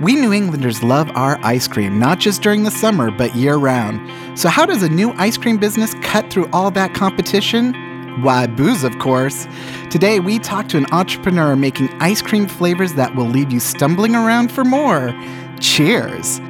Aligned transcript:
We 0.00 0.16
New 0.16 0.32
Englanders 0.32 0.82
love 0.82 1.08
our 1.14 1.38
ice 1.44 1.68
cream, 1.68 2.00
not 2.00 2.18
just 2.18 2.42
during 2.42 2.64
the 2.64 2.70
summer, 2.70 3.12
but 3.12 3.36
year 3.36 3.54
round. 3.54 4.00
So, 4.36 4.48
how 4.48 4.66
does 4.66 4.82
a 4.82 4.88
new 4.88 5.12
ice 5.12 5.36
cream 5.36 5.56
business 5.56 5.94
cut 6.02 6.30
through 6.30 6.48
all 6.52 6.72
that 6.72 6.94
competition? 6.94 7.74
Why, 8.20 8.48
booze, 8.48 8.82
of 8.82 8.98
course. 8.98 9.46
Today, 9.90 10.18
we 10.18 10.40
talk 10.40 10.68
to 10.70 10.78
an 10.78 10.86
entrepreneur 10.90 11.54
making 11.54 11.90
ice 12.00 12.22
cream 12.22 12.48
flavors 12.48 12.94
that 12.94 13.14
will 13.14 13.26
leave 13.26 13.52
you 13.52 13.60
stumbling 13.60 14.16
around 14.16 14.50
for 14.50 14.64
more. 14.64 15.14
Cheers. 15.60 16.40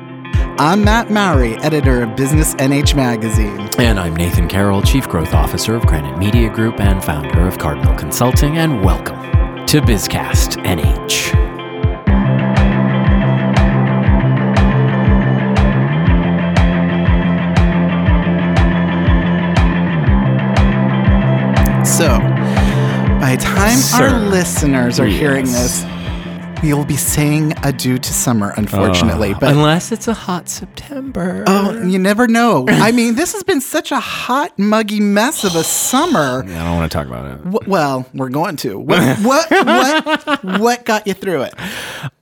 I'm 0.56 0.82
Matt 0.82 1.10
Mowry, 1.10 1.56
editor 1.56 2.02
of 2.02 2.16
Business 2.16 2.54
NH 2.54 2.94
Magazine. 2.94 3.68
And 3.78 4.00
I'm 4.00 4.16
Nathan 4.16 4.48
Carroll, 4.48 4.80
Chief 4.80 5.06
Growth 5.06 5.34
Officer 5.34 5.74
of 5.74 5.84
Granite 5.84 6.16
Media 6.16 6.48
Group 6.48 6.80
and 6.80 7.04
founder 7.04 7.46
of 7.46 7.58
Cardinal 7.58 7.94
Consulting, 7.96 8.56
and 8.56 8.82
welcome 8.82 9.20
to 9.66 9.82
Bizcast 9.82 10.64
NH. 10.64 11.53
So, 21.96 22.08
by 23.20 23.36
the 23.36 23.42
time 23.44 23.76
Sir. 23.76 24.08
our 24.08 24.18
listeners 24.18 24.98
are 24.98 25.06
hearing 25.06 25.44
this, 25.44 25.84
we 26.60 26.74
will 26.74 26.84
be 26.84 26.96
saying 26.96 27.54
adieu 27.62 27.98
to 27.98 28.12
summer, 28.12 28.52
unfortunately. 28.56 29.32
Uh, 29.32 29.38
but 29.38 29.52
unless 29.52 29.92
it's 29.92 30.08
a 30.08 30.12
hot 30.14 30.48
September. 30.48 31.44
oh, 31.46 31.84
you 31.84 32.00
never 32.00 32.26
know. 32.26 32.66
I 32.68 32.90
mean, 32.90 33.14
this 33.14 33.32
has 33.34 33.44
been 33.44 33.60
such 33.60 33.92
a 33.92 34.00
hot, 34.00 34.58
muggy 34.58 34.98
mess 34.98 35.44
of 35.44 35.54
a 35.54 35.62
summer. 35.62 36.44
Yeah, 36.48 36.62
I 36.62 36.66
don't 36.66 36.76
want 36.78 36.90
to 36.90 36.98
talk 36.98 37.06
about 37.06 37.26
it. 37.30 37.44
W- 37.44 37.70
well, 37.70 38.06
we're 38.12 38.28
going 38.28 38.56
to. 38.56 38.76
What, 38.76 39.18
what, 39.20 39.48
what, 39.50 40.44
what 40.60 40.84
got 40.84 41.06
you 41.06 41.14
through 41.14 41.42
it? 41.42 41.54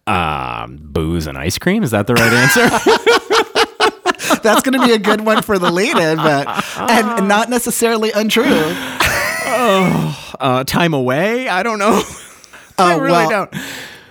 Um, 0.06 0.80
booze 0.82 1.26
and 1.26 1.38
ice 1.38 1.56
cream. 1.56 1.82
Is 1.82 1.92
that 1.92 2.06
the 2.06 2.14
right 2.14 2.30
answer? 2.30 2.68
That's 4.42 4.62
going 4.62 4.78
to 4.78 4.86
be 4.86 4.92
a 4.92 4.98
good 4.98 5.20
one 5.22 5.42
for 5.42 5.58
the 5.58 5.70
lead 5.70 5.96
in, 5.96 6.16
but 6.16 6.64
and 6.76 7.28
not 7.28 7.48
necessarily 7.48 8.10
untrue. 8.12 8.44
uh, 10.40 10.64
time 10.64 10.94
away. 10.94 11.48
I 11.48 11.62
don't 11.62 11.78
know. 11.78 12.02
I 12.78 12.94
Oh, 12.94 12.98
really 12.98 13.12
well, 13.12 13.28
don't. 13.30 13.54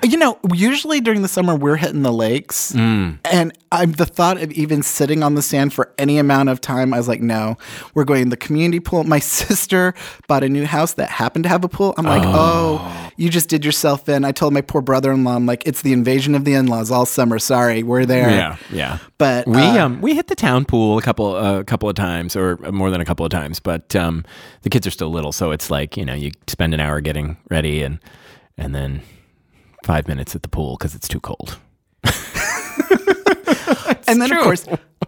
You 0.04 0.18
know, 0.18 0.40
usually 0.54 1.00
during 1.00 1.22
the 1.22 1.28
summer 1.28 1.56
we're 1.56 1.76
hitting 1.76 2.02
the 2.02 2.12
lakes, 2.12 2.72
Mm. 2.72 3.20
and 3.26 3.52
I'm 3.72 3.92
the 3.94 4.06
thought 4.06 4.42
of 4.42 4.52
even 4.52 4.82
sitting 4.82 5.22
on 5.22 5.36
the 5.36 5.42
sand 5.42 5.74
for 5.74 5.92
any 5.98 6.18
amount 6.18 6.50
of 6.50 6.60
time. 6.60 6.94
I 6.94 6.98
was 6.98 7.08
like, 7.08 7.22
no, 7.22 7.58
we're 7.94 8.04
going 8.04 8.24
to 8.26 8.30
the 8.32 8.38
community 8.38 8.80
pool. 8.80 9.04
My 9.04 9.20
sister 9.20 9.94
bought 10.28 10.44
a 10.44 10.50
new 10.50 10.66
house 10.66 10.94
that 10.94 11.10
happened 11.10 11.44
to 11.44 11.50
have 11.50 11.64
a 11.64 11.70
pool. 11.70 11.94
I'm 11.98 12.06
like, 12.06 12.24
oh. 12.26 13.12
you 13.16 13.30
just 13.30 13.48
did 13.48 13.64
yourself 13.64 14.10
in. 14.10 14.26
I 14.26 14.32
told 14.32 14.54
my 14.54 14.62
poor 14.62 14.82
brother-in-law, 14.82 15.36
I'm 15.36 15.46
like, 15.46 15.64
it's 15.68 15.84
the 15.84 15.94
invasion 15.94 16.36
of 16.36 16.46
the 16.46 16.54
in-laws 16.56 16.90
all 16.92 17.06
summer. 17.06 17.38
Sorry, 17.40 17.84
we're 17.84 18.06
there. 18.06 18.30
Yeah, 18.30 18.58
yeah. 18.72 18.98
But 19.20 19.48
we 19.48 19.62
uh, 19.62 19.86
um 19.86 20.02
we 20.02 20.16
hit 20.16 20.28
the 20.28 20.36
town 20.36 20.66
pool 20.66 20.98
a 20.98 21.02
couple 21.02 21.36
a 21.36 21.60
uh, 21.60 21.64
couple 21.64 21.88
of 21.88 21.96
times 21.96 22.36
or 22.36 22.58
more 22.72 22.90
than 22.90 23.02
a 23.02 23.06
couple 23.06 23.26
of 23.26 23.32
times, 23.32 23.60
but 23.60 23.96
um 23.96 24.26
the 24.64 24.70
kids 24.70 24.88
are 24.88 24.92
still 24.92 25.12
little, 25.12 25.32
so 25.32 25.52
it's 25.52 25.70
like 25.70 25.96
you 25.96 26.06
know 26.06 26.16
you 26.16 26.32
spend 26.48 26.74
an 26.74 26.80
hour 26.80 27.02
getting 27.02 27.38
ready 27.52 27.84
and 27.84 28.00
and 28.58 28.74
then 28.74 29.02
five 29.84 30.08
minutes 30.08 30.36
at 30.36 30.44
the 30.44 30.50
pool 30.50 30.78
because 30.78 30.96
it's 30.96 31.08
too 31.08 31.20
cold. 31.20 31.58
and 34.08 34.22
then 34.22 34.30
true. 34.30 34.38
of 34.40 34.44
course, 34.44 34.66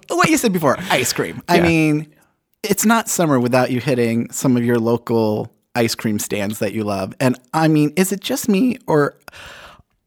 what 0.09 0.29
you 0.29 0.37
said 0.37 0.53
before, 0.53 0.77
ice 0.89 1.13
cream. 1.13 1.41
I 1.47 1.57
Yeah. 1.57 1.63
mean, 1.63 2.13
it's 2.63 2.85
not 2.85 3.09
summer 3.09 3.39
without 3.39 3.71
you 3.71 3.79
hitting 3.79 4.29
some 4.31 4.55
of 4.57 4.63
your 4.63 4.77
local 4.79 5.51
ice 5.75 5.95
cream 5.95 6.19
stands 6.19 6.59
that 6.59 6.73
you 6.73 6.83
love. 6.83 7.13
And 7.19 7.37
I 7.53 7.67
mean, 7.67 7.91
is 7.95 8.11
it 8.11 8.19
just 8.21 8.47
me 8.47 8.77
or 8.87 9.15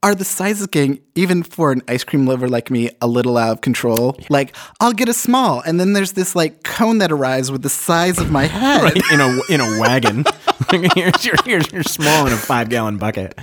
are 0.02 0.14
the 0.14 0.24
sizes 0.24 0.66
getting 0.68 1.00
even 1.16 1.42
for 1.42 1.72
an 1.72 1.82
ice 1.88 2.04
cream 2.04 2.26
lover 2.26 2.48
like 2.48 2.70
me 2.70 2.90
a 3.02 3.06
little 3.08 3.36
out 3.36 3.50
of 3.52 3.60
control? 3.60 4.16
Like 4.30 4.54
I'll 4.80 4.92
get 4.92 5.08
a 5.08 5.12
small 5.14 5.60
and 5.66 5.80
then 5.80 5.92
there's 5.92 6.12
this 6.12 6.36
like 6.36 6.62
cone 6.62 6.98
that 6.98 7.10
arrives 7.10 7.50
with 7.50 7.62
the 7.62 7.68
size 7.68 8.18
of 8.18 8.30
my 8.30 8.44
head. 8.46 8.96
in 9.12 9.20
a 9.20 9.38
in 9.50 9.60
a 9.60 9.80
wagon. 9.80 10.24
here's 10.94 11.24
your 11.24 11.36
here's 11.44 11.72
your 11.72 11.82
small 11.82 12.26
in 12.26 12.32
a 12.32 12.36
five 12.36 12.68
gallon 12.68 12.98
bucket. 12.98 13.38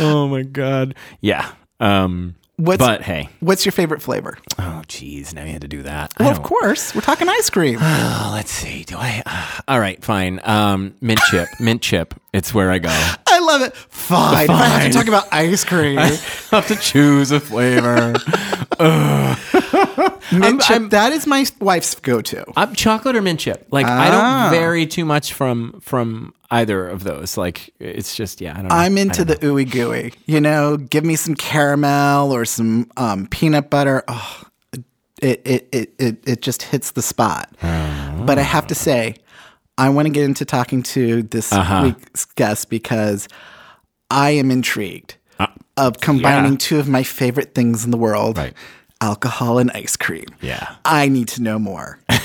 Oh 0.00 0.28
my 0.28 0.42
god. 0.42 0.94
Yeah. 1.20 1.50
Um. 1.80 2.34
What's, 2.56 2.78
but 2.78 3.02
hey. 3.02 3.28
what's 3.38 3.64
your 3.64 3.70
favorite 3.70 4.02
flavor? 4.02 4.36
Oh 4.58 4.82
geez, 4.88 5.32
now 5.32 5.44
you 5.44 5.52
had 5.52 5.60
to 5.60 5.68
do 5.68 5.84
that. 5.84 6.12
Well, 6.18 6.28
of 6.28 6.42
course, 6.42 6.92
we're 6.92 7.02
talking 7.02 7.28
ice 7.28 7.50
cream. 7.50 7.78
Oh, 8.20 8.30
let's 8.34 8.50
see. 8.50 8.82
Do 8.82 8.96
I? 8.98 9.22
Uh, 9.24 9.60
all 9.68 9.78
right, 9.78 10.02
fine. 10.04 10.40
Um, 10.42 10.94
mint 11.00 11.20
chip, 11.30 11.48
mint 11.60 11.82
chip. 11.82 12.14
It's 12.32 12.52
where 12.52 12.72
I 12.72 12.78
go. 12.78 12.88
I 12.90 13.38
love 13.38 13.62
it. 13.62 13.76
Fine. 13.76 14.44
If 14.44 14.50
I 14.50 14.64
have 14.64 14.90
to 14.90 14.98
talk 14.98 15.06
about 15.06 15.32
ice 15.32 15.64
cream. 15.64 15.98
I 16.00 16.18
have 16.50 16.66
to 16.66 16.76
choose 16.76 17.30
a 17.30 17.38
flavor. 17.38 18.14
Mint 20.32 20.60
chip, 20.62 20.70
I'm- 20.70 20.88
that 20.90 21.12
is 21.12 21.26
my 21.26 21.44
wife's 21.60 21.94
go-to. 21.94 22.44
I'm 22.56 22.74
chocolate 22.74 23.16
or 23.16 23.22
mint 23.22 23.40
chip. 23.40 23.66
Like 23.70 23.86
I 23.86 24.08
Ah. 24.10 24.50
don't 24.50 24.58
vary 24.60 24.86
too 24.86 25.04
much 25.04 25.32
from 25.32 25.80
from 25.80 26.32
either 26.50 26.86
of 26.86 27.04
those. 27.04 27.36
Like 27.36 27.72
it's 27.78 28.14
just 28.16 28.40
yeah. 28.40 28.52
I 28.52 28.56
don't. 28.56 28.68
Know. 28.68 28.74
I'm 28.74 28.98
into 28.98 29.24
don't 29.24 29.40
the 29.40 29.46
ooey 29.46 29.70
gooey. 29.70 30.12
You 30.26 30.40
know, 30.40 30.76
give 30.76 31.04
me 31.04 31.16
some 31.16 31.34
caramel 31.34 32.32
or 32.34 32.44
some 32.44 32.90
um, 32.96 33.26
peanut 33.26 33.70
butter. 33.70 34.04
Oh, 34.08 34.42
it, 35.20 35.42
it, 35.44 35.68
it, 35.72 35.94
it, 35.98 36.28
it 36.28 36.42
just 36.42 36.62
hits 36.62 36.92
the 36.92 37.02
spot. 37.02 37.50
But 37.60 38.38
I 38.38 38.42
have 38.42 38.66
to 38.68 38.74
say, 38.74 39.16
I 39.76 39.88
want 39.88 40.06
to 40.06 40.10
get 40.12 40.24
into 40.24 40.44
talking 40.44 40.82
to 40.84 41.22
this 41.24 41.52
Uh-huh. 41.52 41.82
week's 41.84 42.24
guest 42.24 42.70
because 42.70 43.28
I 44.10 44.30
am 44.30 44.50
intrigued 44.50 45.16
of 45.76 45.98
combining 46.00 46.46
Uh, 46.46 46.50
yeah. 46.52 46.56
two 46.58 46.78
of 46.78 46.88
my 46.88 47.02
favorite 47.02 47.54
things 47.54 47.84
in 47.84 47.90
the 47.92 47.96
world 47.98 48.36
Right. 48.38 48.52
Alcohol 49.00 49.58
and 49.58 49.70
ice 49.72 49.96
cream. 49.96 50.26
Yeah. 50.40 50.76
I 50.84 51.08
need 51.08 51.28
to 51.28 51.42
know 51.42 51.58
more. 51.58 51.98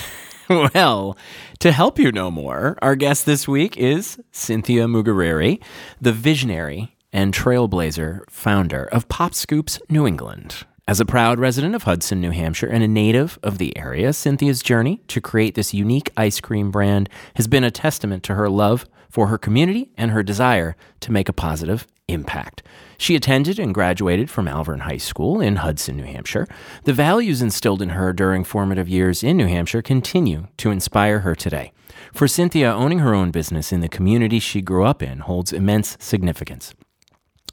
Well, 0.50 1.18
to 1.60 1.72
help 1.72 1.98
you 1.98 2.12
know 2.12 2.30
more, 2.30 2.78
our 2.82 2.96
guest 2.96 3.26
this 3.26 3.48
week 3.48 3.78
is 3.78 4.20
Cynthia 4.34 4.86
Mugariri, 4.88 5.62
the 6.02 6.12
visionary 6.12 6.96
and 7.14 7.34
trailblazer 7.34 8.30
founder 8.30 8.84
of 8.84 9.08
Pop 9.08 9.34
Scoops 9.34 9.80
New 9.90 10.06
England. 10.06 10.66
As 10.86 11.00
a 11.00 11.06
proud 11.06 11.40
resident 11.40 11.76
of 11.76 11.84
Hudson, 11.84 12.20
New 12.20 12.32
Hampshire, 12.32 12.68
and 12.68 12.84
a 12.84 12.90
native 12.90 13.40
of 13.42 13.58
the 13.58 13.76
area, 13.78 14.12
Cynthia's 14.12 14.62
journey 14.62 15.02
to 15.08 15.22
create 15.22 15.56
this 15.56 15.74
unique 15.74 16.12
ice 16.18 16.42
cream 16.42 16.72
brand 16.72 17.10
has 17.36 17.48
been 17.48 17.64
a 17.64 17.72
testament 17.72 18.22
to 18.24 18.36
her 18.36 18.50
love 18.50 18.86
for 19.14 19.28
her 19.28 19.38
community 19.38 19.92
and 19.96 20.10
her 20.10 20.24
desire 20.24 20.76
to 21.00 21.12
make 21.12 21.30
a 21.30 21.34
positive 21.34 21.86
impact. 22.08 22.64
She 22.98 23.16
attended 23.16 23.60
and 23.60 23.72
graduated 23.72 24.28
from 24.28 24.48
Alvirne 24.48 24.80
High 24.80 24.98
School 24.98 25.40
in 25.40 25.58
Hudson, 25.58 25.98
New 25.98 26.04
Hampshire. 26.04 26.48
The 26.86 26.94
values 26.94 27.40
instilled 27.40 27.84
in 27.84 27.90
her 27.90 28.12
during 28.12 28.44
formative 28.44 28.90
years 28.90 29.22
in 29.22 29.38
New 29.38 29.46
Hampshire 29.46 29.84
continue 29.84 30.48
to 30.58 30.72
inspire 30.72 31.20
her 31.20 31.36
today. 31.36 31.74
For 32.12 32.28
Cynthia, 32.28 32.74
owning 32.74 33.00
her 33.00 33.14
own 33.14 33.30
business 33.30 33.72
in 33.72 33.82
the 33.82 33.88
community 33.88 34.40
she 34.40 34.62
grew 34.64 34.84
up 34.84 35.04
in 35.04 35.20
holds 35.20 35.54
immense 35.54 35.96
significance. 36.00 36.74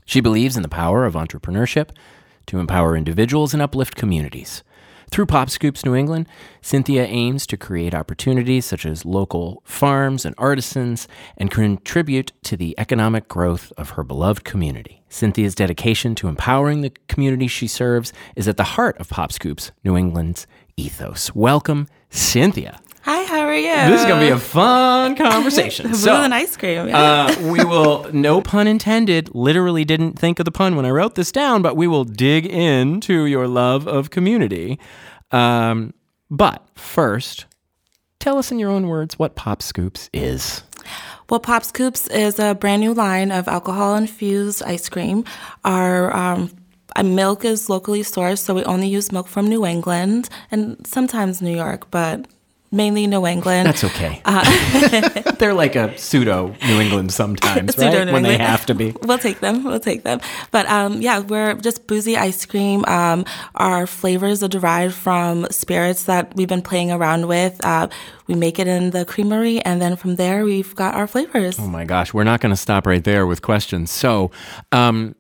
She 0.07 0.23
believes 0.23 0.57
in 0.57 0.63
the 0.63 0.69
power 0.69 1.05
of 1.05 1.13
entrepreneurship 1.13 1.91
to 2.47 2.59
empower 2.59 2.97
individuals 2.97 3.53
and 3.53 3.63
uplift 3.63 3.97
communities. 3.97 4.65
Through 5.11 5.27
Pop 5.27 5.51
Scoops 5.51 5.85
New 5.85 5.97
England, 5.97 6.29
Cynthia 6.63 7.05
aims 7.05 7.45
to 7.49 7.57
create 7.57 7.95
opportunities 7.95 8.65
such 8.65 8.87
as 8.87 9.05
local 9.05 9.61
farms 9.65 10.25
and 10.25 10.37
artisans 10.39 11.09
and 11.37 11.51
contribute 11.51 12.31
to 12.45 12.57
the 12.57 12.77
economic 12.79 13.27
growth 13.27 13.73
of 13.77 13.91
her 13.91 14.05
beloved 14.05 14.45
community. 14.45 15.03
Cynthia's 15.09 15.57
dedication 15.57 16.15
to 16.15 16.29
empowering 16.29 16.83
the 16.83 16.93
community 17.09 17.49
she 17.49 17.67
serves 17.67 18.13
is 18.37 18.47
at 18.47 18.57
the 18.57 18.63
heart 18.63 18.97
of 18.99 19.09
Pop 19.09 19.33
Scoops 19.33 19.73
New 19.83 19.97
England's 19.97 20.47
ethos. 20.77 21.35
Welcome, 21.35 21.89
Cynthia. 22.11 22.81
Hi, 23.03 23.23
how 23.25 23.41
are 23.41 23.55
you? 23.55 23.91
This 23.91 24.03
is 24.03 24.07
going 24.07 24.21
to 24.21 24.27
be 24.27 24.33
a 24.33 24.39
fun 24.39 25.17
conversation. 25.17 25.87
Blue 25.91 25.99
so, 25.99 26.17
and 26.17 26.35
ice 26.35 26.55
cream. 26.57 26.89
Yeah. 26.89 27.35
uh, 27.39 27.43
we 27.51 27.65
will, 27.65 28.11
no 28.13 28.43
pun 28.43 28.67
intended, 28.67 29.35
literally 29.35 29.87
didn't 29.87 30.19
think 30.19 30.39
of 30.39 30.45
the 30.45 30.53
pun 30.53 30.77
when 30.77 30.85
I 30.85 30.91
wrote 30.91 31.15
this 31.15 31.33
down, 31.33 31.63
but 31.63 31.77
we 31.77 31.87
will 31.87 32.05
dig 32.05 32.45
into 32.45 33.25
your 33.25 33.49
love 33.49 33.89
of 33.89 34.11
community. 34.11 34.79
Um, 35.31 35.95
but 36.31 36.67
first, 36.75 37.47
tell 38.19 38.37
us 38.37 38.53
in 38.53 38.59
your 38.59 38.71
own 38.71 38.87
words 38.87 39.19
what 39.19 39.35
Pop 39.35 39.63
Scoops 39.63 40.11
is. 40.13 40.63
well, 41.31 41.41
Pop 41.41 41.65
Scoops 41.65 42.07
is 42.09 42.39
a 42.39 42.55
brand 42.55 42.83
new 42.83 42.93
line 42.93 43.33
of 43.33 43.49
alcohol 43.49 43.97
infused 43.97 44.63
ice 44.65 44.91
cream. 44.91 45.25
Our 45.65 46.15
um, 46.15 46.51
uh, 46.97 47.03
milk 47.03 47.47
is 47.47 47.71
locally 47.71 48.03
sourced, 48.03 48.41
so 48.41 48.53
we 48.53 48.65
only 48.65 48.89
use 48.89 49.11
milk 49.11 49.27
from 49.27 49.49
New 49.49 49.65
England 49.65 50.29
and 50.51 50.87
sometimes 50.87 51.41
New 51.41 51.55
York, 51.57 51.91
but 51.91 52.27
mainly 52.73 53.07
New 53.07 53.27
England. 53.27 53.67
That's 53.67 53.85
okay. 53.85 54.23
They're 55.39 55.55
like 55.55 55.77
a 55.77 55.97
pseudo 55.99 56.55
New 56.67 56.81
England 56.81 57.13
sometimes, 57.13 57.77
right? 57.79 58.07
New 58.07 58.13
when 58.13 58.23
they 58.23 58.39
have 58.39 58.67
to 58.67 58.75
be. 58.75 58.95
We'll 59.11 59.19
take 59.19 59.41
them. 59.41 59.65
We'll 59.65 59.81
take 59.81 60.05
them. 60.05 60.21
But 60.53 60.67
um, 60.67 61.03
yeah, 61.03 61.19
we're 61.19 61.55
just 61.55 61.89
boozy 61.89 62.17
ice 62.17 62.47
cream. 62.47 62.85
Um, 62.85 63.25
our 63.57 63.87
flavors 63.87 64.43
are 64.43 64.49
derived 64.49 64.95
from 64.95 65.47
spirits 65.51 66.05
that 66.05 66.37
we've 66.37 66.49
been 66.49 66.63
playing 66.63 66.93
around 66.93 67.27
with. 67.27 67.65
Uh, 67.65 67.89
we 68.29 68.37
make 68.37 68.61
it 68.61 68.69
in 68.69 68.91
the 68.91 69.05
creamery, 69.05 69.61
and 69.63 69.83
then 69.83 69.97
from 69.97 70.15
there, 70.15 70.45
we've 70.45 70.75
got 70.77 70.95
our 70.95 71.09
flavors. 71.09 71.59
Oh 71.59 71.67
my 71.67 71.85
gosh, 71.85 72.15
we're 72.15 72.25
not 72.25 72.41
going 72.41 72.51
to 72.51 72.57
stop 72.57 72.87
right 72.87 73.03
there 73.03 73.27
with 73.27 73.43
questions. 73.43 73.91
So, 73.91 74.31
um, 74.71 75.17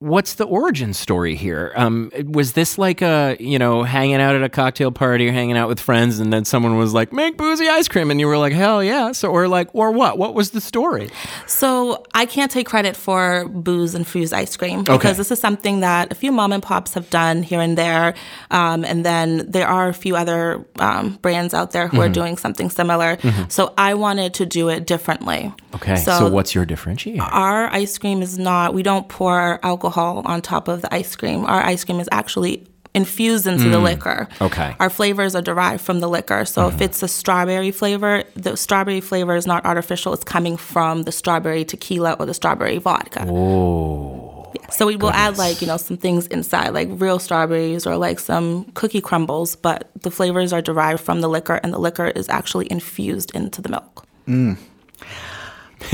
what's 0.00 0.34
the 0.34 0.44
origin 0.44 0.94
story 0.94 1.34
here? 1.34 1.72
Um, 1.74 2.12
was 2.26 2.52
this 2.52 2.78
like 2.78 3.02
a 3.02 3.36
you 3.40 3.58
know 3.58 3.82
hanging 3.82 4.16
out 4.20 4.36
at 4.36 4.42
a 4.44 4.48
cocktail 4.48 4.92
party 4.92 5.28
or 5.28 5.32
hanging 5.32 5.56
out 5.56 5.68
with 5.68 5.80
friends, 5.80 6.20
and 6.20 6.32
then 6.32 6.44
someone 6.44 6.76
was 6.76 6.94
like, 6.94 7.12
"Make 7.12 7.36
boozy 7.36 7.68
ice 7.68 7.88
cream," 7.88 8.10
and 8.10 8.20
you 8.20 8.26
were 8.28 8.38
like, 8.38 8.52
"Hell 8.52 8.82
yeah!" 8.82 9.10
So 9.12 9.28
or 9.30 9.48
like 9.48 9.68
or 9.74 9.90
what? 9.90 10.16
What 10.18 10.34
was 10.34 10.50
the 10.50 10.60
story? 10.60 11.10
So 11.46 12.04
I 12.14 12.26
can't 12.26 12.50
take 12.50 12.66
credit 12.66 12.96
for 12.96 13.48
booze 13.48 13.94
infused 13.94 14.32
ice 14.32 14.56
cream 14.56 14.80
because 14.84 14.96
Okay. 14.98 15.12
this 15.14 15.30
is 15.32 15.40
something 15.40 15.80
that 15.80 16.12
a 16.12 16.14
few 16.14 16.30
mom 16.30 16.52
and 16.52 16.62
pops 16.62 16.94
have 16.94 17.10
done 17.10 17.42
here 17.42 17.60
and 17.60 17.76
there, 17.76 18.14
um, 18.52 18.84
and 18.84 19.04
then 19.04 19.50
there 19.50 19.66
are 19.66 19.88
a 19.88 19.94
few 19.94 20.14
other 20.14 20.64
um, 20.78 21.18
brands 21.22 21.54
out 21.54 21.72
there 21.72 21.88
who 21.88 22.00
are 22.00 22.08
doing 22.08 22.36
something 22.36 22.70
similar. 22.70 23.18
So 23.48 23.72
I 23.76 23.94
wanted 23.94 24.34
to 24.34 24.46
do 24.46 24.68
it 24.68 24.86
differently. 24.86 25.52
Okay, 25.74 25.96
so, 25.96 26.28
what's 26.30 26.54
your 26.54 26.64
differentiator? 26.64 27.20
our 27.32 27.66
ice 27.72 27.98
cream 27.98 28.22
is 28.22 28.38
not 28.38 28.74
we 28.74 28.82
don't 28.82 29.08
pour 29.08 29.58
alcohol 29.64 29.87
on 29.96 30.42
top 30.42 30.68
of 30.68 30.82
the 30.82 30.92
ice 30.94 31.16
cream. 31.16 31.44
Our 31.44 31.62
ice 31.62 31.84
cream 31.84 32.00
is 32.00 32.08
actually 32.12 32.66
infused 32.94 33.46
into 33.46 33.68
the 33.68 33.78
mm, 33.78 33.84
liquor. 33.84 34.28
Okay. 34.40 34.74
our 34.80 34.90
flavors 34.90 35.34
are 35.34 35.42
derived 35.42 35.82
from 35.82 36.00
the 36.00 36.08
liquor. 36.08 36.44
So 36.44 36.66
if 36.66 36.74
mm-hmm. 36.74 36.82
it's 36.84 37.02
a 37.02 37.08
strawberry 37.08 37.70
flavor 37.70 38.24
the 38.34 38.56
strawberry 38.56 39.00
flavor 39.00 39.36
is 39.36 39.46
not 39.46 39.64
artificial. 39.64 40.12
It's 40.12 40.24
coming 40.24 40.56
from 40.56 41.02
the 41.02 41.12
strawberry 41.12 41.64
tequila 41.64 42.14
or 42.18 42.26
the 42.26 42.34
strawberry 42.34 42.78
vodka. 42.78 43.26
Oh, 43.28 44.52
so 44.70 44.86
we 44.86 44.96
will 44.96 45.10
add 45.10 45.38
like 45.38 45.60
you 45.60 45.66
know 45.66 45.76
some 45.76 45.96
things 45.96 46.26
inside 46.28 46.70
like 46.70 46.88
real 46.92 47.18
strawberries 47.18 47.86
or 47.86 47.96
like 47.96 48.18
some 48.18 48.64
cookie 48.72 49.00
crumbles 49.00 49.56
but 49.56 49.90
the 50.02 50.10
flavors 50.10 50.52
are 50.52 50.62
derived 50.62 51.00
from 51.00 51.20
the 51.20 51.28
liquor 51.28 51.60
and 51.62 51.72
the 51.72 51.78
liquor 51.78 52.08
is 52.08 52.28
actually 52.28 52.70
infused 52.70 53.34
into 53.34 53.62
the 53.62 53.68
milk 53.68 54.06
mm. 54.26 54.56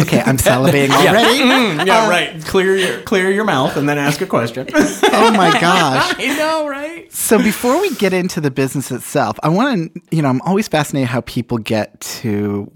Okay, 0.00 0.20
I'm 0.20 0.36
salivating 0.38 0.90
already. 0.90 1.40
Mm, 1.40 1.86
yeah, 1.86 2.04
uh, 2.04 2.10
right. 2.10 2.44
Clear 2.44 2.76
your 2.76 3.02
clear 3.02 3.30
your 3.30 3.44
mouth 3.44 3.76
and 3.76 3.88
then 3.88 3.98
ask 3.98 4.20
a 4.20 4.26
question. 4.26 4.68
Oh 5.16 5.30
my 5.30 5.50
gosh. 5.60 6.14
I 6.18 6.36
know, 6.36 6.68
right? 6.68 7.10
So 7.12 7.38
before 7.38 7.80
we 7.80 7.94
get 7.94 8.12
into 8.12 8.40
the 8.40 8.50
business 8.50 8.90
itself, 8.90 9.38
I 9.42 9.48
want 9.48 9.94
to, 9.94 10.00
you 10.10 10.22
know, 10.22 10.28
I'm 10.28 10.42
always 10.42 10.66
fascinated 10.66 11.08
how 11.08 11.20
people 11.22 11.58
get 11.58 11.98
to 12.00 12.70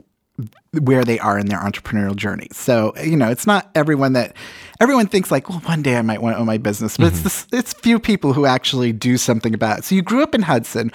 where 0.73 1.05
they 1.05 1.19
are 1.19 1.39
in 1.39 1.47
their 1.47 1.59
entrepreneurial 1.59 2.15
journey. 2.15 2.49
So, 2.53 2.93
you 3.03 3.17
know, 3.17 3.29
it's 3.29 3.47
not 3.47 3.71
everyone 3.75 4.13
that 4.13 4.37
everyone 4.81 5.09
thinks 5.09 5.31
like, 5.31 5.49
well, 5.49 5.59
one 5.61 5.83
day 5.83 5.97
I 5.97 6.03
might 6.03 6.23
want 6.23 6.37
to 6.37 6.41
own 6.41 6.47
my 6.47 6.59
business, 6.59 6.97
but 6.97 7.09
it's 7.09 7.17
mm-hmm. 7.17 7.25
this, 7.25 7.47
it's 7.53 7.73
few 7.73 7.99
people 7.99 8.33
who 8.33 8.47
actually 8.47 8.93
do 8.93 9.17
something 9.17 9.53
about 9.53 9.81
it. 9.81 9.85
So 9.85 9.95
you 9.95 10.03
grew 10.03 10.23
up 10.23 10.35
in 10.35 10.43
Hudson. 10.43 10.93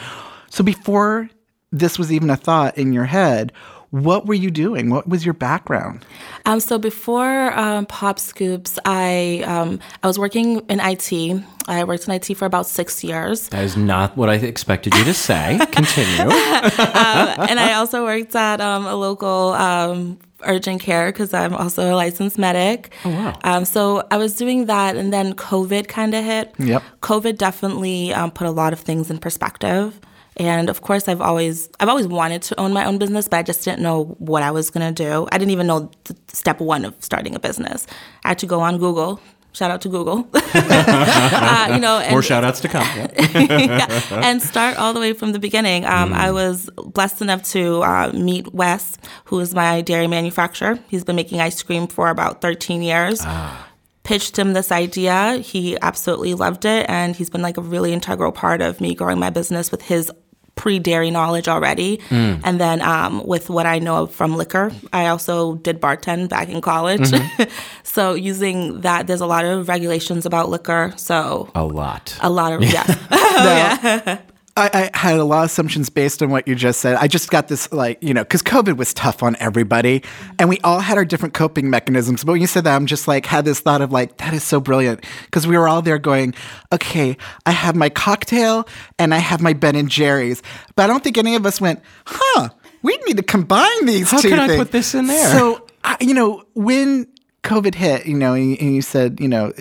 So 0.50 0.64
before 0.64 1.30
this 1.72 2.00
was 2.00 2.12
even 2.12 2.30
a 2.30 2.38
thought 2.38 2.78
in 2.78 2.94
your 2.94 3.06
head, 3.06 3.52
what 3.94 4.26
were 4.26 4.34
you 4.34 4.50
doing? 4.50 4.90
What 4.90 5.08
was 5.08 5.24
your 5.24 5.36
background? 5.36 6.04
Um, 6.48 6.60
so 6.60 6.80
before 6.80 7.54
um, 7.54 7.86
Pop 7.86 8.18
Scoops, 8.18 8.80
I 8.86 9.44
um, 9.46 9.80
I 10.02 10.08
was 10.08 10.18
working 10.18 10.62
in 10.68 10.80
IT. 10.80 11.14
I 11.68 11.84
worked 11.84 12.08
in 12.08 12.14
IT 12.16 12.36
for 12.36 12.46
about 12.46 12.66
six 12.66 13.04
years, 13.04 13.50
That 13.50 13.64
is 13.64 13.78
not 13.78 14.18
what 14.18 14.30
I 14.30 14.36
expected 14.36 14.96
you 14.96 15.04
to 15.04 15.14
say. 15.14 15.60
Continue. 15.72 16.24
and 16.24 17.60
I 17.60 17.74
also 17.76 18.04
worked 18.04 18.36
at 18.36 18.60
um, 18.60 18.88
a 18.88 18.96
local 18.96 19.54
um, 19.54 20.18
urgent 20.42 20.82
care 20.82 21.12
because 21.12 21.32
I'm 21.32 21.54
also 21.54 21.94
a 21.94 21.96
licensed 21.96 22.40
medic. 22.40 22.92
Oh 23.06 23.12
wow. 23.12 23.40
Um, 23.44 23.64
so 23.64 24.08
I 24.10 24.18
was 24.18 24.36
doing 24.36 24.66
that, 24.66 24.96
and 24.96 25.14
then 25.14 25.36
COVID 25.36 25.88
kind 25.88 26.16
of 26.16 26.26
hit. 26.26 26.52
Yep. 26.58 26.82
COVID 27.02 27.38
definitely 27.38 28.12
um, 28.12 28.32
put 28.32 28.48
a 28.48 28.52
lot 28.52 28.74
of 28.74 28.80
things 28.80 29.12
in 29.12 29.20
perspective. 29.20 30.02
And 30.38 30.70
of 30.70 30.82
course, 30.82 31.08
I've 31.08 31.22
always 31.22 31.70
I've 31.80 31.90
always 31.90 32.08
wanted 32.08 32.42
to 32.44 32.60
own 32.60 32.74
my 32.74 32.86
own 32.86 32.98
business, 32.98 33.28
but 33.28 33.38
I 33.38 33.44
just 33.44 33.64
didn't 33.64 33.82
know 33.82 34.16
what 34.20 34.44
I 34.44 34.52
was 34.52 34.70
gonna 34.70 34.92
do. 34.92 35.28
I 35.32 35.38
didn't 35.38 35.52
even 35.52 35.68
know 35.68 35.92
the 36.06 36.16
step 36.28 36.60
one 36.60 36.86
of 36.86 36.96
starting 37.00 37.36
a 37.36 37.40
business. 37.40 37.86
I 38.26 38.30
had 38.30 38.40
to 38.40 38.46
go 38.46 38.62
on 38.62 38.78
Google. 38.78 39.20
Shout 39.54 39.70
out 39.70 39.82
to 39.82 39.90
Google. 39.90 40.28
uh, 40.34 41.70
you 41.74 41.80
know, 41.80 42.00
and, 42.00 42.12
More 42.12 42.24
shout 42.24 42.44
outs 42.44 42.60
to 42.62 42.68
come. 42.68 42.88
Yeah. 43.34 44.02
and 44.12 44.42
start 44.42 44.78
all 44.78 44.94
the 44.94 45.00
way 45.00 45.14
from 45.14 45.32
the 45.32 45.38
beginning. 45.40 45.86
Um, 45.86 46.12
I 46.12 46.32
was 46.32 46.72
blessed 46.76 47.22
enough 47.22 47.44
to 47.52 47.84
uh, 47.84 48.12
meet 48.14 48.52
Wes, 48.54 48.98
who 49.26 49.40
is 49.40 49.54
my 49.54 49.82
dairy 49.82 50.08
manufacturer. 50.08 50.80
He's 50.88 51.04
been 51.04 51.16
making 51.16 51.40
ice 51.40 51.62
cream 51.62 51.86
for 51.88 52.10
about 52.10 52.42
13 52.42 52.82
years. 52.82 53.24
Pitched 54.02 54.38
him 54.38 54.54
this 54.54 54.72
idea. 54.72 55.38
He 55.38 55.78
absolutely 55.82 56.34
loved 56.34 56.66
it, 56.66 56.90
and 56.90 57.16
he's 57.16 57.30
been 57.30 57.44
like 57.44 57.58
a 57.58 57.62
really 57.62 57.94
integral 57.94 58.32
part 58.32 58.62
of 58.62 58.82
me 58.82 58.96
growing 58.96 59.20
my 59.20 59.30
business 59.30 59.72
with 59.72 59.84
his 59.84 60.12
pre 60.56 60.80
dairy 60.80 61.10
knowledge 61.12 61.48
already. 61.48 62.00
And 62.10 62.60
then 62.60 62.82
um, 62.82 63.26
with 63.26 63.50
what 63.50 63.66
I 63.66 63.80
know 63.80 64.06
from 64.08 64.36
liquor, 64.36 64.72
I 64.92 65.08
also 65.08 65.56
did 65.56 65.82
bartend 65.82 66.30
back 66.30 66.50
in 66.50 66.62
college. 66.62 67.12
so 67.84 68.14
using 68.14 68.82
that, 68.82 69.08
there's 69.08 69.22
a 69.22 69.26
lot 69.26 69.46
of 69.46 69.68
regulations 69.68 70.26
about 70.26 70.50
liquor. 70.50 70.94
So 70.96 71.50
A 71.56 71.64
lot. 71.66 72.18
a 72.22 72.30
lot 72.30 72.54
of 72.54 72.64
yeah 72.64 72.86
yeah. 73.12 74.20
I, 74.56 74.90
I 74.94 74.98
had 74.98 75.18
a 75.18 75.24
lot 75.24 75.40
of 75.40 75.46
assumptions 75.46 75.90
based 75.90 76.22
on 76.22 76.30
what 76.30 76.48
you 76.48 76.54
just 76.54 76.80
said. 76.80 76.96
I 76.98 77.08
just 77.08 77.32
got 77.32 77.48
this, 77.48 77.72
like, 77.72 77.98
you 78.04 78.14
know, 78.14 78.24
because 78.24 78.44
COVID 78.44 78.78
was 78.78 78.94
tough 78.94 79.24
on 79.24 79.36
everybody 79.40 80.04
and 80.38 80.48
we 80.48 80.60
all 80.60 80.80
had 80.80 80.98
our 80.98 81.06
different 81.06 81.34
coping 81.34 81.72
mechanisms. 81.72 82.24
But 82.24 82.34
when 82.34 82.42
you 82.42 82.46
said 82.46 82.64
that, 82.66 82.76
I'm 82.76 82.86
just 82.86 83.08
like, 83.08 83.26
had 83.26 83.46
this 83.46 83.62
thought 83.62 83.82
of, 83.82 83.92
like, 83.92 84.18
that 84.18 84.32
is 84.32 84.44
so 84.44 84.60
brilliant. 84.60 85.04
Because 85.26 85.48
we 85.48 85.58
were 85.58 85.68
all 85.68 85.82
there 85.82 85.98
going, 85.98 86.36
okay, 86.72 87.18
I 87.48 87.52
have 87.52 87.76
my 87.76 87.90
cocktail 87.90 88.68
and 89.00 89.14
I 89.14 89.18
have 89.18 89.42
my 89.42 89.54
Ben 89.54 89.76
and 89.76 89.90
Jerry's. 89.90 90.44
But 90.76 90.84
I 90.84 90.88
don't 90.88 91.04
think 91.04 91.18
any 91.18 91.36
of 91.36 91.48
us 91.48 91.60
went, 91.60 91.82
huh, 92.06 92.50
we 92.84 92.96
need 93.08 93.18
to 93.18 93.24
combine 93.24 93.86
these 93.88 94.12
How 94.12 94.20
two 94.20 94.30
can 94.30 94.40
I 94.40 94.48
things." 94.48 94.60
put 94.60 94.72
this 94.72 94.94
in 94.94 95.08
there? 95.08 95.36
So, 95.36 95.66
I, 95.84 95.98
you 96.00 96.14
know, 96.14 96.44
when 96.54 97.08
COVID 97.42 97.74
hit, 97.74 98.06
you 98.06 98.18
know, 98.18 98.34
and, 98.34 98.56
and 98.60 98.76
you 98.76 98.84
said, 98.84 99.20
you 99.20 99.28
know, 99.28 99.52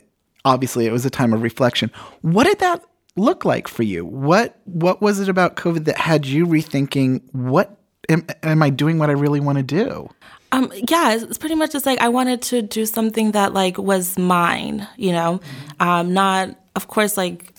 obviously 0.44 0.86
it 0.86 0.92
was 0.92 1.06
a 1.06 1.10
time 1.10 1.32
of 1.32 1.40
reflection. 1.40 1.90
What 2.20 2.44
did 2.44 2.58
that 2.58 2.84
look 3.16 3.44
like 3.44 3.68
for 3.68 3.82
you? 3.82 4.04
What 4.04 4.58
what 4.64 5.00
was 5.00 5.20
it 5.20 5.28
about 5.28 5.56
COVID 5.56 5.84
that 5.84 5.98
had 5.98 6.26
you 6.26 6.46
rethinking 6.46 7.22
what 7.32 7.76
am, 8.08 8.26
am 8.42 8.62
I 8.62 8.70
doing 8.70 8.98
what 8.98 9.10
I 9.10 9.14
really 9.14 9.40
want 9.40 9.58
to 9.58 9.64
do? 9.64 10.08
Um, 10.52 10.70
yeah, 10.88 11.14
it's 11.14 11.38
pretty 11.38 11.54
much 11.54 11.72
just 11.72 11.86
like 11.86 12.00
I 12.00 12.08
wanted 12.08 12.42
to 12.42 12.62
do 12.62 12.84
something 12.84 13.32
that 13.32 13.54
like 13.54 13.78
was 13.78 14.18
mine, 14.18 14.86
you 14.96 15.12
know, 15.12 15.40
um, 15.80 16.12
not 16.12 16.58
of 16.76 16.88
course 16.88 17.16
like 17.16 17.51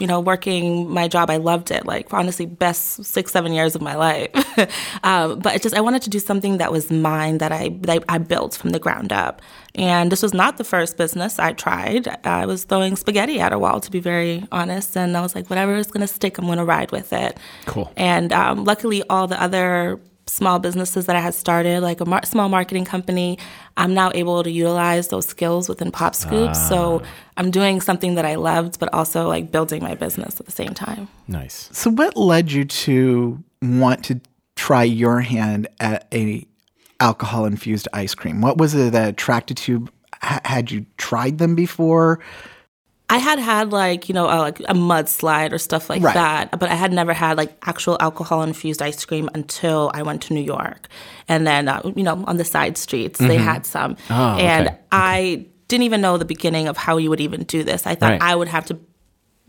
you 0.00 0.06
know 0.06 0.18
working 0.20 0.90
my 0.90 1.06
job. 1.06 1.30
I 1.30 1.36
loved 1.36 1.70
it, 1.70 1.86
like 1.86 2.12
honestly, 2.12 2.46
best 2.46 3.04
six 3.04 3.32
seven 3.32 3.52
years 3.52 3.74
of 3.74 3.82
my 3.82 3.94
life. 3.94 4.30
um, 5.04 5.38
but 5.44 5.54
it's 5.54 5.62
just 5.62 5.76
I 5.76 5.80
wanted 5.80 6.02
to 6.02 6.10
do 6.10 6.18
something 6.18 6.58
that 6.58 6.72
was 6.72 6.90
mine 6.90 7.38
that 7.38 7.52
I 7.52 7.68
that 7.82 8.04
I 8.08 8.18
built 8.18 8.54
from 8.56 8.70
the 8.70 8.78
ground 8.78 9.12
up. 9.12 9.42
And 9.74 10.10
this 10.10 10.22
was 10.22 10.34
not 10.34 10.56
the 10.56 10.64
first 10.64 10.96
business 10.96 11.38
I 11.38 11.52
tried. 11.52 12.08
I 12.26 12.44
was 12.46 12.64
throwing 12.64 12.96
spaghetti 12.96 13.38
at 13.38 13.52
a 13.52 13.58
wall, 13.58 13.78
to 13.80 13.90
be 13.90 14.00
very 14.00 14.46
honest. 14.50 14.96
And 14.96 15.16
I 15.16 15.20
was 15.20 15.34
like, 15.34 15.48
whatever 15.48 15.76
is 15.76 15.86
going 15.86 16.00
to 16.00 16.12
stick, 16.12 16.38
I'm 16.38 16.46
going 16.46 16.58
to 16.58 16.64
ride 16.64 16.90
with 16.90 17.12
it. 17.12 17.38
Cool. 17.66 17.92
And 17.96 18.32
um, 18.32 18.64
luckily, 18.64 19.04
all 19.08 19.28
the 19.28 19.40
other 19.40 20.00
small 20.30 20.58
businesses 20.58 21.06
that 21.06 21.16
I 21.16 21.20
had 21.20 21.34
started, 21.34 21.82
like 21.82 22.00
a 22.00 22.04
mar- 22.04 22.24
small 22.24 22.48
marketing 22.48 22.84
company, 22.84 23.38
I'm 23.76 23.94
now 23.94 24.10
able 24.14 24.42
to 24.42 24.50
utilize 24.50 25.08
those 25.08 25.26
skills 25.26 25.68
within 25.68 25.90
Pop 25.90 26.14
Scoops. 26.14 26.68
So 26.68 27.02
ah. 27.02 27.08
I'm 27.36 27.50
doing 27.50 27.80
something 27.80 28.14
that 28.14 28.24
I 28.24 28.36
loved, 28.36 28.78
but 28.78 28.92
also 28.92 29.28
like 29.28 29.50
building 29.50 29.82
my 29.82 29.94
business 29.94 30.38
at 30.38 30.46
the 30.46 30.52
same 30.52 30.72
time. 30.72 31.08
Nice. 31.26 31.68
So 31.72 31.90
what 31.90 32.16
led 32.16 32.52
you 32.52 32.64
to 32.64 33.42
want 33.60 34.04
to 34.04 34.20
try 34.56 34.84
your 34.84 35.20
hand 35.20 35.66
at 35.80 36.06
a 36.14 36.46
alcohol 37.00 37.44
infused 37.44 37.88
ice 37.92 38.14
cream? 38.14 38.40
What 38.40 38.58
was 38.58 38.74
it 38.74 38.92
that 38.92 39.08
attracted 39.08 39.66
you? 39.66 39.88
H- 40.22 40.40
had 40.44 40.70
you 40.70 40.86
tried 40.96 41.38
them 41.38 41.54
before? 41.54 42.20
I 43.10 43.18
had 43.18 43.38
had 43.38 43.72
like 43.72 44.08
you 44.08 44.14
know 44.14 44.28
uh, 44.28 44.38
like 44.38 44.60
a 44.60 44.74
mudslide 44.74 45.52
or 45.52 45.58
stuff 45.58 45.90
like 45.90 46.02
Right. 46.02 46.14
that, 46.14 46.58
but 46.58 46.68
I 46.70 46.74
had 46.74 46.92
never 46.92 47.12
had 47.12 47.36
like 47.36 47.52
actual 47.66 47.96
alcohol 48.00 48.42
infused 48.42 48.80
ice 48.80 49.04
cream 49.04 49.28
until 49.34 49.90
I 49.92 50.02
went 50.02 50.22
to 50.22 50.34
New 50.34 50.40
York, 50.56 50.88
and 51.28 51.46
then 51.46 51.68
uh, 51.68 51.82
you 51.96 52.02
know 52.04 52.24
on 52.26 52.36
the 52.36 52.44
side 52.44 52.78
streets 52.78 53.18
they 53.18 53.36
had 53.36 53.66
some, 53.66 53.96
Oh, 54.10 54.34
okay. 54.34 54.46
and 54.46 54.76
I 54.92 55.46
didn't 55.68 55.84
even 55.84 56.00
know 56.00 56.16
the 56.18 56.24
beginning 56.24 56.66
of 56.68 56.76
how 56.76 56.96
you 56.96 57.10
would 57.10 57.20
even 57.20 57.42
do 57.44 57.62
this. 57.64 57.86
I 57.86 57.94
thought 57.94 58.10
Right. 58.12 58.22
I 58.22 58.34
would 58.34 58.48
have 58.48 58.64
to 58.66 58.74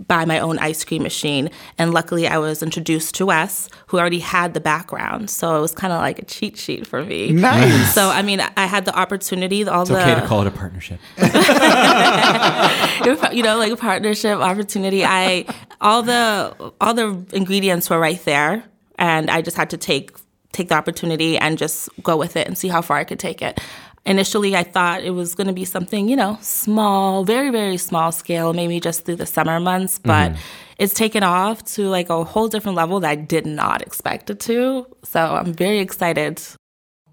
buy 0.08 0.25
my 0.25 0.39
own 0.39 0.60
ice 0.60 0.84
cream 0.84 1.03
machine, 1.03 1.50
and 1.77 1.93
luckily 1.93 2.27
I 2.27 2.38
was 2.38 2.63
introduced 2.63 3.15
to 3.15 3.27
Wes, 3.27 3.70
who 3.88 4.00
already 4.00 4.20
had 4.20 4.53
the 4.53 4.60
background, 4.60 5.29
so 5.29 5.58
it 5.58 5.62
was 5.62 5.74
kind 5.74 5.93
of 5.93 6.00
like 6.00 6.20
a 6.20 6.25
cheat 6.25 6.58
sheet 6.58 6.88
for 6.88 7.03
me. 7.03 7.31
Nice. 7.31 7.93
So 7.93 8.10
I 8.10 8.22
mean, 8.22 8.41
I 8.58 8.65
had 8.65 8.86
the 8.86 8.98
opportunity, 8.98 9.67
all 9.67 9.81
It's 9.81 9.91
the 9.91 10.01
okay 10.01 10.20
to 10.20 10.27
call 10.27 10.41
it 10.41 10.48
a 10.48 10.51
partnership. 10.51 11.00
you 13.34 13.43
know, 13.43 13.58
like 13.58 13.72
a 13.72 13.77
partnership 13.77 14.39
opportunity. 14.39 15.05
I 15.05 15.46
all 15.79 16.03
the 16.03 16.74
all 16.79 16.93
the 16.93 17.25
ingredients 17.34 17.89
were 17.89 18.00
right 18.00 18.24
there, 18.25 18.63
and 18.98 19.29
I 19.29 19.41
just 19.41 19.58
had 19.58 19.70
to 19.72 19.77
take 19.77 20.12
take 20.51 20.70
the 20.70 20.75
opportunity 20.75 21.38
and 21.38 21.58
just 21.58 21.89
go 22.03 22.17
with 22.17 22.36
it 22.36 22.48
and 22.48 22.58
see 22.58 22.67
how 22.67 22.81
far 22.81 22.98
I 22.98 23.03
could 23.03 23.20
take 23.20 23.41
it. 23.41 23.60
Initially, 24.05 24.55
I 24.55 24.63
thought 24.63 25.03
it 25.03 25.12
was 25.12 25.36
going 25.36 25.48
to 25.48 25.53
be 25.53 25.63
something, 25.63 26.10
you 26.10 26.15
know, 26.15 26.38
small, 26.41 27.24
very, 27.24 27.51
very 27.51 27.77
small 27.77 28.12
scale, 28.12 28.51
maybe 28.51 28.79
just 28.79 29.05
through 29.05 29.17
the 29.17 29.27
summer 29.27 29.60
months, 29.60 30.00
but 30.00 30.36
it's 30.79 30.96
taken 30.96 31.22
off 31.22 31.63
to 31.75 31.88
like 31.88 32.10
a 32.10 32.24
whole 32.24 32.48
different 32.48 32.75
level 32.75 33.00
that 33.01 33.10
I 33.10 33.15
did 33.15 33.46
not 33.46 33.84
expect 33.84 34.31
it 34.31 34.39
to. 34.41 34.88
So 35.03 35.20
I'm 35.20 35.53
very 35.53 35.77
excited. 35.77 36.41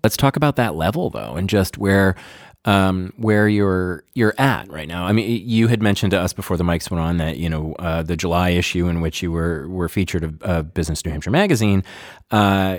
Let's 0.02 0.16
talk 0.16 0.37
about 0.37 0.57
that 0.57 0.76
level 0.76 1.11
though, 1.11 1.35
and 1.35 1.50
just 1.50 1.76
where 1.76 2.14
um, 2.64 3.12
where 3.16 3.49
you're 3.49 4.04
you're 4.14 4.35
at 4.38 4.71
right 4.71 4.88
now. 4.88 5.04
I 5.04 5.12
mean, 5.12 5.42
you 5.47 5.68
had 5.68 5.83
mentioned 5.83 6.11
to 6.12 6.21
us 6.21 6.33
before 6.33 6.57
the 6.57 6.64
mics 6.64 6.90
went 6.90 7.00
on 7.02 7.16
that 7.18 7.38
you 7.38 7.49
know 7.49 7.75
uh, 7.78 8.02
the 8.02 8.16
July 8.16 8.50
issue 8.50 8.88
in 8.88 9.00
which 9.00 9.23
you 9.23 9.33
were 9.33 9.68
were 9.68 9.88
featured 9.88 10.25
of 10.25 10.42
uh, 10.42 10.62
Business 10.62 11.04
New 11.04 11.11
Hampshire 11.11 11.30
magazine. 11.30 11.85
Uh, 12.30 12.78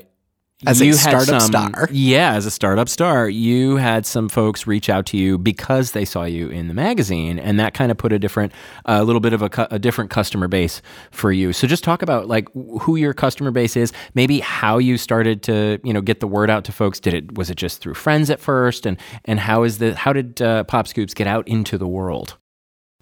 As 0.68 0.82
a 0.82 0.86
you 0.86 0.92
had 0.92 1.00
startup 1.22 1.42
some- 1.42 1.72
star. 1.72 1.88
Yeah, 1.90 2.34
as 2.34 2.46
a 2.46 2.52
startup 2.52 2.90
star, 2.90 3.30
you 3.30 3.78
had 3.78 4.06
some 4.06 4.28
folks 4.28 4.68
reach 4.68 4.90
out 4.90 5.06
to 5.08 5.18
you 5.18 5.38
because 5.38 5.94
they 5.94 6.04
saw 6.04 6.24
you 6.26 6.50
in 6.50 6.68
the 6.68 6.74
magazine, 6.74 7.40
and 7.40 7.58
that 7.62 7.74
kind 7.74 7.92
of 7.92 7.98
put 7.98 8.12
a 8.12 8.20
different, 8.20 8.52
a 8.86 9.04
little 9.06 9.22
bit 9.22 9.32
of 9.32 9.42
a, 9.42 9.68
a 9.72 9.80
different 9.80 10.10
customer 10.10 10.50
base 10.50 10.82
for 11.12 11.32
you. 11.32 11.54
So 11.54 11.66
just 11.66 11.84
talk 11.84 12.02
about 12.02 12.28
like 12.28 12.50
who 12.82 12.98
your 12.98 13.14
customer 13.14 13.52
base 13.52 13.78
is, 13.78 13.94
maybe 14.16 14.42
how 14.42 14.80
you 14.80 14.98
started 14.98 15.44
to 15.44 15.80
you 15.84 15.94
know 15.94 16.02
get 16.02 16.20
the 16.20 16.28
word 16.28 16.50
out 16.50 16.66
to 16.66 16.72
folks. 16.74 17.00
Did 17.00 17.14
it 17.14 17.38
was 17.38 17.50
it 17.50 17.56
just 17.56 17.80
through 17.80 17.94
friends 17.94 18.30
at 18.30 18.42
first, 18.42 18.86
and 18.86 18.98
and 19.26 19.40
how 19.40 19.64
is 19.64 19.78
the 19.78 19.96
how 19.96 20.12
did 20.12 20.42
uh, 20.42 20.66
Pop 20.66 20.88
Scoops 20.88 21.14
get 21.14 21.28
out 21.28 21.48
into 21.48 21.78
the 21.78 21.88
world? 21.88 22.36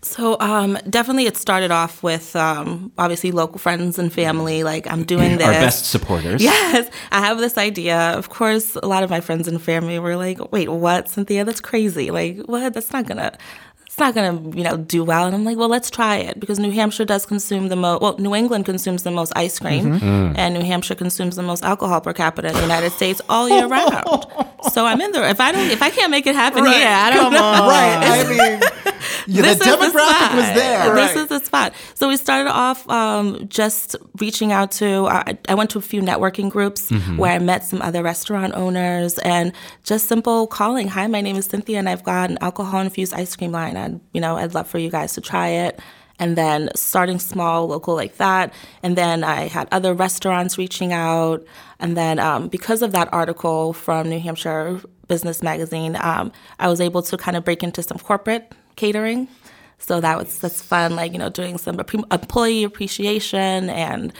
So 0.08 0.38
um, 0.40 0.78
definitely, 0.90 1.26
it 1.26 1.38
started 1.38 1.72
off 1.72 2.02
with 2.02 2.36
um, 2.36 2.92
obviously 2.98 3.32
local 3.32 3.60
friends 3.60 4.00
and 4.00 4.12
family. 4.12 4.64
Like 4.64 4.90
I'm 4.90 5.04
doing 5.04 5.38
this. 5.38 5.46
Our 5.48 5.54
best 5.54 5.86
supporters. 5.86 6.42
Yes, 6.42 6.90
I 7.12 7.20
have 7.20 7.40
this 7.40 7.58
idea. 7.58 7.98
Of 7.98 8.30
course, 8.30 8.76
a 8.76 8.88
lot 8.88 9.04
of 9.04 9.10
my 9.10 9.20
friends 9.22 9.48
and 9.48 9.62
family 9.62 10.00
were 10.00 10.16
like, 10.16 10.52
"Wait, 10.52 10.70
what, 10.70 11.10
Cynthia? 11.10 11.44
That's 11.46 11.62
crazy! 11.62 12.10
Like, 12.12 12.38
what? 12.46 12.74
That's 12.74 12.92
not 12.92 13.06
gonna." 13.06 13.38
It's 13.98 14.00
not 14.00 14.14
gonna, 14.14 14.56
you 14.56 14.64
know, 14.64 14.78
do 14.78 15.04
well. 15.04 15.26
And 15.26 15.34
I'm 15.34 15.44
like, 15.44 15.58
well, 15.58 15.70
let's 15.70 15.90
try 15.90 16.18
it 16.18 16.40
because 16.40 16.60
New 16.60 16.70
Hampshire 16.70 17.04
does 17.04 17.26
consume 17.26 17.70
the 17.70 17.76
most. 17.76 18.00
Well, 18.00 18.16
New 18.20 18.36
England 18.36 18.66
consumes 18.66 19.02
the 19.02 19.10
most 19.10 19.34
ice 19.36 19.58
cream, 19.58 19.94
and 20.38 20.54
New 20.54 20.62
Hampshire 20.62 20.94
consumes 20.94 21.36
the 21.36 21.42
most 21.42 21.64
alcohol 21.64 22.00
per 22.02 22.14
capita 22.14 22.50
in 22.50 22.54
the 22.54 22.62
United 22.62 22.92
States 22.92 23.22
all 23.28 23.50
year 23.50 23.66
round. 23.78 24.28
So 24.72 24.86
I'm 24.86 25.02
in 25.02 25.14
there. 25.14 25.28
If 25.28 25.40
I 25.42 25.52
don't, 25.52 25.72
if 25.72 25.82
I 25.82 25.90
can't 25.90 26.12
make 26.12 26.28
it 26.28 26.36
happen 26.36 26.64
here, 26.64 26.88
I 26.88 27.10
don't 27.12 27.32
know. 27.34 27.40
Right. 27.40 28.00
I 28.04 28.24
mean, 28.30 28.62
yeah, 29.26 29.42
This 29.42 29.62
is 29.62 29.66
demographic 29.68 30.36
was 30.36 30.46
spot. 30.46 30.56
there. 30.56 30.94
This 30.96 31.16
is 31.16 31.28
the 31.30 31.40
spot. 31.40 31.74
So 31.96 32.08
we 32.08 32.18
started 32.18 32.52
off 32.52 32.88
um, 32.90 33.48
just 33.50 33.96
reaching 34.20 34.52
out 34.52 34.70
to. 34.74 35.06
Uh, 35.06 35.34
I 35.50 35.56
went 35.56 35.72
to 35.72 35.80
a 35.80 35.82
few 35.82 36.02
networking 36.04 36.52
groups 36.52 36.92
Mm-hmm. 36.92 37.18
where 37.18 37.32
I 37.32 37.40
met 37.40 37.64
some 37.66 37.82
other 37.82 38.04
restaurant 38.04 38.54
owners 38.54 39.18
and 39.20 39.52
just 39.84 40.08
simple 40.08 40.46
calling. 40.46 40.88
Hi, 40.90 41.08
my 41.08 41.22
name 41.22 41.36
is 41.36 41.46
Cynthia, 41.48 41.80
and 41.80 41.90
I've 41.90 42.04
got 42.04 42.30
an 42.30 42.38
alcohol 42.42 42.82
infused 42.82 43.14
ice 43.16 43.36
cream 43.36 43.52
line. 43.52 43.76
And 43.88 44.02
you 44.14 44.22
know, 44.22 44.36
I'd 44.38 44.54
love 44.54 44.68
for 44.68 44.78
you 44.78 44.90
guys 44.90 45.14
to 45.14 45.22
try 45.22 45.48
it. 45.66 45.80
And 46.20 46.36
then 46.36 46.70
starting 46.76 47.20
small, 47.20 47.68
local 47.68 47.94
like 47.96 48.18
that. 48.18 48.52
And 48.82 48.96
then 48.98 49.24
I 49.24 49.48
had 49.48 49.68
other 49.72 49.94
restaurants 49.94 50.58
reaching 50.58 50.92
out. 50.92 51.46
And 51.80 51.96
then 51.96 52.18
um, 52.18 52.48
because 52.48 52.82
of 52.82 52.92
that 52.94 53.08
article 53.14 53.72
from 53.74 54.10
New 54.10 54.20
Hampshire 54.20 54.82
Business 55.08 55.44
Magazine, 55.44 55.96
um, 56.02 56.32
I 56.60 56.70
was 56.70 56.82
able 56.82 57.04
to 57.04 57.18
kind 57.18 57.38
of 57.38 57.46
break 57.46 57.62
into 57.62 57.84
some 57.84 58.00
corporate 58.00 58.52
catering. 58.76 59.28
So 59.80 60.02
that 60.02 60.18
was 60.18 60.40
that's 60.40 60.60
fun, 60.60 60.96
like 60.96 61.12
you 61.14 61.20
know, 61.20 61.30
doing 61.30 61.60
some 61.60 61.80
employee 61.80 62.64
appreciation 62.64 63.70
and 63.70 64.12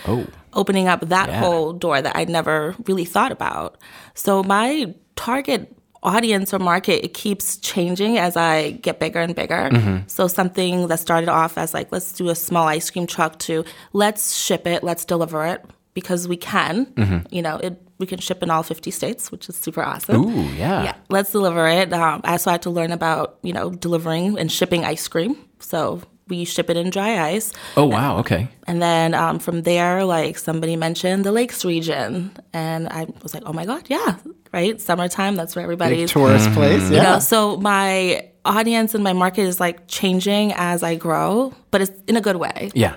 opening 0.52 0.86
up 0.86 1.00
that 1.08 1.28
Yeah. 1.28 1.40
whole 1.40 1.72
door 1.72 2.00
that 2.00 2.14
I'd 2.14 2.28
never 2.28 2.76
really 2.86 3.04
thought 3.04 3.32
about. 3.32 3.76
So 4.14 4.44
my 4.44 4.94
target 5.16 5.76
audience 6.02 6.54
or 6.54 6.58
market 6.58 7.04
it 7.04 7.12
keeps 7.14 7.56
changing 7.58 8.18
as 8.18 8.36
I 8.36 8.72
get 8.72 8.98
bigger 9.00 9.20
and 9.20 9.34
bigger. 9.34 9.70
So 10.06 10.28
something 10.28 10.88
that 10.88 11.00
started 11.00 11.28
off 11.28 11.58
as 11.58 11.74
like 11.74 11.90
let's 11.92 12.12
do 12.12 12.28
a 12.28 12.34
small 12.34 12.66
ice 12.68 12.90
cream 12.90 13.06
truck 13.06 13.38
to 13.40 13.64
let's 13.92 14.36
ship 14.36 14.66
it, 14.66 14.82
let's 14.84 15.04
deliver 15.04 15.44
it 15.46 15.64
because 15.94 16.28
we 16.28 16.36
can. 16.36 17.24
You 17.30 17.42
know, 17.42 17.56
it 17.56 17.80
we 17.98 18.06
can 18.06 18.18
ship 18.20 18.44
in 18.44 18.50
all 18.50 18.62
50 18.62 18.92
states, 18.92 19.32
which 19.32 19.48
is 19.48 19.56
super 19.56 19.82
awesome. 19.82 20.24
Ooh, 20.24 20.42
yeah. 20.54 20.84
Yeah, 20.84 20.94
let's 21.08 21.32
deliver 21.32 21.66
it. 21.66 21.92
Um, 21.92 22.20
I 22.22 22.32
also 22.32 22.50
had 22.52 22.62
to 22.62 22.70
learn 22.70 22.92
about 22.92 23.38
you 23.42 23.52
know 23.52 23.70
delivering 23.70 24.38
and 24.38 24.52
shipping 24.52 24.84
ice 24.84 25.08
cream. 25.08 25.36
So 25.58 26.00
we 26.28 26.44
ship 26.44 26.70
it 26.70 26.76
in 26.76 26.90
dry 26.90 27.18
ice, 27.32 27.52
Oh 27.76 27.84
wow. 27.86 28.18
Okay. 28.18 28.48
and 28.66 28.80
then 28.82 29.14
um, 29.14 29.38
from 29.38 29.62
there, 29.62 30.04
like 30.04 30.38
somebody 30.38 30.76
mentioned 30.76 31.24
the 31.24 31.32
Lakes 31.32 31.64
region, 31.64 32.32
and 32.52 32.88
I 32.88 33.06
was 33.22 33.34
like, 33.34 33.42
oh 33.46 33.52
my 33.52 33.64
god, 33.66 33.84
yeah, 33.88 34.16
right, 34.52 34.80
summertime. 34.80 35.34
That's 35.36 35.54
where 35.56 35.64
Big 35.66 35.72
everybody's. 35.72 36.10
tourist 36.12 36.50
place. 36.52 36.88
You 36.90 36.96
Yeah. 36.96 37.02
know, 37.14 37.18
so 37.18 37.56
my 37.56 38.28
audience 38.44 38.94
and 38.94 39.02
my 39.04 39.12
market 39.12 39.42
is 39.42 39.60
like 39.60 39.88
changing 39.88 40.52
as 40.56 40.82
I 40.82 40.94
grow, 40.96 41.52
but 41.70 41.80
it's 41.82 41.92
in 42.06 42.16
a 42.16 42.20
good 42.20 42.36
way. 42.36 42.70
Yeah. 42.74 42.96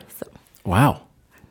Wow. 0.66 1.02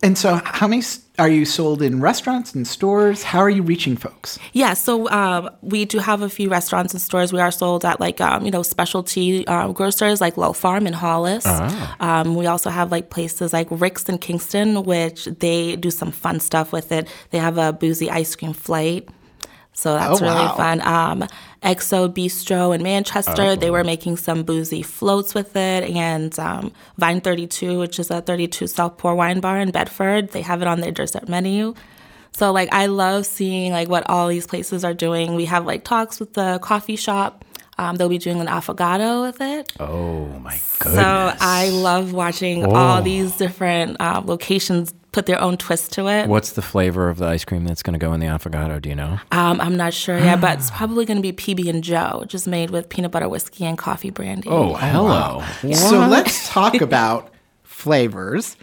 And 0.02 0.16
so, 0.16 0.40
how 0.44 0.66
many 0.66 0.82
are 1.18 1.28
you 1.28 1.44
sold 1.44 1.82
in 1.82 2.00
restaurants 2.00 2.54
and 2.54 2.66
stores? 2.66 3.22
How 3.22 3.40
are 3.40 3.50
you 3.50 3.62
reaching 3.62 3.96
folks? 3.96 4.38
Yeah, 4.54 4.72
so 4.72 5.10
um, 5.10 5.50
we 5.60 5.84
do 5.84 5.98
have 5.98 6.22
a 6.22 6.30
few 6.30 6.48
restaurants 6.48 6.94
and 6.94 7.02
stores. 7.02 7.32
We 7.32 7.40
are 7.40 7.50
sold 7.50 7.84
at 7.84 8.00
like 8.00 8.20
um, 8.20 8.44
you 8.46 8.50
know 8.50 8.62
specialty 8.62 9.46
um, 9.46 9.74
grocers 9.74 10.20
like 10.20 10.38
Lull 10.38 10.54
Farm 10.54 10.86
in 10.86 10.94
Hollis. 10.94 11.44
Um, 12.00 12.34
we 12.34 12.46
also 12.46 12.70
have 12.70 12.90
like 12.90 13.10
places 13.10 13.52
like 13.52 13.68
Rick's 13.70 14.08
in 14.08 14.16
Kingston, 14.18 14.84
which 14.84 15.26
they 15.26 15.76
do 15.76 15.90
some 15.90 16.10
fun 16.10 16.40
stuff 16.40 16.72
with 16.72 16.92
it. 16.92 17.06
They 17.30 17.38
have 17.38 17.58
a 17.58 17.72
boozy 17.72 18.10
ice 18.10 18.34
cream 18.34 18.54
flight. 18.54 19.06
So 19.72 19.94
that's 19.94 20.20
Oh, 20.20 20.24
really 20.24 20.34
wow. 20.46 20.56
fun. 20.56 20.80
Um, 20.82 21.28
Exo 21.62 22.12
Bistro 22.12 22.74
in 22.74 22.82
Manchester, 22.82 23.56
they 23.56 23.70
were 23.70 23.84
making 23.84 24.16
some 24.16 24.42
boozy 24.42 24.82
floats 24.82 25.34
with 25.34 25.56
it. 25.56 25.90
And 25.90 26.36
um, 26.38 26.72
Vine 26.98 27.20
32, 27.20 27.78
which 27.78 27.98
is 27.98 28.10
a 28.10 28.20
32 28.20 28.66
South 28.66 28.98
Pour 28.98 29.14
wine 29.14 29.40
bar 29.40 29.58
in 29.58 29.70
Bedford, 29.70 30.30
they 30.32 30.42
have 30.42 30.60
it 30.62 30.68
on 30.68 30.80
their 30.80 30.90
dessert 30.92 31.28
menu. 31.28 31.74
So 32.32 32.52
like 32.52 32.68
I 32.72 32.86
love 32.86 33.26
seeing 33.26 33.72
like 33.72 33.88
what 33.88 34.08
all 34.08 34.28
these 34.28 34.46
places 34.46 34.84
are 34.84 34.94
doing. 34.94 35.34
We 35.34 35.46
have 35.46 35.66
like 35.66 35.84
talks 35.84 36.20
with 36.20 36.34
the 36.34 36.58
coffee 36.62 36.96
shop. 36.96 37.44
Um, 37.78 37.96
they'll 37.96 38.10
be 38.10 38.18
doing 38.18 38.40
an 38.40 38.46
affogato 38.46 39.22
with 39.22 39.40
it. 39.40 39.72
Oh 39.80 40.26
my 40.40 40.60
goodness. 40.80 40.94
So 40.94 41.32
I 41.40 41.70
love 41.70 42.12
watching 42.12 42.64
all 42.66 43.00
these 43.00 43.36
different 43.36 43.96
uh, 44.00 44.20
locations 44.24 44.92
put 45.12 45.26
their 45.26 45.40
own 45.40 45.56
twist 45.56 45.92
to 45.94 46.08
it. 46.08 46.28
What's 46.28 46.52
the 46.52 46.62
flavor 46.62 47.08
of 47.08 47.18
the 47.18 47.26
ice 47.26 47.44
cream 47.44 47.64
that's 47.64 47.82
going 47.82 47.94
to 47.94 47.98
go 47.98 48.12
in 48.12 48.20
the 48.20 48.26
affogato? 48.26 48.80
Do 48.80 48.88
you 48.88 48.94
know? 48.94 49.18
Um, 49.32 49.60
I'm 49.60 49.76
not 49.76 49.92
sure 49.94 50.18
yet, 50.18 50.40
but 50.40 50.58
it's 50.58 50.70
probably 50.74 51.04
going 51.04 51.20
to 51.20 51.22
be 51.22 51.32
PB 51.32 51.68
and 51.68 51.82
Joe, 51.82 52.24
just 52.26 52.46
made 52.46 52.70
with 52.70 52.88
peanut 52.88 53.10
butter 53.10 53.28
whiskey 53.28 53.64
and 53.64 53.76
coffee 53.76 54.10
brandy. 54.10 54.48
Oh, 54.48 54.74
hello. 54.74 55.44
So 55.74 56.06
let's 56.06 56.48
talk 56.48 56.74
about 56.80 57.32
flavors 57.62 58.56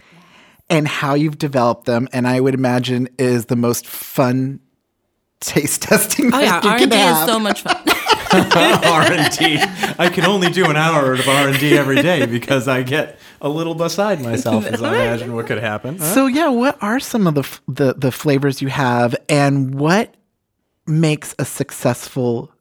and 0.70 0.86
how 0.86 1.14
you've 1.14 1.38
developed 1.38 1.84
them. 1.86 2.08
And 2.12 2.26
I 2.26 2.40
would 2.40 2.54
imagine 2.54 3.08
is 3.18 3.46
the 3.46 3.56
most 3.56 3.86
fun 3.86 4.60
taste 5.40 5.82
testing 5.88 6.32
Oh 6.34 6.38
yeah, 6.40 6.60
that 6.60 6.64
you 6.64 6.70
R 6.70 6.78
can 6.78 6.92
and 6.92 6.92
D 6.92 6.98
is 6.98 7.26
so 7.26 7.38
much 7.38 7.62
fun. 7.62 7.76
R&D. 8.32 9.58
I 9.98 10.10
can 10.12 10.24
only 10.26 10.50
do 10.50 10.68
an 10.70 10.76
hour 10.76 11.14
of 11.14 11.26
R&D 11.26 11.76
every 11.76 12.02
day 12.02 12.26
because 12.26 12.68
I 12.68 12.82
get 12.82 13.18
a 13.40 13.48
little 13.48 13.74
beside 13.74 14.20
myself 14.20 14.66
as 14.66 14.82
I 14.82 14.94
imagine 14.94 15.34
what 15.34 15.46
could 15.46 15.58
happen. 15.58 15.98
So 15.98 16.26
yeah, 16.26 16.48
what 16.48 16.76
are 16.82 17.00
some 17.00 17.26
of 17.26 17.34
the 17.34 17.40
f- 17.42 17.62
the 17.68 17.94
the 17.94 18.12
flavors 18.12 18.60
you 18.60 18.68
have, 18.68 19.14
and 19.28 19.74
what 19.74 20.14
makes 20.86 21.34
a 21.38 21.44
successful 21.44 22.52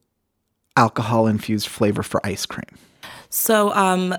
alcohol 0.75 1.27
infused 1.27 1.67
flavor 1.67 2.03
for 2.03 2.25
ice 2.25 2.45
cream? 2.45 2.77
So 3.29 3.73
um, 3.73 4.15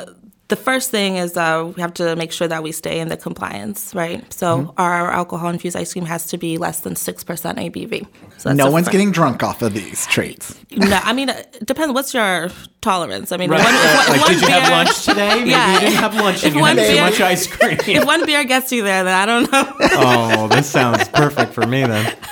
the 0.49 0.57
first 0.57 0.91
thing 0.91 1.17
is 1.17 1.37
uh, 1.37 1.71
we 1.77 1.81
have 1.83 1.93
to 1.95 2.17
make 2.17 2.33
sure 2.33 2.49
that 2.49 2.63
we 2.63 2.73
stay 2.73 3.01
in 3.01 3.09
the 3.09 3.17
compliance, 3.19 3.95
right? 3.95 4.21
So 4.33 4.49
Mm-hmm. 4.59 4.71
our 4.81 5.11
alcohol 5.11 5.51
infused 5.51 5.77
ice 5.77 5.93
cream 5.93 6.07
has 6.07 6.27
to 6.29 6.39
be 6.39 6.57
less 6.59 6.81
than 6.81 6.97
six 6.97 7.23
percent 7.23 7.59
ABV. 7.59 8.07
So 8.39 8.49
that's 8.49 8.57
No 8.57 8.71
one's 8.71 8.87
fir- 8.87 8.93
getting 8.93 9.13
drunk 9.13 9.43
off 9.43 9.61
of 9.63 9.75
these 9.75 10.07
treats. 10.07 10.59
No, 10.75 10.99
I 11.05 11.13
mean 11.13 11.29
it 11.29 11.59
depends. 11.67 11.93
What's 11.93 12.15
your 12.15 12.49
tolerance? 12.81 13.31
I 13.33 13.37
mean, 13.37 13.53
if 13.53 13.59
Right. 13.59 13.65
one- 13.65 13.75
if 13.75 13.83
one- 13.85 14.01
if 14.01 14.09
like, 14.09 14.21
one 14.21 14.33
did 14.33 14.41
you 14.43 14.49
have 14.49 14.63
beer- 14.63 14.71
lunch 14.79 15.05
today? 15.05 15.35
Maybe 15.39 15.51
Yeah. 15.51 15.73
you 15.75 15.81
didn't 15.81 15.95
have 15.97 16.15
lunch 16.15 16.43
and 16.45 16.53
If 16.53 16.55
you 16.57 16.65
had 16.65 16.77
one 16.79 16.87
too 16.87 17.01
much 17.01 17.21
ice 17.21 17.47
cream. 17.47 17.79
If 17.99 18.05
one 18.07 18.25
beer 18.25 18.45
gets 18.45 18.73
you 18.73 18.83
there, 18.83 19.05
then 19.05 19.15
I 19.15 19.27
don't 19.27 19.53
know. 19.53 19.73
oh, 19.81 20.49
this 20.49 20.67
sounds 20.71 21.07
perfect 21.09 21.53
for 21.53 21.67
me 21.67 21.85
then. 21.85 22.15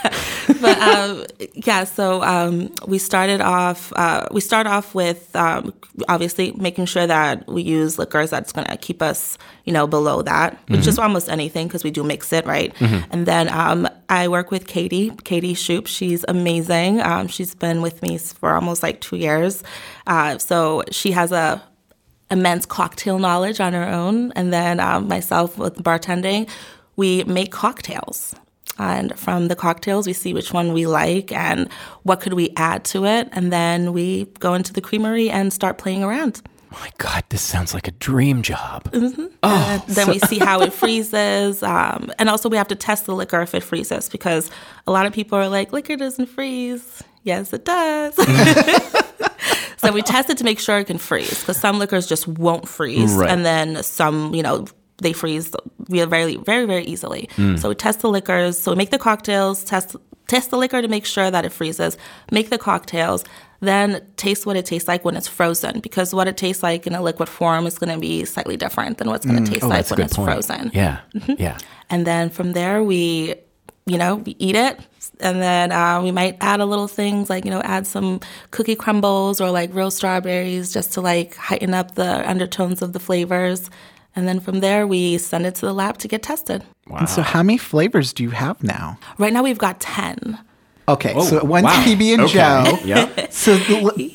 but 0.60 0.78
um, 0.78 1.24
yeah, 1.54 1.84
so 1.84 2.22
um, 2.22 2.72
we 2.86 2.98
started 2.98 3.40
off. 3.40 3.92
Uh, 3.96 4.28
we 4.30 4.40
start 4.40 4.66
off 4.66 4.94
with 4.94 5.34
um, 5.34 5.72
obviously 6.08 6.52
making 6.52 6.86
sure 6.86 7.06
that 7.06 7.46
we 7.46 7.62
use 7.62 7.98
liquors 7.98 8.30
that's 8.30 8.52
going 8.52 8.66
to 8.66 8.76
keep 8.76 9.02
us, 9.02 9.38
you 9.64 9.72
know, 9.72 9.86
below 9.86 10.22
that, 10.22 10.58
which 10.68 10.86
is 10.86 10.98
almost 10.98 11.28
anything 11.28 11.66
because 11.66 11.82
we 11.84 11.90
do 11.90 12.04
mix 12.04 12.32
it, 12.32 12.46
right? 12.46 12.72
And 13.10 13.26
then 13.26 13.48
um, 13.48 13.88
I 14.08 14.28
work 14.28 14.50
with 14.50 14.66
Katie, 14.66 15.10
Katie 15.24 15.54
Shoop. 15.54 15.86
She's 15.86 16.24
amazing. 16.28 17.00
Um, 17.00 17.28
she's 17.28 17.54
been 17.54 17.82
with 17.82 18.02
me 18.02 18.18
for 18.18 18.52
almost 18.52 18.82
like 18.82 19.00
two 19.00 19.16
years. 19.16 19.62
Uh, 20.06 20.38
so 20.38 20.82
she 20.90 21.10
has 21.12 21.32
a 21.32 21.62
immense 22.30 22.66
cocktail 22.66 23.18
knowledge 23.18 23.60
on 23.60 23.72
her 23.72 23.86
own. 23.88 24.32
And 24.32 24.52
then 24.52 24.80
um, 24.80 25.08
myself 25.08 25.58
with 25.58 25.76
bartending, 25.82 26.48
we 26.96 27.24
make 27.24 27.52
cocktails. 27.52 28.34
And 28.78 29.18
from 29.18 29.48
the 29.48 29.56
cocktails, 29.56 30.06
we 30.06 30.12
see 30.12 30.34
which 30.34 30.52
one 30.52 30.72
we 30.72 30.86
like 30.86 31.32
and 31.32 31.70
what 32.02 32.20
could 32.20 32.34
we 32.34 32.50
add 32.56 32.84
to 32.86 33.06
it. 33.06 33.28
And 33.32 33.52
then 33.52 33.92
we 33.92 34.26
go 34.38 34.54
into 34.54 34.72
the 34.72 34.80
creamery 34.80 35.30
and 35.30 35.52
start 35.52 35.78
playing 35.78 36.02
around. 36.04 36.42
My 36.72 36.90
God, 36.98 37.24
this 37.30 37.40
sounds 37.40 37.72
like 37.72 37.88
a 37.88 37.92
dream 37.92 38.42
job. 38.42 38.88
And 38.92 39.30
then 39.86 40.08
we 40.08 40.18
see 40.18 40.38
how 40.38 40.60
it 40.60 40.72
freezes. 40.72 41.62
Um, 41.62 42.12
and 42.18 42.28
also, 42.28 42.48
we 42.50 42.56
have 42.58 42.68
to 42.68 42.74
test 42.74 43.06
the 43.06 43.14
liquor 43.14 43.40
if 43.40 43.54
it 43.54 43.62
freezes 43.62 44.08
because 44.10 44.50
a 44.86 44.92
lot 44.92 45.06
of 45.06 45.12
people 45.14 45.38
are 45.38 45.48
like, 45.48 45.72
liquor 45.72 45.96
doesn't 45.96 46.26
freeze. 46.26 47.02
Yes, 47.22 47.52
it 47.52 47.64
does. 47.64 48.14
So 49.78 49.92
we 49.92 50.02
test 50.02 50.30
it 50.30 50.38
to 50.38 50.44
make 50.44 50.58
sure 50.58 50.78
it 50.78 50.86
can 50.86 50.98
freeze 50.98 51.38
because 51.40 51.58
some 51.58 51.78
liquors 51.78 52.06
just 52.08 52.26
won't 52.26 52.66
freeze, 52.66 53.12
Right. 53.14 53.30
and 53.30 53.44
then 53.44 53.82
some, 53.84 54.34
you 54.34 54.42
know, 54.42 54.64
they 54.98 55.12
freeze 55.12 55.50
very, 55.88 56.36
very, 56.36 56.64
very 56.66 56.84
easily. 56.84 57.28
Mm. 57.36 57.58
So 57.58 57.68
we 57.68 57.74
test 57.74 58.00
the 58.00 58.08
liquors. 58.08 58.58
So 58.58 58.72
we 58.72 58.76
make 58.76 58.90
the 58.90 58.98
cocktails, 58.98 59.64
test 59.64 59.96
test 60.28 60.50
the 60.50 60.56
liquor 60.56 60.82
to 60.82 60.88
make 60.88 61.06
sure 61.06 61.30
that 61.30 61.44
it 61.44 61.52
freezes. 61.52 61.96
Make 62.32 62.50
the 62.50 62.58
cocktails, 62.58 63.24
then 63.60 64.04
taste 64.16 64.44
what 64.44 64.56
it 64.56 64.66
tastes 64.66 64.88
like 64.88 65.04
when 65.04 65.16
it's 65.16 65.28
frozen 65.28 65.78
because 65.80 66.12
what 66.12 66.26
it 66.26 66.36
tastes 66.36 66.62
like 66.64 66.86
in 66.86 66.94
a 66.94 67.02
liquid 67.02 67.28
form 67.28 67.64
is 67.66 67.78
going 67.78 67.94
to 67.94 68.00
be 68.00 68.24
slightly 68.24 68.56
different 68.56 68.98
than 68.98 69.08
what's 69.08 69.24
going 69.24 69.44
to 69.44 69.48
taste 69.50 69.62
Oh, 69.64 69.68
like 69.68 69.88
when 69.90 70.00
it's 70.00 70.16
point. 70.16 70.28
frozen. 70.28 70.70
Yeah. 70.74 70.98
Mm-hmm. 71.14 71.34
Yeah. 71.38 71.58
And 71.90 72.04
then 72.06 72.30
from 72.30 72.52
there, 72.54 72.82
we, 72.82 73.36
you 73.86 73.98
know, 73.98 74.16
we 74.16 74.34
eat 74.40 74.56
it. 74.56 74.80
And 75.20 75.40
then 75.40 75.70
uh, 75.70 76.02
we 76.02 76.10
might 76.10 76.36
add 76.40 76.58
a 76.60 76.66
little 76.66 76.88
things 76.88 77.30
like, 77.30 77.44
you 77.44 77.50
know, 77.52 77.60
add 77.62 77.86
some 77.86 78.18
cookie 78.50 78.74
crumbles 78.74 79.40
or 79.40 79.50
like 79.52 79.72
real 79.72 79.92
strawberries 79.92 80.72
just 80.72 80.92
to 80.94 81.00
like 81.00 81.36
heighten 81.36 81.72
up 81.72 81.94
the 81.94 82.28
undertones 82.28 82.82
of 82.82 82.92
the 82.94 83.00
flavors. 83.00 83.70
And 84.16 84.26
then 84.26 84.40
from 84.40 84.60
there, 84.60 84.86
we 84.86 85.18
send 85.18 85.46
it 85.46 85.54
to 85.56 85.66
the 85.66 85.74
lab 85.74 85.98
to 85.98 86.08
get 86.08 86.22
tested. 86.22 86.64
And 86.90 87.08
so, 87.08 87.22
how 87.22 87.42
many 87.42 87.58
flavors 87.58 88.12
do 88.12 88.22
you 88.22 88.30
have 88.30 88.62
now? 88.62 88.98
Right 89.18 89.32
now, 89.32 89.42
we've 89.42 89.58
got 89.58 89.78
10. 89.80 90.38
Okay, 90.88 91.20
so 91.20 91.44
one's 91.44 91.64
wow. 91.64 91.84
PB 91.84 92.14
and 92.14 92.22
Okay. 92.22 92.34
Joe. 92.34 92.78
Yep. 92.84 93.32
So, 93.32 93.56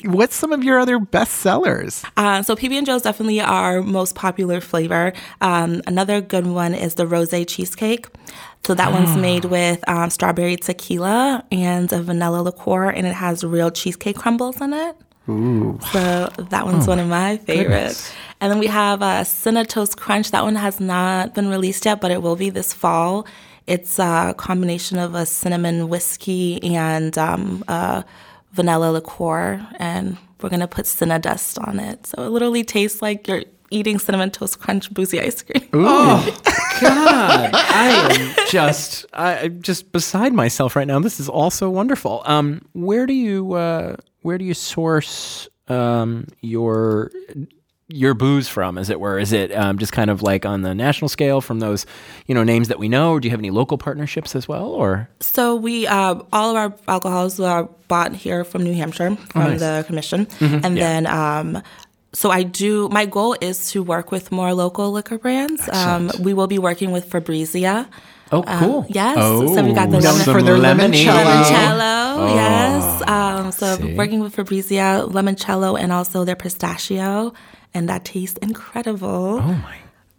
what's 0.04 0.34
some 0.34 0.52
of 0.52 0.64
your 0.64 0.78
other 0.78 0.98
best 0.98 1.34
sellers? 1.34 2.02
Uh, 2.16 2.42
so 2.42 2.56
PB 2.56 2.72
and 2.78 2.86
Joe 2.86 2.96
is 2.96 3.02
definitely 3.02 3.42
our 3.42 3.82
most 3.82 4.14
popular 4.14 4.60
flavor. 4.62 5.12
Um, 5.42 5.82
another 5.86 6.22
good 6.22 6.46
one 6.46 6.72
is 6.74 6.94
the 6.94 7.06
rose 7.06 7.30
cheesecake. 7.46 8.06
So 8.64 8.74
that 8.74 8.92
one's 8.92 9.16
made 9.16 9.44
with 9.44 9.86
um, 9.88 10.08
strawberry 10.08 10.56
tequila 10.56 11.44
and 11.52 11.92
a 11.92 12.00
vanilla 12.00 12.40
liqueur, 12.42 12.88
and 12.90 13.06
it 13.06 13.14
has 13.14 13.44
real 13.44 13.70
cheesecake 13.70 14.16
crumbles 14.16 14.60
in 14.60 14.72
it. 14.72 14.96
Ooh. 15.28 15.78
So 15.92 16.28
that 16.38 16.64
one's 16.64 16.86
one 16.86 16.98
of 16.98 17.08
my 17.08 17.36
favorites. 17.38 18.12
And 18.42 18.50
then 18.50 18.58
we 18.58 18.66
have 18.66 19.02
a 19.02 19.24
Cinna 19.24 19.64
Toast 19.64 19.96
Crunch. 19.96 20.32
That 20.32 20.42
one 20.42 20.56
has 20.56 20.80
not 20.80 21.32
been 21.32 21.48
released 21.48 21.84
yet, 21.84 22.00
but 22.00 22.10
it 22.10 22.22
will 22.22 22.34
be 22.34 22.50
this 22.50 22.72
fall. 22.72 23.24
It's 23.68 24.00
a 24.00 24.34
combination 24.36 24.98
of 24.98 25.14
a 25.14 25.24
cinnamon 25.24 25.88
whiskey 25.88 26.60
and 26.74 27.16
um, 27.16 27.62
a 27.68 28.04
vanilla 28.50 28.90
liqueur, 28.90 29.64
and 29.78 30.18
we're 30.40 30.48
gonna 30.48 30.66
put 30.66 30.88
cinna 30.88 31.20
dust 31.20 31.56
on 31.60 31.78
it. 31.78 32.04
So 32.08 32.24
it 32.24 32.30
literally 32.30 32.64
tastes 32.64 33.00
like 33.00 33.28
you're 33.28 33.44
eating 33.70 34.00
cinnamon 34.00 34.32
toast 34.32 34.58
crunch 34.58 34.92
boozy 34.92 35.20
ice 35.20 35.40
cream. 35.42 35.68
Oh, 35.72 36.26
God, 36.80 37.50
I 37.54 38.08
am 38.10 38.46
just, 38.50 39.06
I, 39.12 39.38
I'm 39.38 39.62
just 39.62 39.92
beside 39.92 40.32
myself 40.32 40.74
right 40.74 40.88
now. 40.88 40.98
This 40.98 41.20
is 41.20 41.28
all 41.28 41.50
so 41.50 41.70
wonderful. 41.70 42.22
Um, 42.24 42.62
where 42.72 43.06
do 43.06 43.14
you, 43.14 43.52
uh, 43.52 43.94
where 44.22 44.36
do 44.36 44.44
you 44.44 44.54
source 44.54 45.48
um, 45.68 46.26
your 46.40 47.12
your 47.92 48.14
booze 48.14 48.48
from, 48.48 48.78
as 48.78 48.90
it 48.90 49.00
were? 49.00 49.18
Is 49.18 49.32
it 49.32 49.52
um, 49.52 49.78
just 49.78 49.92
kind 49.92 50.10
of 50.10 50.22
like 50.22 50.46
on 50.46 50.62
the 50.62 50.74
national 50.74 51.08
scale 51.08 51.40
from 51.40 51.60
those, 51.60 51.86
you 52.26 52.34
know, 52.34 52.42
names 52.42 52.68
that 52.68 52.78
we 52.78 52.88
know, 52.88 53.12
or 53.12 53.20
do 53.20 53.28
you 53.28 53.30
have 53.30 53.40
any 53.40 53.50
local 53.50 53.78
partnerships 53.78 54.34
as 54.34 54.48
well, 54.48 54.66
or? 54.66 55.08
So 55.20 55.56
we 55.56 55.86
uh, 55.86 56.20
all 56.32 56.50
of 56.50 56.56
our 56.56 56.74
alcohols 56.88 57.38
are 57.40 57.68
bought 57.88 58.14
here 58.14 58.44
from 58.44 58.62
New 58.62 58.74
Hampshire 58.74 59.16
from 59.30 59.42
nice. 59.42 59.60
the 59.60 59.84
commission, 59.86 60.26
and 60.40 60.76
then. 60.76 61.06
Um, 61.06 61.62
so 62.14 62.30
I 62.30 62.42
do. 62.42 62.90
My 62.90 63.06
goal 63.06 63.36
is 63.40 63.70
to 63.70 63.82
work 63.82 64.12
with 64.12 64.30
more 64.30 64.52
local 64.52 64.92
liquor 64.92 65.16
brands. 65.16 65.66
Um, 65.70 66.10
we 66.20 66.34
will 66.34 66.46
be 66.46 66.58
working 66.58 66.90
with 66.92 67.06
Fabrizia. 67.06 67.88
Oh, 68.30 68.42
cool. 68.42 68.86
Yes. 68.88 69.16
So 69.16 69.62
we 69.62 69.74
got 69.74 69.90
the 69.90 70.00
Known 70.00 70.18
lemon, 70.18 70.24
for 70.24 70.42
their 70.42 70.56
limoncello. 70.56 71.24
limoncello. 71.24 72.34
yes. 72.34 73.08
Um, 73.08 73.52
so 73.52 73.76
see. 73.76 73.94
working 73.94 74.20
with 74.20 74.34
Fabrizia, 74.34 75.04
limoncello, 75.06 75.78
and 75.78 75.92
also 75.92 76.24
their 76.24 76.36
pistachio, 76.36 77.34
and 77.74 77.88
that 77.88 78.04
tastes 78.04 78.38
incredible. 78.38 79.38
Oh 79.40 79.40
my 79.40 79.76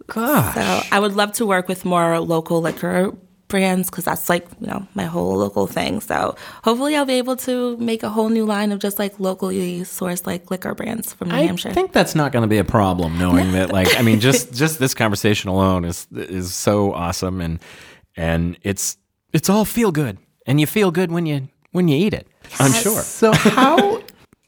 gosh. 0.08 0.56
So 0.56 0.82
I 0.92 1.00
would 1.00 1.14
love 1.14 1.34
to 1.34 1.46
work 1.46 1.68
with 1.68 1.86
more 1.86 2.20
local 2.20 2.62
liquor 2.62 3.12
brands 3.54 3.88
because 3.88 4.06
that's 4.06 4.30
like 4.30 4.48
you 4.60 4.66
know 4.66 4.88
my 4.96 5.06
whole 5.06 5.38
local 5.38 5.68
thing. 5.68 6.02
So 6.02 6.36
hopefully 6.64 6.96
I'll 6.96 7.06
be 7.06 7.14
able 7.14 7.36
to 7.38 7.78
make 7.78 8.02
a 8.02 8.10
whole 8.10 8.30
new 8.30 8.46
line 8.46 8.72
of 8.72 8.80
just 8.80 8.98
like 8.98 9.20
locally 9.20 9.82
sourced 9.82 10.26
like 10.26 10.50
liquor 10.50 10.74
brands 10.74 11.14
from 11.14 11.30
New 11.30 11.36
I 11.36 11.42
Hampshire. 11.42 11.70
I 11.70 11.74
think 11.74 11.92
that's 11.92 12.16
not 12.16 12.32
going 12.32 12.42
to 12.42 12.48
be 12.48 12.58
a 12.58 12.64
problem, 12.64 13.20
knowing 13.20 13.52
that, 13.52 13.72
like, 13.72 13.96
I 13.98 14.02
mean, 14.02 14.20
just 14.20 14.54
just 14.64 14.80
this 14.80 14.96
conversation 14.96 15.50
alone 15.50 15.86
is 15.86 16.08
is 16.12 16.54
so 16.54 16.94
awesome, 16.94 17.42
and 17.42 17.60
and 18.18 18.58
it's 18.64 18.98
it's 19.34 19.50
all 19.50 19.66
feel 19.66 19.92
good, 19.92 20.18
and 20.48 20.60
you 20.60 20.66
feel 20.66 20.90
good 20.90 21.12
when 21.12 21.28
you 21.28 21.48
when 21.72 21.88
you 21.88 21.96
eat 21.96 22.14
it. 22.16 22.28
I'm 22.60 22.74
sure. 22.74 23.02
So, 23.02 23.34
how 23.34 24.02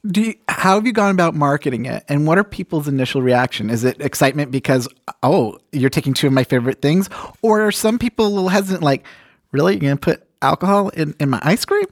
do 0.07 0.21
you, 0.21 0.35
how 0.47 0.75
have 0.75 0.85
you 0.85 0.93
gone 0.93 1.11
about 1.11 1.35
marketing 1.35 1.85
it, 1.85 2.03
and 2.07 2.27
what 2.27 2.37
are 2.37 2.43
people's 2.43 2.87
initial 2.87 3.21
reaction? 3.21 3.69
Is 3.69 3.83
it 3.83 3.99
excitement 4.01 4.51
because 4.51 4.87
oh, 5.23 5.57
you're 5.71 5.89
taking 5.89 6.13
two 6.13 6.27
of 6.27 6.33
my 6.33 6.43
favorite 6.43 6.81
things, 6.81 7.09
or 7.41 7.67
are 7.67 7.71
some 7.71 7.99
people 7.99 8.27
a 8.27 8.29
little 8.29 8.49
hesitant, 8.49 8.83
like, 8.83 9.05
really, 9.51 9.73
you're 9.73 9.81
gonna 9.81 9.97
put 9.97 10.23
alcohol 10.41 10.89
in, 10.89 11.15
in 11.19 11.29
my 11.29 11.39
ice 11.43 11.65
cream? 11.65 11.85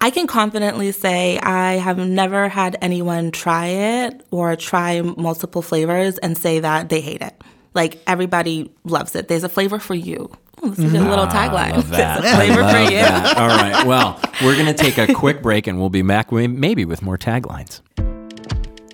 I 0.00 0.10
can 0.10 0.26
confidently 0.26 0.92
say 0.92 1.38
I 1.38 1.74
have 1.74 1.98
never 1.98 2.48
had 2.48 2.76
anyone 2.82 3.30
try 3.30 3.66
it 3.66 4.24
or 4.30 4.54
try 4.56 5.00
multiple 5.00 5.62
flavors 5.62 6.18
and 6.18 6.36
say 6.36 6.60
that 6.60 6.90
they 6.90 7.00
hate 7.00 7.22
it. 7.22 7.34
Like 7.76 8.02
everybody 8.06 8.72
loves 8.84 9.14
it. 9.14 9.28
There's 9.28 9.44
a 9.44 9.50
flavor 9.50 9.78
for 9.78 9.94
you. 9.94 10.30
Oh, 10.62 10.70
this 10.70 10.78
is 10.78 10.94
a 10.94 10.96
mm-hmm. 10.96 11.10
little 11.10 11.26
ah, 11.26 11.30
tagline. 11.30 11.72
Love 11.72 11.90
that. 11.90 12.22
There's 12.22 12.32
a 12.32 12.36
flavor 12.36 12.68
for 12.68 12.90
you. 12.90 13.02
that. 13.02 13.36
All 13.38 13.48
right. 13.48 13.86
Well, 13.86 14.18
we're 14.42 14.54
going 14.54 14.74
to 14.74 14.74
take 14.74 14.96
a 14.96 15.12
quick 15.12 15.42
break, 15.42 15.66
and 15.66 15.78
we'll 15.78 15.90
be 15.90 16.00
back 16.00 16.32
maybe 16.32 16.86
with 16.86 17.02
more 17.02 17.18
taglines. 17.18 17.82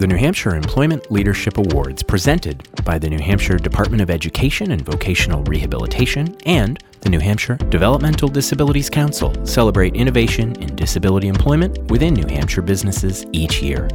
The 0.01 0.09
New 0.09 0.17
Hampshire 0.17 0.57
Employment 0.57 1.13
Leadership 1.13 1.59
Awards, 1.59 2.03
presented 2.03 2.69
by 2.85 2.99
the 2.99 3.09
New 3.09 3.21
Hampshire 3.21 3.57
Department 3.57 4.03
of 4.03 4.11
Education 4.11 4.73
and 4.73 4.83
Vocational 4.83 5.45
Rehabilitation 5.45 6.37
and 6.45 6.83
the 7.03 7.09
New 7.09 7.21
Hampshire 7.21 7.55
Developmental 7.69 8.29
Disabilities 8.29 8.91
Council, 8.91 9.33
celebrate 9.47 9.95
innovation 9.95 10.61
in 10.61 10.75
disability 10.75 11.29
employment 11.29 11.79
within 11.89 12.15
New 12.15 12.27
Hampshire 12.27 12.63
businesses 12.63 13.25
each 13.31 13.63
year. 13.63 13.89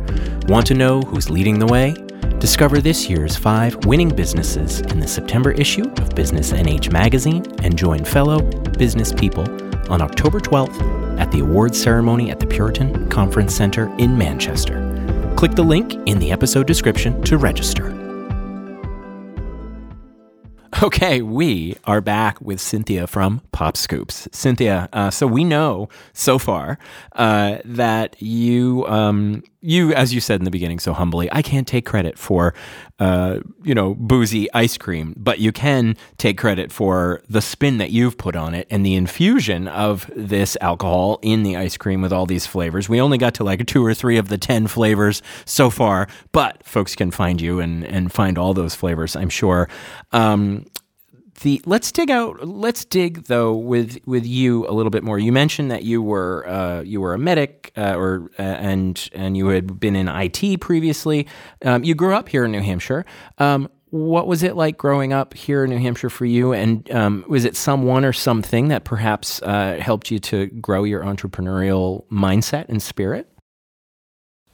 Want 0.47 0.65
to 0.67 0.73
know 0.73 1.01
who's 1.01 1.29
leading 1.29 1.59
the 1.59 1.67
way? 1.67 1.93
Discover 2.39 2.81
this 2.81 3.09
year's 3.09 3.35
five 3.35 3.75
winning 3.87 4.09
businesses 4.09 4.81
in 4.81 4.99
the 4.99 5.07
September 5.07 5.51
issue 5.51 5.89
of 5.97 6.13
Business 6.13 6.51
NH 6.51 6.91
Magazine 6.91 7.43
and 7.63 7.75
join 7.75 8.05
fellow 8.05 8.41
business 8.77 9.11
people 9.11 9.43
on 9.91 10.03
October 10.03 10.39
12th 10.39 11.19
at 11.19 11.31
the 11.31 11.39
awards 11.39 11.81
ceremony 11.81 12.29
at 12.29 12.39
the 12.39 12.45
Puritan 12.45 13.09
Conference 13.09 13.55
Center 13.55 13.91
in 13.97 14.15
Manchester. 14.15 15.33
Click 15.35 15.53
the 15.53 15.63
link 15.63 15.95
in 16.05 16.19
the 16.19 16.31
episode 16.31 16.67
description 16.67 17.19
to 17.23 17.39
register. 17.39 17.96
Okay, 20.83 21.21
we 21.21 21.75
are 21.85 22.01
back 22.01 22.39
with 22.39 22.59
Cynthia 22.61 23.07
from 23.07 23.41
Pop 23.51 23.75
Scoops. 23.75 24.27
Cynthia, 24.31 24.87
uh, 24.93 25.09
so 25.09 25.25
we 25.25 25.43
know 25.43 25.89
so 26.13 26.37
far 26.37 26.77
uh, 27.13 27.57
that 27.65 28.15
you, 28.21 28.85
um, 28.87 29.43
you, 29.61 29.93
as 29.93 30.13
you 30.13 30.21
said 30.21 30.39
in 30.39 30.45
the 30.45 30.51
beginning, 30.51 30.79
so 30.79 30.93
humbly, 30.93 31.29
I 31.31 31.41
can't 31.41 31.67
take 31.67 31.85
credit 31.85 32.17
for, 32.17 32.53
uh, 32.99 33.39
you 33.63 33.73
know, 33.73 33.95
boozy 33.95 34.51
ice 34.53 34.77
cream, 34.77 35.13
but 35.17 35.39
you 35.39 35.51
can 35.51 35.97
take 36.17 36.37
credit 36.37 36.71
for 36.71 37.21
the 37.27 37.41
spin 37.41 37.77
that 37.79 37.91
you've 37.91 38.17
put 38.17 38.35
on 38.35 38.53
it 38.53 38.67
and 38.69 38.85
the 38.85 38.95
infusion 38.95 39.67
of 39.67 40.09
this 40.15 40.57
alcohol 40.61 41.19
in 41.21 41.43
the 41.43 41.57
ice 41.57 41.75
cream 41.75 42.01
with 42.01 42.13
all 42.13 42.25
these 42.25 42.45
flavors. 42.45 42.87
We 42.87 43.01
only 43.01 43.17
got 43.17 43.33
to 43.35 43.43
like 43.43 43.65
two 43.65 43.85
or 43.85 43.93
three 43.93 44.17
of 44.17 44.29
the 44.29 44.37
ten 44.37 44.67
flavors 44.67 45.21
so 45.45 45.69
far, 45.69 46.07
but 46.31 46.63
folks 46.65 46.95
can 46.95 47.11
find 47.11 47.41
you 47.41 47.59
and 47.59 47.83
and 47.83 48.11
find 48.11 48.37
all 48.37 48.53
those 48.53 48.75
flavors, 48.75 49.15
I'm 49.15 49.29
sure. 49.29 49.67
Um, 50.11 50.56
the 51.41 51.61
let's 51.65 51.91
dig 51.91 52.09
out 52.09 52.47
let's 52.47 52.85
dig 52.85 53.25
though 53.25 53.53
with 53.53 53.99
with 54.05 54.25
you 54.25 54.67
a 54.67 54.71
little 54.71 54.89
bit 54.89 55.03
more. 55.03 55.19
You 55.19 55.31
mentioned 55.31 55.71
that 55.71 55.83
you 55.83 56.01
were 56.01 56.47
uh, 56.47 56.81
you 56.81 57.01
were 57.01 57.13
a 57.13 57.19
medic 57.19 57.71
uh, 57.77 57.95
or 57.95 58.31
uh, 58.39 58.41
and 58.41 59.09
and 59.13 59.37
you 59.37 59.47
had 59.47 59.79
been 59.79 59.95
in 59.95 60.07
IT 60.07 60.59
previously. 60.61 61.27
Um, 61.63 61.83
you 61.83 61.95
grew 61.95 62.15
up 62.15 62.29
here 62.29 62.45
in 62.45 62.51
New 62.51 62.61
Hampshire. 62.61 63.05
Um, 63.37 63.69
what 63.89 64.27
was 64.27 64.43
it 64.43 64.55
like 64.55 64.77
growing 64.77 65.13
up 65.13 65.33
here 65.33 65.63
in 65.63 65.69
New 65.69 65.77
Hampshire 65.77 66.09
for 66.09 66.25
you? 66.25 66.53
And 66.53 66.89
um, 66.91 67.23
was 67.27 67.45
it 67.45 67.55
someone 67.55 68.03
or 68.03 68.13
something 68.13 68.67
that 68.67 68.83
perhaps 68.83 69.41
uh, 69.41 69.77
helped 69.79 70.11
you 70.11 70.19
to 70.19 70.47
grow 70.47 70.83
your 70.83 71.03
entrepreneurial 71.03 72.05
mindset 72.09 72.67
and 72.67 72.81
spirit? 72.81 73.31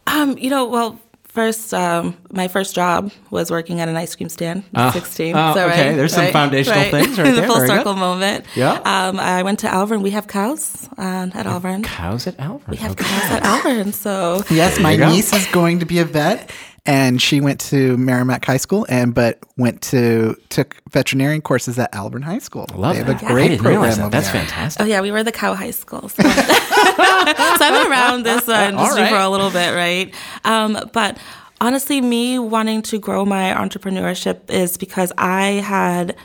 Um, 0.05 0.37
you 0.37 0.49
know, 0.49 0.67
well, 0.67 0.99
first, 1.33 1.73
um, 1.73 2.15
my 2.31 2.47
first 2.47 2.75
job 2.75 3.11
was 3.31 3.49
working 3.49 3.79
at 3.81 3.87
an 3.89 3.97
ice 3.97 4.15
cream 4.15 4.29
stand 4.29 4.63
at 4.73 4.87
Ah. 4.87 4.91
16. 4.91 5.35
Oh, 5.35 5.51
okay. 5.69 5.95
There's 5.97 6.13
some 6.13 6.31
foundational 6.31 6.83
things 6.93 7.17
right 7.17 7.25
the 7.33 7.41
there. 7.41 7.47
full 7.47 7.55
Very 7.57 7.67
good. 7.69 7.77
circle 7.77 7.95
moment. 7.95 8.45
Yeah. 8.55 8.73
Um, 8.85 9.19
I 9.19 9.41
went 9.43 9.59
to 9.59 9.67
Alvirne. 9.67 10.01
We 10.03 10.11
have 10.11 10.27
cows 10.27 10.87
um, 10.97 11.31
at 11.33 11.45
Alvirne. 11.45 11.83
cows 11.83 12.27
at 12.27 12.37
Alvirne 12.37 12.69
We 12.69 12.77
have 12.77 12.91
okay. 12.91 13.03
cows 13.03 13.31
at 13.31 13.43
Alvirne. 13.43 13.93
So 13.93 14.43
Yes, 14.49 14.79
my 14.79 14.91
you 14.93 14.97
go. 14.99 15.09
niece 15.09 15.33
is 15.33 15.45
going 15.47 15.79
to 15.79 15.85
be 15.85 15.99
a 15.99 16.05
vet, 16.05 16.51
and 16.85 17.21
she 17.21 17.39
went 17.39 17.61
to 17.61 17.95
Merrimack 17.97 18.43
High 18.43 18.57
School, 18.57 18.85
and 18.89 19.13
but 19.13 19.39
went 19.57 19.81
to 19.83 20.35
took 20.49 20.81
veterinarian 20.91 21.41
courses 21.41 21.79
at 21.79 21.91
Alvirne 21.93 22.23
High 22.23 22.39
School. 22.39 22.65
Love 22.75 22.95
they 22.95 23.03
have 23.03 23.07
that. 23.07 23.23
a 23.23 23.25
I 23.25 23.31
great 23.31 23.47
didn't 23.49 23.63
program 23.63 23.97
that. 23.97 24.11
That's 24.11 24.31
there. 24.31 24.41
fantastic. 24.41 24.81
Oh 24.81 24.85
yeah, 24.85 25.01
we 25.01 25.11
were 25.11 25.23
the 25.23 25.31
cow 25.31 25.53
high 25.53 25.71
school. 25.71 26.09
So, 26.09 26.23
so 26.23 26.29
I've 26.29 27.59
been 27.59 27.91
around 27.91 28.23
this 28.23 28.49
uh, 28.49 28.67
industry 28.69 29.03
right. 29.03 29.11
for 29.11 29.17
a 29.17 29.29
little 29.29 29.49
bit, 29.49 29.73
right? 29.73 30.13
Um, 30.43 30.77
but 30.91 31.17
honestly, 31.61 32.01
me 32.01 32.37
wanting 32.37 32.81
to 32.83 32.99
grow 32.99 33.23
my 33.23 33.53
entrepreneurship 33.53 34.49
is 34.49 34.77
because 34.77 35.11
I 35.17 35.45
had. 35.65 36.15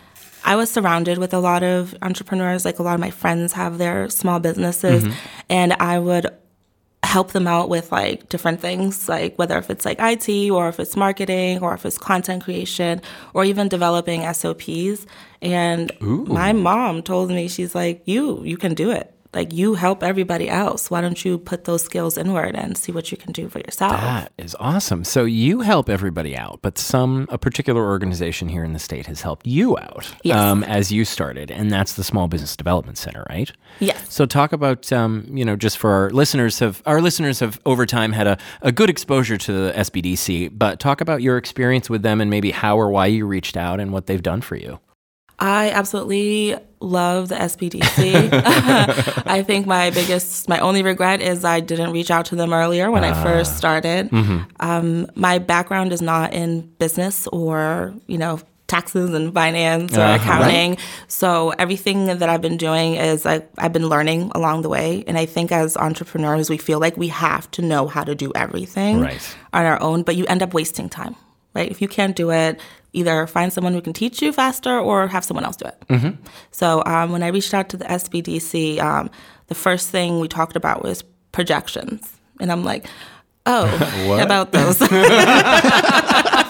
I 0.45 0.57
was 0.57 0.71
surrounded 0.71 1.19
with 1.19 1.35
a 1.35 1.41
lot 1.41 1.63
of 1.63 1.95
entrepreneurs. 2.01 2.65
Like 2.65 2.79
a 2.79 2.83
lot 2.83 2.95
of 2.95 3.01
my 3.01 3.11
friends 3.11 3.53
have 3.53 3.77
their 3.77 4.09
small 4.09 4.41
businesses, 4.41 5.05
and 5.49 5.75
I 5.75 5.99
would 5.99 6.27
help 7.09 7.33
them 7.33 7.47
out 7.47 7.71
with 7.71 7.91
like 7.91 8.29
different 8.29 8.61
things, 8.61 9.09
like 9.09 9.35
whether 9.39 9.57
if 9.57 9.71
it's 9.71 9.87
like 9.87 9.97
IT 9.99 10.51
or 10.51 10.69
if 10.69 10.79
it's 10.79 10.95
marketing 10.95 11.63
or 11.63 11.73
if 11.73 11.87
it's 11.87 11.97
content 11.97 12.45
creation 12.45 13.01
or 13.33 13.45
even 13.45 13.67
developing 13.67 14.31
SOPs. 14.33 15.07
And 15.41 15.91
my 16.01 16.53
mom 16.53 17.03
told 17.03 17.31
me, 17.31 17.49
she's 17.49 17.75
like, 17.75 18.03
you, 18.05 18.43
you 18.45 18.59
can 18.59 18.75
do 18.75 18.91
it. 18.91 19.15
Like 19.35 19.53
you 19.53 19.75
help 19.75 20.03
everybody 20.03 20.49
else. 20.49 20.91
Why 20.91 21.03
don't 21.03 21.23
you 21.23 21.37
put 21.37 21.65
those 21.65 21.85
skills 21.85 22.17
inward 22.17 22.57
and 22.57 22.79
see 22.79 22.93
what 22.93 23.11
you 23.13 23.19
can 23.19 23.33
do 23.33 23.49
for 23.51 23.59
yourself? 23.59 23.93
That 23.93 24.33
is 24.39 24.57
awesome. 24.59 25.05
So 25.05 25.25
you 25.25 25.61
help 25.61 25.91
everybody 25.91 26.35
out, 26.37 26.61
but 26.63 26.79
some 26.79 27.27
a 27.29 27.37
particular 27.37 27.85
organization 27.85 28.49
here 28.49 28.65
in 28.65 28.73
the 28.73 28.79
state 28.79 29.05
has 29.07 29.21
helped 29.21 29.47
you 29.47 29.77
out 29.79 30.11
Yes. 30.23 30.37
um, 30.39 30.65
as 30.65 30.91
you 30.91 31.05
started, 31.05 31.51
and 31.51 31.71
that's 31.71 31.93
the 31.93 32.03
Small 32.05 32.27
Business 32.27 32.57
Development 32.57 32.97
Center, 32.97 33.27
right? 33.29 33.53
Yes. 33.81 34.13
So 34.13 34.25
talk 34.25 34.53
about 34.53 34.91
um, 34.93 35.27
you 35.31 35.45
know 35.45 35.57
just 35.57 35.77
for 35.77 35.91
our 35.91 36.11
listeners 36.11 36.59
have 36.61 36.83
our 36.87 37.03
listeners 37.03 37.41
have 37.41 37.61
over 37.67 37.85
time 37.85 38.13
had 38.13 38.27
a, 38.27 38.39
a 38.63 38.73
good 38.73 38.89
exposure 38.89 39.37
to 39.37 39.53
the 39.53 39.73
SBDC, 39.73 40.51
but 40.59 40.81
talk 40.81 41.01
about 41.03 41.21
your 41.21 41.37
experience 41.37 41.91
with 41.91 42.03
them 42.03 42.21
and 42.23 42.31
maybe 42.31 42.51
how 42.51 42.79
or 42.79 42.89
why 42.91 43.05
you 43.07 43.27
reached 43.27 43.57
out 43.59 43.79
and 43.79 43.93
what 43.93 44.07
they've 44.07 44.23
done 44.23 44.41
for 44.41 44.57
you. 44.57 44.81
I 45.39 45.71
absolutely 45.71 46.57
love 46.81 47.29
the 47.29 47.35
SBDC. 47.37 48.31
I 49.27 49.43
think 49.43 49.67
my 49.67 49.91
biggest, 49.91 50.49
my 50.49 50.59
only 50.61 50.83
regret 50.83 51.21
is 51.21 51.45
I 51.45 51.61
didn't 51.61 51.93
reach 51.93 52.11
out 52.11 52.27
to 52.27 52.37
them 52.37 52.53
earlier 52.53 52.91
when 52.91 53.05
I 53.05 53.13
first 53.23 53.57
started. 53.57 54.11
Um, 54.61 55.07
my 55.15 55.39
background 55.39 55.93
is 55.93 56.03
not 56.03 56.33
in 56.33 56.63
business 56.79 57.27
or, 57.29 57.95
you 58.07 58.19
know, 58.19 58.41
taxes 58.69 59.15
and 59.15 59.33
finance 59.33 59.97
or 59.97 60.03
Uh-huh. 60.03 60.17
accounting. 60.23 60.77
So 61.07 61.51
everything 61.59 62.05
that 62.07 62.29
I've 62.29 62.43
been 62.43 62.59
doing 62.59 62.97
is 62.97 63.25
like 63.25 63.49
I've 63.57 63.73
been 63.73 63.89
learning 63.89 64.31
along 64.35 64.61
the 64.63 64.69
way. 64.69 65.05
And 65.07 65.17
I 65.17 65.25
think 65.25 65.51
as 65.53 65.75
entrepreneurs, 65.77 66.51
we 66.51 66.59
feel 66.59 66.79
like 66.79 66.97
we 66.97 67.09
have 67.09 67.51
to 67.53 67.63
know 67.63 67.87
how 67.87 68.05
to 68.05 68.15
do 68.15 68.31
everything 68.35 69.01
Right. 69.01 69.37
on 69.55 69.65
our 69.65 69.81
own, 69.83 70.03
but 70.03 70.17
you 70.17 70.27
end 70.27 70.43
up 70.43 70.53
wasting 70.53 70.91
time, 70.91 71.17
right? 71.55 71.71
If 71.71 71.81
you 71.81 71.89
can't 71.89 72.15
do 72.15 72.31
it, 72.31 72.61
either 72.93 73.27
find 73.27 73.53
someone 73.53 73.73
who 73.75 73.81
can 73.81 73.93
teach 73.93 74.23
you 74.23 74.33
faster 74.33 74.79
or 74.79 75.09
have 75.09 75.25
someone 75.25 75.45
else 75.45 75.57
do 75.57 75.67
it. 75.67 75.83
So 76.51 76.83
um, 76.87 77.13
when 77.13 77.23
I 77.23 77.29
reached 77.29 77.53
out 77.55 77.69
to 77.71 77.77
the 77.77 77.85
SBDC, 77.85 78.79
um, 78.81 79.11
the 79.49 79.55
first 79.55 79.91
thing 79.91 80.21
we 80.21 80.29
talked 80.29 80.57
about 80.57 80.83
was 80.83 81.03
projections. 81.33 82.13
And 82.41 82.51
I'm 82.51 82.65
like, 82.65 82.87
oh, 83.47 83.67
about 84.23 84.53
those. 84.53 84.81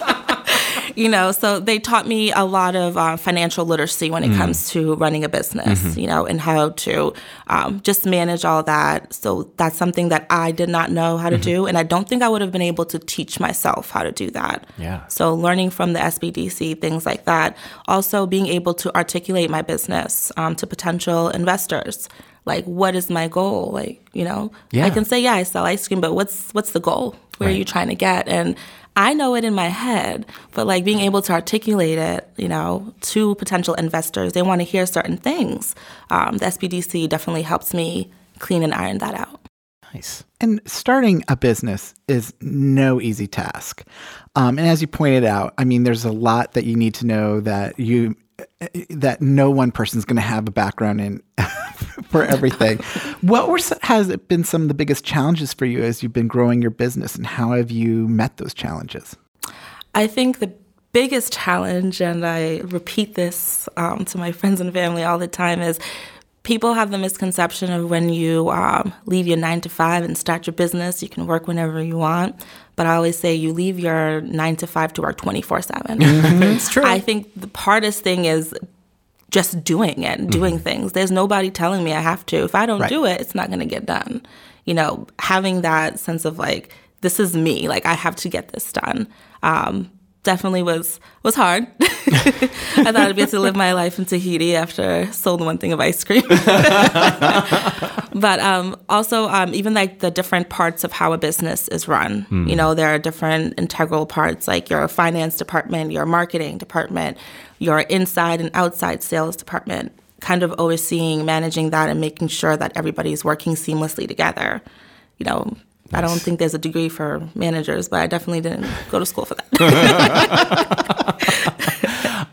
you 0.98 1.08
know, 1.08 1.30
so 1.30 1.60
they 1.60 1.78
taught 1.78 2.06
me 2.08 2.32
a 2.32 2.44
lot 2.44 2.74
of 2.74 2.96
uh, 2.96 3.16
financial 3.16 3.64
literacy 3.64 4.10
when 4.10 4.24
it 4.24 4.36
comes 4.36 4.68
to 4.70 4.96
running 4.96 5.22
a 5.22 5.28
business, 5.28 5.96
you 5.96 6.08
know, 6.08 6.26
and 6.26 6.40
how 6.40 6.70
to 6.70 7.12
um, 7.46 7.80
just 7.82 8.04
manage 8.04 8.44
all 8.44 8.64
that. 8.64 9.14
So 9.14 9.50
that's 9.58 9.76
something 9.76 10.08
that 10.08 10.26
I 10.28 10.50
did 10.50 10.68
not 10.68 10.90
know 10.90 11.16
how 11.16 11.30
to 11.30 11.38
do. 11.38 11.66
And 11.66 11.78
I 11.78 11.84
don't 11.84 12.08
think 12.08 12.22
I 12.24 12.28
would 12.28 12.40
have 12.40 12.50
been 12.50 12.62
able 12.72 12.84
to 12.86 12.98
teach 12.98 13.38
myself 13.38 13.90
how 13.90 14.02
to 14.02 14.10
do 14.10 14.28
that. 14.32 14.66
Yeah. 14.76 15.06
So 15.06 15.34
learning 15.34 15.70
from 15.70 15.92
the 15.92 16.00
SBDC, 16.00 16.80
things 16.80 17.06
like 17.06 17.24
that. 17.26 17.56
Also 17.86 18.26
being 18.26 18.48
able 18.48 18.74
to 18.74 18.94
articulate 18.96 19.50
my 19.50 19.62
business 19.62 20.32
um, 20.36 20.56
to 20.56 20.66
potential 20.66 21.28
investors. 21.28 22.08
Like, 22.44 22.64
what 22.64 22.96
is 22.96 23.08
my 23.10 23.28
goal? 23.28 23.70
Like, 23.72 24.04
you 24.14 24.24
know, 24.24 24.50
Yeah. 24.72 24.86
I 24.86 24.90
can 24.90 25.04
say, 25.04 25.20
yeah, 25.20 25.34
I 25.34 25.44
sell 25.44 25.64
ice 25.64 25.86
cream, 25.86 26.00
but 26.00 26.14
what's 26.14 26.50
what's 26.54 26.72
the 26.72 26.80
goal? 26.80 27.14
Where 27.36 27.50
are 27.50 27.52
you 27.52 27.64
trying 27.64 27.88
to 27.88 27.94
get? 27.94 28.26
And 28.26 28.56
I 28.98 29.14
know 29.14 29.36
it 29.36 29.44
in 29.44 29.54
my 29.54 29.68
head, 29.68 30.26
but 30.54 30.66
like 30.66 30.84
being 30.84 30.98
able 30.98 31.22
to 31.22 31.32
articulate 31.32 31.98
it, 31.98 32.28
you 32.36 32.48
know, 32.48 32.92
to 33.02 33.36
potential 33.36 33.74
investors, 33.74 34.32
they 34.32 34.42
want 34.42 34.60
to 34.60 34.64
hear 34.64 34.86
certain 34.86 35.16
things. 35.16 35.76
Um, 36.10 36.38
the 36.38 36.46
SBDC 36.46 37.08
definitely 37.08 37.42
helps 37.42 37.72
me 37.72 38.10
clean 38.40 38.64
and 38.64 38.74
iron 38.74 38.98
that 38.98 39.14
out. 39.14 39.40
Nice. 39.94 40.24
And 40.40 40.60
starting 40.66 41.22
a 41.28 41.36
business 41.36 41.94
is 42.08 42.34
no 42.40 43.00
easy 43.00 43.28
task. 43.28 43.86
Um, 44.34 44.58
and 44.58 44.66
as 44.66 44.80
you 44.80 44.88
pointed 44.88 45.24
out, 45.24 45.54
I 45.58 45.64
mean, 45.64 45.84
there's 45.84 46.04
a 46.04 46.12
lot 46.12 46.54
that 46.54 46.64
you 46.64 46.74
need 46.74 46.94
to 46.94 47.06
know 47.06 47.38
that 47.40 47.78
you 47.78 48.16
that 48.90 49.20
no 49.20 49.50
one 49.50 49.70
person's 49.70 50.04
going 50.04 50.16
to 50.16 50.22
have 50.22 50.46
a 50.46 50.50
background 50.50 51.00
in 51.00 51.22
for 52.08 52.24
everything. 52.24 52.78
what 53.20 53.48
were 53.48 53.58
has 53.82 54.08
it 54.08 54.28
been 54.28 54.44
some 54.44 54.62
of 54.62 54.68
the 54.68 54.74
biggest 54.74 55.04
challenges 55.04 55.52
for 55.52 55.64
you 55.64 55.82
as 55.82 56.02
you've 56.02 56.12
been 56.12 56.28
growing 56.28 56.62
your 56.62 56.70
business, 56.70 57.14
and 57.14 57.26
how 57.26 57.52
have 57.52 57.70
you 57.70 58.08
met 58.08 58.36
those 58.36 58.54
challenges? 58.54 59.16
I 59.94 60.06
think 60.06 60.38
the 60.38 60.52
biggest 60.92 61.32
challenge, 61.32 62.00
and 62.00 62.24
I 62.26 62.58
repeat 62.58 63.14
this 63.14 63.68
um, 63.76 64.04
to 64.06 64.18
my 64.18 64.32
friends 64.32 64.60
and 64.60 64.72
family 64.72 65.04
all 65.04 65.18
the 65.18 65.28
time, 65.28 65.60
is 65.60 65.78
people 66.42 66.74
have 66.74 66.90
the 66.90 66.98
misconception 66.98 67.70
of 67.72 67.90
when 67.90 68.08
you 68.08 68.48
um, 68.50 68.92
leave 69.06 69.26
your 69.26 69.36
nine 69.36 69.60
to 69.62 69.68
five 69.68 70.04
and 70.04 70.16
start 70.16 70.46
your 70.46 70.54
business, 70.54 71.02
you 71.02 71.08
can 71.08 71.26
work 71.26 71.46
whenever 71.46 71.82
you 71.82 71.96
want. 71.98 72.36
But 72.76 72.86
I 72.86 72.94
always 72.94 73.18
say 73.18 73.34
you 73.34 73.52
leave 73.52 73.78
your 73.78 74.20
nine 74.22 74.56
to 74.56 74.66
five 74.66 74.92
to 74.94 75.02
work 75.02 75.18
24 75.18 75.62
7. 75.62 75.96
It's 76.00 76.68
true. 76.70 76.84
I 76.84 77.00
think 77.00 77.30
the 77.36 77.50
hardest 77.54 78.02
thing 78.02 78.24
is 78.24 78.54
just 79.30 79.62
doing 79.62 80.04
it, 80.04 80.30
doing 80.30 80.58
things. 80.58 80.92
There's 80.92 81.10
nobody 81.10 81.50
telling 81.50 81.84
me 81.84 81.92
I 81.92 82.00
have 82.00 82.24
to. 82.26 82.44
If 82.44 82.54
I 82.54 82.64
don't 82.66 82.80
Right. 82.80 82.88
do 82.88 83.04
it, 83.04 83.20
it's 83.20 83.34
not 83.34 83.48
going 83.48 83.58
to 83.58 83.66
get 83.66 83.84
done. 83.84 84.22
You 84.64 84.74
know, 84.74 85.06
having 85.18 85.60
that 85.62 85.98
sense 85.98 86.24
of 86.24 86.38
like, 86.38 86.72
this 87.02 87.20
is 87.20 87.36
me, 87.36 87.68
like 87.68 87.84
I 87.84 87.92
have 87.94 88.16
to 88.16 88.28
get 88.28 88.48
this 88.48 88.72
done. 88.72 89.06
Um, 89.42 89.90
definitely 90.28 90.62
was 90.62 91.00
was 91.22 91.34
hard. 91.34 91.66
I 91.80 92.90
thought 92.92 92.96
I'd 92.96 93.16
be 93.16 93.22
able 93.22 93.30
to 93.30 93.40
live 93.40 93.56
my 93.56 93.72
life 93.72 93.98
in 93.98 94.04
Tahiti 94.04 94.54
after 94.54 94.82
I 94.82 95.06
sold 95.06 95.40
one 95.40 95.56
thing 95.56 95.72
of 95.72 95.80
ice 95.80 96.04
cream. 96.04 96.22
but 96.28 96.38
um, 98.40 98.76
also 98.90 99.26
um, 99.30 99.54
even 99.54 99.72
like 99.72 100.00
the 100.00 100.10
different 100.10 100.50
parts 100.50 100.84
of 100.84 100.92
how 100.92 101.14
a 101.14 101.18
business 101.18 101.66
is 101.68 101.88
run. 101.88 102.26
You 102.46 102.56
know, 102.56 102.74
there 102.74 102.88
are 102.88 102.98
different 102.98 103.58
integral 103.58 104.04
parts 104.04 104.46
like 104.46 104.68
your 104.68 104.86
finance 104.86 105.38
department, 105.38 105.92
your 105.92 106.04
marketing 106.04 106.58
department, 106.58 107.16
your 107.58 107.80
inside 107.80 108.42
and 108.42 108.50
outside 108.52 109.02
sales 109.02 109.34
department. 109.34 109.92
Kind 110.20 110.42
of 110.42 110.54
overseeing, 110.58 111.24
managing 111.24 111.70
that, 111.70 111.88
and 111.88 112.02
making 112.02 112.28
sure 112.28 112.54
that 112.54 112.76
everybody's 112.76 113.24
working 113.24 113.54
seamlessly 113.54 114.06
together. 114.06 114.60
You 115.16 115.24
know, 115.24 115.56
I 115.92 116.00
don't 116.00 116.20
think 116.20 116.38
there's 116.38 116.54
a 116.54 116.58
degree 116.58 116.88
for 116.88 117.28
managers, 117.34 117.88
but 117.88 118.00
I 118.00 118.06
definitely 118.06 118.40
didn't 118.42 118.66
go 118.90 118.98
to 118.98 119.06
school 119.06 119.24
for 119.24 119.34
that. 119.34 119.44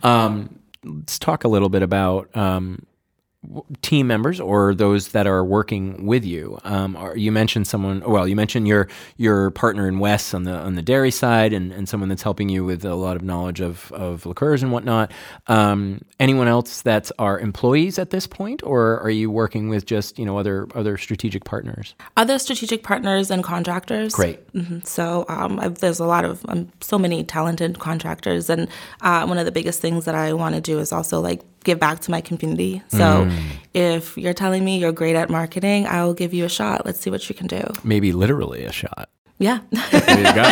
Let's 0.86 1.20
talk 1.20 1.44
a 1.44 1.48
little 1.48 1.70
bit 1.70 1.82
about 1.84 2.36
um, 2.36 2.86
team 3.82 4.08
members 4.08 4.40
or 4.40 4.74
those 4.76 5.10
that 5.10 5.28
are 5.28 5.44
working 5.44 6.06
with 6.06 6.26
you. 6.26 6.60
Um, 6.64 6.96
are, 6.96 7.16
you 7.16 7.32
mentioned 7.32 7.68
someone. 7.68 8.02
Well, 8.06 8.28
you 8.28 8.36
mentioned 8.36 8.68
your 8.68 8.88
your 9.18 9.52
partner 9.52 9.88
in 9.88 10.00
Wes 10.00 10.34
on 10.34 10.44
the 10.44 10.54
on 10.54 10.76
the 10.76 10.82
dairy 10.82 11.12
side, 11.12 11.54
and, 11.54 11.72
and 11.72 11.88
someone 11.88 12.10
that's 12.10 12.24
helping 12.24 12.50
you 12.50 12.64
with 12.64 12.86
a 12.86 12.96
lot 12.96 13.16
of 13.16 13.24
knowledge 13.24 13.62
of 13.62 13.92
of 13.92 14.26
liqueurs 14.26 14.64
and 14.64 14.72
whatnot. 14.72 15.12
Um, 15.48 16.02
anyone 16.20 16.48
else 16.48 16.82
that's 16.82 17.12
our 17.20 17.40
employees 17.40 18.00
at 18.00 18.10
this 18.10 18.28
point, 18.28 18.64
or 18.64 19.00
are 19.02 19.10
you 19.10 19.30
working 19.32 19.70
with 19.70 19.86
just 19.86 20.20
you 20.20 20.26
know 20.26 20.38
other 20.38 20.68
other 20.76 20.98
strategic 20.98 21.44
partners? 21.46 21.96
Other 22.18 22.40
strategic 22.40 22.84
partners 22.84 23.32
and 23.32 23.44
contractors. 23.44 24.14
Great. 24.14 24.46
Mhm. 24.54 24.86
So 24.86 25.26
um, 25.30 25.60
I've, 25.60 25.80
there's 25.80 26.00
a 26.00 26.06
lot 26.06 26.26
of 26.26 26.46
um, 26.48 26.72
so 26.82 26.98
many 26.98 27.24
talented 27.24 27.80
contractors, 27.80 28.50
and 28.50 28.68
uh, 29.02 29.26
one 29.26 29.38
of 29.38 29.46
the 29.46 29.52
biggest 29.52 29.82
things 29.82 30.06
that 30.06 30.16
I 30.16 30.34
want 30.34 30.56
to 30.56 30.62
do 30.62 30.80
is 30.80 30.92
also 30.92 31.20
like 31.20 31.42
give 31.66 31.80
back 31.80 32.00
to 32.02 32.12
my 32.12 32.22
community. 32.22 32.82
So 32.88 33.30
if 33.74 34.18
you're 34.18 34.34
telling 34.34 34.64
me 34.64 34.80
you're 34.80 34.94
great 34.94 35.16
at 35.18 35.30
marketing, 35.30 35.86
I 35.88 36.06
will 36.06 36.14
give 36.14 36.34
you 36.34 36.46
a 36.46 36.50
shot. 36.50 36.86
Let's 36.86 37.00
see 37.02 37.10
what 37.10 37.28
you 37.28 37.36
can 37.36 37.48
do. 37.48 37.62
Maybe 37.84 38.14
literally 38.14 38.64
a 38.64 38.72
shot. 38.72 39.10
Yeah. 39.38 39.60
There 39.92 40.18
you 40.18 40.34
go. 40.34 40.44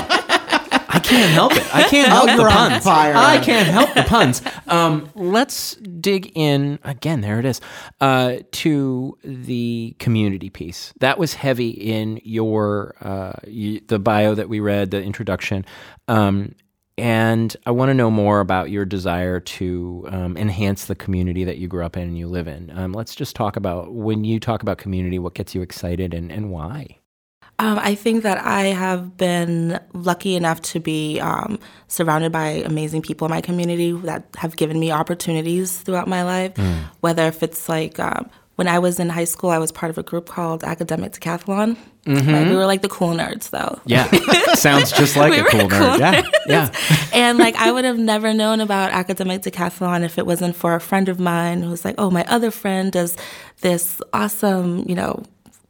I 0.96 1.00
can't 1.00 1.32
help 1.32 1.54
it. 1.56 1.64
I 1.76 1.84
can't 1.90 2.10
help 2.10 2.28
the 2.28 2.48
puns. 2.50 2.84
fire. 2.84 3.14
I 3.16 3.40
can't 3.40 3.68
help 3.68 3.94
the 3.96 4.04
puns. 4.04 4.42
Um, 4.68 5.10
let's 5.16 5.76
dig 5.76 6.32
in 6.36 6.78
again. 6.84 7.22
There 7.22 7.40
it 7.40 7.46
is. 7.46 7.62
Uh, 8.00 8.38
to 8.52 9.18
the 9.24 9.96
community 10.00 10.50
piece. 10.52 10.94
That 11.00 11.18
was 11.18 11.34
heavy 11.34 11.70
in 11.70 12.20
your 12.24 12.96
uh, 13.02 13.34
y- 13.48 13.82
the 13.88 13.98
bio 14.00 14.36
that 14.36 14.50
we 14.50 14.60
read, 14.60 14.92
the 14.92 15.02
introduction. 15.02 15.66
Um, 16.08 16.54
and 16.98 17.56
I 17.66 17.72
want 17.72 17.90
to 17.90 17.94
know 17.94 18.12
more 18.12 18.40
about 18.40 18.70
your 18.70 18.86
desire 18.86 19.40
to 19.40 20.06
um, 20.10 20.38
enhance 20.38 20.86
the 20.86 20.96
community 20.96 21.44
that 21.44 21.58
you 21.58 21.68
grew 21.68 21.84
up 21.84 21.98
in 21.98 22.04
and 22.04 22.18
you 22.18 22.28
live 22.28 22.48
in. 22.48 22.72
Um, 22.78 22.94
let's 22.94 23.16
just 23.16 23.36
talk 23.36 23.56
about 23.56 23.94
when 23.94 24.24
you 24.24 24.40
talk 24.40 24.62
about 24.62 24.78
community, 24.78 25.18
what 25.18 25.34
gets 25.34 25.56
you 25.56 25.62
excited 25.62 26.14
and, 26.14 26.32
and 26.32 26.52
why? 26.52 27.00
Um, 27.60 27.80
I 27.80 27.96
think 27.96 28.24
that 28.24 28.40
I 28.40 28.64
have 28.66 29.16
been 29.16 29.80
lucky 29.94 30.36
enough 30.36 30.62
to 30.64 30.80
be 30.80 31.20
um, 31.20 31.60
surrounded 31.88 32.32
by 32.32 32.48
amazing 32.48 33.04
people 33.04 33.26
in 33.26 33.32
my 33.32 33.42
community 33.42 33.92
that 33.92 34.28
have 34.38 34.56
given 34.56 34.80
me 34.80 34.92
opportunities 34.92 35.78
throughout 35.78 36.08
my 36.08 36.24
life. 36.24 36.58
Whether 37.02 37.28
if 37.28 37.44
it's 37.44 37.70
like 37.70 38.00
um, 38.00 38.30
when 38.56 38.68
I 38.68 38.80
was 38.80 39.00
in 39.00 39.10
high 39.10 39.24
school, 39.26 39.50
I 39.50 39.60
was 39.60 39.72
part 39.72 39.90
of 39.90 39.98
a 39.98 40.04
group 40.04 40.28
called 40.28 40.64
Academic 40.64 41.14
Decathlon. 41.14 41.78
Like, 42.06 42.50
we 42.50 42.56
were 42.56 42.66
like 42.66 42.82
the 42.82 42.90
cool 42.90 43.14
nerds, 43.14 43.50
though. 43.50 43.80
Yeah. 43.86 44.10
Sounds 44.56 44.92
just 44.92 45.16
like 45.16 45.32
We 45.32 45.40
a 45.40 45.44
were 45.44 45.50
cool 45.50 45.70
nerd. 45.70 45.92
cool 45.92 46.00
Yeah. 46.00 46.22
Yeah. 46.48 46.70
and 47.14 47.38
like 47.38 47.56
I 47.56 47.72
would 47.72 47.86
have 47.86 47.98
never 47.98 48.34
known 48.34 48.60
about 48.60 48.92
academic 48.92 49.42
decathlon 49.44 50.04
if 50.04 50.18
it 50.18 50.26
wasn't 50.26 50.56
for 50.56 50.76
a 50.76 50.82
friend 50.82 51.08
of 51.08 51.20
mine 51.20 51.62
who 51.64 51.70
was 51.70 51.86
like, 51.86 51.96
"Oh, 51.98 52.12
my 52.12 52.26
other 52.28 52.52
friend 52.52 52.92
does 52.92 53.16
this 53.62 54.02
awesome, 54.12 54.84
you 54.88 54.96
know, 54.96 55.24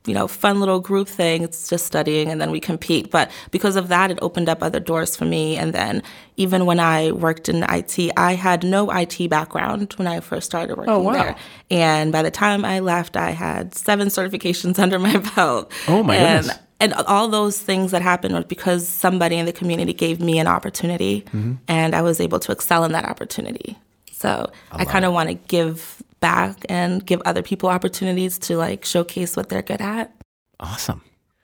you 0.06 0.14
know, 0.14 0.28
fun 0.28 0.60
little 0.60 0.80
group 0.80 1.08
thing. 1.08 1.44
It's 1.44 1.70
just 1.70 1.86
studying 1.86 2.30
and 2.30 2.40
then 2.42 2.52
we 2.52 2.60
compete." 2.60 3.10
But 3.12 3.32
because 3.52 3.76
of 3.76 3.88
that, 3.88 4.12
it 4.12 4.20
opened 4.22 4.50
up 4.50 4.62
other 4.64 4.80
doors 4.80 5.16
for 5.16 5.26
me. 5.26 5.56
And 5.58 5.74
then 5.74 6.04
even 6.38 6.66
when 6.66 6.80
I 6.80 7.12
worked 7.12 7.48
in 7.50 7.64
IT, 7.70 8.12
I 8.18 8.34
had 8.36 8.64
no 8.64 8.90
IT 8.92 9.30
background 9.30 9.94
when 9.98 10.08
I 10.08 10.20
first 10.20 10.46
started 10.46 10.78
working 10.78 10.94
Oh, 10.94 11.00
wow. 11.00 11.14
there. 11.14 11.36
And 11.72 12.12
by 12.12 12.22
the 12.22 12.32
time 12.32 12.66
I 12.66 12.80
left, 12.80 13.16
I 13.16 13.32
had 13.32 13.76
seven 13.76 14.08
certifications 14.10 14.80
under 14.86 15.00
my 15.00 15.18
belt. 15.36 15.72
Oh, 15.88 16.04
my 16.04 16.16
and, 16.16 16.42
goodness. 16.46 16.60
and 16.80 16.94
all 16.94 17.28
those 17.30 17.58
things 17.60 17.92
that 17.92 18.02
happened 18.02 18.34
was 18.36 18.46
because 18.46 18.88
somebody 18.88 19.38
in 19.38 19.46
the 19.46 19.54
community 19.54 19.94
gave 19.94 20.20
me 20.20 20.40
an 20.40 20.48
opportunity 20.48 21.22
Mm-hmm. 21.28 21.54
and 21.68 21.96
I 21.96 22.02
was 22.02 22.20
able 22.20 22.40
to 22.40 22.52
excel 22.52 22.84
in 22.84 22.92
that 22.94 23.06
opportunity. 23.06 23.78
So 24.12 24.52
I, 24.72 24.86
kind 24.86 25.06
of 25.06 25.14
want 25.14 25.30
to 25.30 25.36
give 25.36 26.02
back 26.24 26.66
and 26.70 27.06
give 27.06 27.22
other 27.26 27.44
people 27.44 27.68
opportunities 27.68 28.40
to 28.40 28.56
like 28.56 28.86
showcase 28.86 29.36
what 29.36 29.50
they're 29.50 29.62
good 29.62 29.82
at. 29.82 30.16
Awesome. 30.58 31.02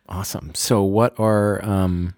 Awesome. 0.08 0.56
So 0.56 0.82
what 0.84 1.20
are 1.20 1.64
um 1.66 2.16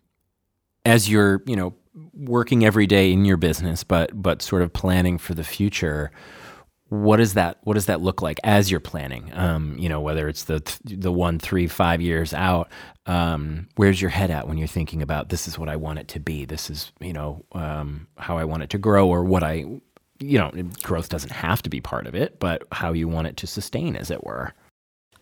as 0.86 1.10
you're, 1.10 1.42
you 1.48 1.56
know, 1.56 1.74
working 2.14 2.64
every 2.64 2.86
day 2.86 3.12
in 3.12 3.26
your 3.26 3.38
business 3.38 3.84
but 3.84 4.10
but 4.14 4.44
sort 4.44 4.62
of 4.62 4.72
planning 4.72 5.18
for 5.18 5.34
the 5.34 5.44
future, 5.44 6.12
what 6.90 7.18
does 7.18 7.34
that 7.34 7.58
what 7.64 7.74
does 7.74 7.88
that 7.88 8.00
look 8.02 8.22
like 8.22 8.40
as 8.44 8.70
you're 8.70 8.80
planning? 8.80 9.32
Um, 9.34 9.76
you 9.80 9.90
know, 9.90 10.00
whether 10.00 10.30
it's 10.30 10.44
the 10.44 10.60
th- 10.60 11.00
the 11.02 11.12
one 11.12 11.40
three 11.40 11.66
five 11.68 12.00
years 12.00 12.32
out, 12.32 12.70
um 13.08 13.68
where's 13.76 14.00
your 14.00 14.12
head 14.12 14.30
at 14.30 14.48
when 14.48 14.60
you're 14.60 14.68
thinking 14.68 15.02
about 15.02 15.30
this 15.30 15.48
is 15.48 15.58
what 15.58 15.68
I 15.68 15.78
want 15.78 15.98
it 15.98 16.08
to 16.10 16.20
be. 16.20 16.46
This 16.46 16.70
is, 16.70 16.92
you 17.00 17.14
know, 17.14 17.44
um 17.54 18.08
how 18.18 18.38
I 18.38 18.44
want 18.44 18.62
it 18.62 18.70
to 18.70 18.78
grow 18.78 19.08
or 19.10 19.24
what 19.24 19.42
I 19.42 19.82
you 20.22 20.38
know, 20.38 20.52
growth 20.84 21.10
doesn't 21.10 21.32
have 21.32 21.62
to 21.64 21.70
be 21.70 21.82
part 21.82 22.08
of 22.08 22.16
it, 22.16 22.40
but 22.40 22.64
how 22.72 22.94
you 22.94 23.08
want 23.08 23.28
it 23.28 23.38
to 23.38 23.48
sustain 23.48 23.96
as 23.96 24.12
it 24.12 24.24
were. 24.24 24.54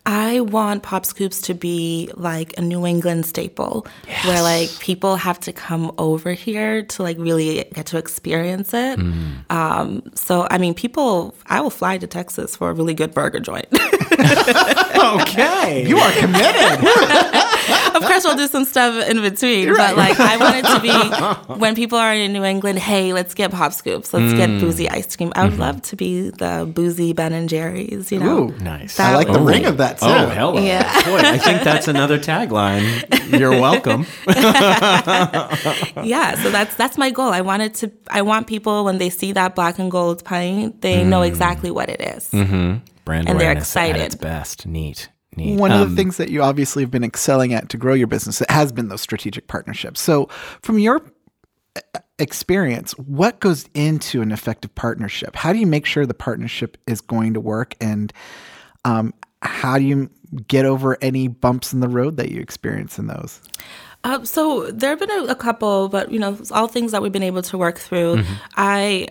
I 0.06 0.40
want 0.40 0.82
Pop 0.82 1.04
Scoops 1.04 1.42
to 1.42 1.54
be 1.54 2.10
like 2.14 2.56
a 2.56 2.62
New 2.62 2.86
England 2.86 3.26
staple 3.26 3.86
where 4.24 4.42
like 4.42 4.70
people 4.78 5.16
have 5.16 5.38
to 5.40 5.52
come 5.52 5.92
over 5.98 6.32
here 6.32 6.82
to 6.82 7.02
like 7.02 7.18
really 7.18 7.64
get 7.74 7.86
to 7.86 7.98
experience 7.98 8.72
it. 8.72 8.98
Mm. 8.98 9.50
Um, 9.50 10.02
so, 10.14 10.48
I 10.50 10.56
mean, 10.56 10.72
people, 10.72 11.34
I 11.46 11.60
will 11.60 11.70
fly 11.70 11.98
to 11.98 12.06
Texas 12.06 12.56
for 12.56 12.70
a 12.70 12.72
really 12.72 12.94
good 12.94 13.12
burger 13.12 13.40
joint. 13.40 13.68
Okay. 15.00 15.88
You 15.88 15.96
are 15.96 16.12
committed. 16.12 16.84
of 17.94 18.02
course, 18.02 18.24
we'll 18.24 18.36
do 18.36 18.46
some 18.46 18.64
stuff 18.64 19.08
in 19.08 19.20
between, 19.20 19.74
but 19.74 19.96
like 19.96 20.18
I 20.18 20.36
want 20.36 20.56
it 20.56 20.64
to 20.66 20.80
be 20.80 21.54
when 21.54 21.74
people 21.74 21.98
are 21.98 22.14
in 22.14 22.32
New 22.32 22.44
England, 22.44 22.78
hey, 22.78 23.12
let's 23.12 23.34
get 23.34 23.50
Pop 23.50 23.72
Scoops, 23.72 24.12
let's 24.14 24.32
get 24.34 24.48
mm. 24.48 24.60
boozy 24.60 24.88
ice 24.88 25.14
cream. 25.16 25.32
I 25.34 25.44
would 25.44 25.52
mm-hmm. 25.52 25.60
love 25.60 25.82
to 25.82 25.96
be 25.96 26.30
the 26.30 26.70
boozy 26.72 27.12
Ben 27.12 27.32
and 27.32 27.48
Jerry's, 27.48 28.10
you 28.12 28.20
know? 28.20 28.50
Ooh, 28.50 28.58
Nice. 28.58 28.96
That 28.96 29.12
I 29.12 29.16
like 29.16 29.26
the 29.26 29.38
would- 29.38 29.48
ring 29.48 29.66
of 29.66 29.76
that 29.78 29.98
oh, 30.02 30.06
too. 30.06 30.12
Oh, 30.12 30.28
hello. 30.28 30.58
Yeah. 30.60 30.82
Boy, 31.04 31.18
I 31.18 31.38
think 31.38 31.62
that's 31.62 31.88
another 31.88 32.18
tagline. 32.18 33.38
You're 33.38 33.52
welcome. 33.52 34.06
yeah 36.04 36.34
so 36.42 36.50
that's 36.50 36.74
that's 36.76 36.96
my 36.98 37.10
goal 37.10 37.32
i 37.32 37.40
wanted 37.40 37.74
to 37.74 37.90
i 38.10 38.22
want 38.22 38.46
people 38.46 38.84
when 38.84 38.98
they 38.98 39.10
see 39.10 39.32
that 39.32 39.54
black 39.54 39.78
and 39.78 39.90
gold 39.90 40.24
pint 40.24 40.80
they 40.80 41.04
know 41.04 41.20
mm. 41.20 41.28
exactly 41.28 41.70
what 41.70 41.88
it 41.88 42.00
is. 42.00 42.30
Mm-hmm. 42.30 42.78
Brand 43.04 43.28
And 43.28 43.40
they're 43.40 43.48
awareness 43.48 43.76
at 43.76 43.88
excited. 43.88 44.06
its 44.06 44.14
best. 44.14 44.66
Neat. 44.66 45.08
Neat. 45.36 45.58
One 45.58 45.70
of 45.70 45.80
Um, 45.80 45.90
the 45.90 45.96
things 45.96 46.16
that 46.16 46.30
you 46.30 46.42
obviously 46.42 46.82
have 46.82 46.90
been 46.90 47.04
excelling 47.04 47.54
at 47.54 47.68
to 47.68 47.76
grow 47.76 47.94
your 47.94 48.08
business 48.08 48.40
it 48.40 48.50
has 48.50 48.72
been 48.72 48.88
those 48.88 49.00
strategic 49.00 49.46
partnerships. 49.46 50.00
So, 50.00 50.28
from 50.62 50.78
your 50.78 51.02
uh, 51.76 52.00
experience, 52.18 52.92
what 52.98 53.38
goes 53.38 53.68
into 53.74 54.22
an 54.22 54.32
effective 54.32 54.74
partnership? 54.74 55.36
How 55.36 55.52
do 55.52 55.58
you 55.60 55.66
make 55.66 55.86
sure 55.86 56.04
the 56.04 56.14
partnership 56.14 56.76
is 56.86 57.00
going 57.00 57.34
to 57.34 57.40
work, 57.40 57.76
and 57.80 58.12
um, 58.84 59.14
how 59.42 59.78
do 59.78 59.84
you 59.84 60.10
get 60.48 60.64
over 60.64 60.98
any 61.00 61.28
bumps 61.28 61.72
in 61.72 61.80
the 61.80 61.88
road 61.88 62.16
that 62.16 62.30
you 62.30 62.40
experience 62.40 62.98
in 62.98 63.06
those? 63.06 63.40
Uh, 64.02 64.24
so 64.24 64.70
there 64.70 64.90
have 64.90 64.98
been 64.98 65.10
a, 65.10 65.24
a 65.24 65.34
couple, 65.34 65.88
but 65.88 66.10
you 66.10 66.18
know, 66.18 66.36
all 66.50 66.66
things 66.66 66.90
that 66.90 67.02
we've 67.02 67.12
been 67.12 67.22
able 67.22 67.42
to 67.42 67.56
work 67.56 67.78
through. 67.78 68.24
I. 68.56 69.08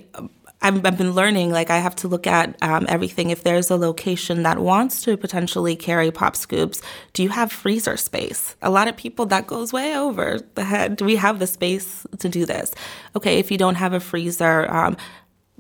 I've, 0.62 0.86
I've 0.86 0.98
been 0.98 1.14
learning, 1.14 1.52
like, 1.52 1.70
I 1.70 1.78
have 1.78 1.96
to 1.98 2.08
look 2.08 2.28
at 2.28 2.56
um, 2.62 2.86
everything. 2.90 3.30
If 3.30 3.44
there's 3.44 3.70
a 3.72 3.78
location 3.78 4.44
that 4.44 4.60
wants 4.60 5.02
to 5.04 5.16
potentially 5.16 5.76
carry 5.76 6.12
pop 6.12 6.36
scoops, 6.36 6.82
do 7.14 7.24
you 7.24 7.30
have 7.30 7.52
freezer 7.52 7.96
space? 7.96 8.56
A 8.62 8.70
lot 8.70 8.88
of 8.88 8.98
people, 8.98 9.26
that 9.28 9.48
goes 9.48 9.72
way 9.72 9.96
over 9.96 10.40
the 10.56 10.66
head. 10.66 10.98
Do 10.98 11.06
we 11.06 11.16
have 11.16 11.40
the 11.40 11.48
space 11.48 12.06
to 12.18 12.28
do 12.28 12.46
this? 12.46 12.74
Okay, 13.16 13.40
if 13.40 13.52
you 13.52 13.58
don't 13.58 13.76
have 13.76 13.94
a 13.94 14.00
freezer, 14.00 14.70
um, 14.70 14.98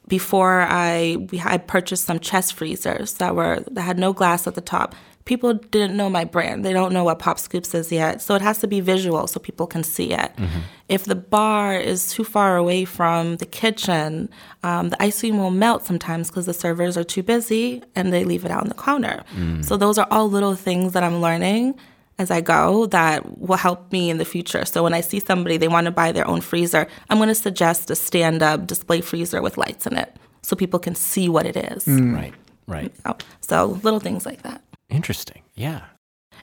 before 0.07 0.61
I 0.61 1.17
we 1.31 1.39
I 1.39 1.57
purchased 1.57 2.05
some 2.05 2.19
chest 2.19 2.53
freezers 2.53 3.13
that 3.13 3.35
were 3.35 3.63
that 3.71 3.81
had 3.81 3.99
no 3.99 4.11
glass 4.11 4.47
at 4.47 4.55
the 4.55 4.61
top. 4.61 4.95
People 5.29 5.53
didn't 5.53 5.95
know 5.95 6.09
my 6.09 6.25
brand. 6.25 6.65
They 6.65 6.73
don't 6.73 6.91
know 6.91 7.03
what 7.03 7.19
Pop 7.19 7.37
Scoops 7.37 7.75
is 7.75 7.91
yet. 7.91 8.19
So 8.19 8.33
it 8.33 8.41
has 8.41 8.57
to 8.61 8.67
be 8.67 8.79
visual 8.81 9.27
so 9.27 9.39
people 9.39 9.67
can 9.67 9.83
see 9.83 10.11
it. 10.11 10.35
Mm-hmm. 10.35 10.59
If 10.87 11.05
the 11.05 11.13
bar 11.13 11.75
is 11.75 12.11
too 12.11 12.23
far 12.23 12.57
away 12.57 12.83
from 12.83 13.37
the 13.37 13.45
kitchen, 13.45 14.27
um, 14.63 14.89
the 14.89 14.99
ice 14.99 15.19
cream 15.19 15.37
will 15.37 15.51
melt 15.51 15.85
sometimes 15.85 16.29
because 16.29 16.47
the 16.47 16.53
servers 16.55 16.97
are 16.97 17.03
too 17.03 17.21
busy 17.21 17.83
and 17.95 18.11
they 18.11 18.23
leave 18.23 18.43
it 18.43 18.49
out 18.49 18.63
on 18.63 18.69
the 18.69 18.73
counter. 18.73 19.23
Mm. 19.37 19.63
So 19.63 19.77
those 19.77 19.99
are 19.99 20.07
all 20.09 20.27
little 20.27 20.55
things 20.55 20.93
that 20.93 21.03
I'm 21.03 21.21
learning 21.21 21.75
as 22.17 22.31
I 22.31 22.41
go 22.41 22.87
that 22.87 23.37
will 23.37 23.57
help 23.57 23.91
me 23.91 24.09
in 24.09 24.17
the 24.17 24.25
future. 24.25 24.65
So 24.65 24.81
when 24.81 24.95
I 24.95 25.01
see 25.01 25.19
somebody 25.19 25.57
they 25.57 25.67
want 25.67 25.85
to 25.85 25.91
buy 25.91 26.11
their 26.11 26.27
own 26.27 26.41
freezer, 26.41 26.87
I'm 27.11 27.17
going 27.17 27.29
to 27.29 27.35
suggest 27.35 27.91
a 27.91 27.95
stand-up 27.95 28.65
display 28.65 29.01
freezer 29.01 29.43
with 29.43 29.59
lights 29.59 29.85
in 29.85 29.95
it 29.95 30.17
so 30.41 30.55
people 30.55 30.79
can 30.79 30.95
see 30.95 31.29
what 31.29 31.45
it 31.45 31.55
is. 31.55 31.85
Mm. 31.85 32.15
Right. 32.15 32.33
Right. 32.65 32.91
Oh, 33.05 33.15
So 33.41 33.79
little 33.83 33.99
things 33.99 34.25
like 34.25 34.41
that. 34.41 34.63
Interesting. 34.89 35.41
Yeah. 35.55 35.81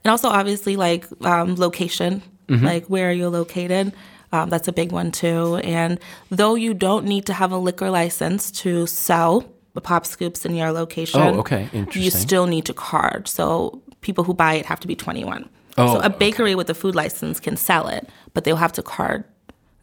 And 0.05 0.11
also 0.11 0.29
obviously 0.29 0.77
like 0.77 1.05
um, 1.25 1.57
location, 1.57 2.23
like 2.49 2.87
where 2.87 3.09
are 3.09 3.13
you 3.13 3.29
located? 3.29 3.93
Um, 4.33 4.51
that's 4.51 4.69
a 4.69 4.73
big 4.73 4.93
one 4.93 5.11
too. 5.11 5.57
And 5.65 5.99
though 6.31 6.55
you 6.55 6.75
don't 6.75 7.05
need 7.07 7.27
to 7.27 7.33
have 7.33 7.51
a 7.53 7.59
liquor 7.59 7.91
license 7.91 8.51
to 8.63 8.87
sell 8.87 9.45
the 9.75 9.81
pop 9.81 10.07
scoops 10.07 10.45
in 10.45 10.55
your 10.55 10.71
location, 10.73 11.21
Oh, 11.21 11.39
okay. 11.41 11.69
you 11.93 12.11
still 12.11 12.47
need 12.47 12.65
to 12.67 12.75
card. 12.75 13.27
So 13.29 13.83
people 14.01 14.23
who 14.25 14.33
buy 14.35 14.55
it 14.55 14.67
have 14.67 14.79
to 14.81 14.87
be 14.89 14.95
21. 14.95 15.49
Oh, 15.79 15.95
so 15.95 16.01
a 16.01 16.09
bakery 16.11 16.55
with 16.55 16.71
a 16.71 16.75
food 16.75 16.95
license 16.95 17.41
can 17.41 17.57
sell 17.57 17.89
it, 17.89 18.09
but 18.33 18.45
they'll 18.45 18.57
have 18.57 18.73
to 18.75 18.83
card 18.83 19.25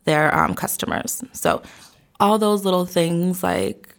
their 0.05 0.33
um, 0.35 0.55
customers. 0.55 1.21
So 1.33 1.61
all 2.19 2.37
those 2.39 2.63
little 2.65 2.85
things, 2.85 3.43
like 3.43 3.92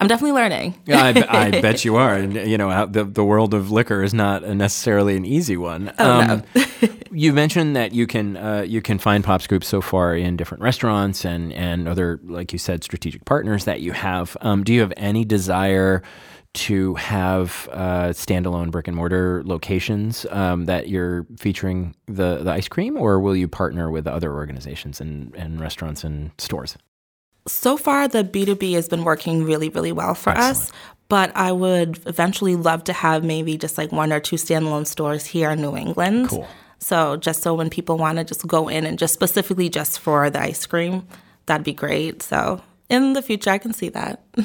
I'm 0.00 0.06
definitely 0.06 0.32
learning. 0.32 0.74
Yeah, 0.86 1.02
I, 1.02 1.46
I 1.46 1.50
bet 1.60 1.84
you 1.84 1.96
are. 1.96 2.14
And, 2.14 2.34
you 2.34 2.56
know, 2.56 2.86
the, 2.86 3.04
the 3.04 3.24
world 3.24 3.52
of 3.52 3.70
liquor 3.70 4.02
is 4.02 4.14
not 4.14 4.42
necessarily 4.42 5.16
an 5.16 5.24
easy 5.24 5.56
one. 5.56 5.92
Oh, 5.98 6.42
no. 6.54 6.64
you 7.10 7.32
mentioned 7.32 7.74
that 7.74 7.92
you 7.92 8.06
can 8.06 8.36
uh, 8.36 8.64
you 8.66 8.80
can 8.80 8.98
find 8.98 9.24
Pop 9.24 9.42
Scoops 9.42 9.66
so 9.66 9.80
far 9.80 10.14
in 10.14 10.36
different 10.36 10.62
restaurants 10.62 11.24
and, 11.24 11.52
and 11.52 11.88
other, 11.88 12.20
like 12.22 12.52
you 12.52 12.58
said, 12.58 12.84
strategic 12.84 13.24
partners 13.24 13.64
that 13.64 13.80
you 13.80 13.92
have. 13.92 14.36
Um, 14.40 14.62
do 14.62 14.72
you 14.72 14.80
have 14.80 14.92
any 14.96 15.24
desire 15.24 16.02
to 16.54 16.94
have 16.94 17.68
uh, 17.72 18.08
standalone 18.08 18.70
brick 18.70 18.88
and 18.88 18.96
mortar 18.96 19.42
locations 19.44 20.26
um, 20.30 20.64
that 20.64 20.88
you're 20.88 21.26
featuring 21.38 21.94
the, 22.06 22.38
the 22.38 22.50
ice 22.50 22.68
cream, 22.68 22.96
or 22.96 23.20
will 23.20 23.36
you 23.36 23.46
partner 23.46 23.90
with 23.90 24.06
other 24.06 24.32
organizations 24.32 25.00
and, 25.00 25.34
and 25.34 25.60
restaurants 25.60 26.04
and 26.04 26.30
stores? 26.38 26.76
So 27.48 27.76
far 27.76 28.06
the 28.08 28.22
b2b 28.24 28.74
has 28.74 28.88
been 28.88 29.04
working 29.04 29.44
really 29.44 29.68
really 29.70 29.92
well 29.92 30.14
for 30.14 30.30
us 30.30 30.70
but 31.08 31.30
i 31.36 31.50
would 31.50 31.98
eventually 32.06 32.54
love 32.56 32.84
to 32.84 32.92
have 32.92 33.24
maybe 33.24 33.56
just 33.56 33.76
like 33.78 33.90
one 33.92 34.12
or 34.12 34.20
two 34.20 34.36
standalone 34.36 34.86
stores 34.86 35.24
here 35.26 35.50
in 35.50 35.60
new 35.60 35.76
england 35.76 36.28
Cool. 36.28 36.46
so 36.78 37.16
just 37.16 37.42
so 37.42 37.54
when 37.54 37.70
people 37.70 37.96
want 37.98 38.18
to 38.18 38.24
just 38.24 38.46
go 38.46 38.68
in 38.68 38.84
and 38.86 38.98
just 38.98 39.14
specifically 39.14 39.68
just 39.68 39.98
for 39.98 40.30
the 40.30 40.40
ice 40.40 40.66
cream 40.66 41.06
that'd 41.46 41.64
be 41.64 41.72
great 41.72 42.22
so 42.22 42.60
in 42.88 43.14
the 43.14 43.22
future 43.22 43.50
i 43.50 43.58
can 43.58 43.72
see 43.72 43.88
that 43.88 44.22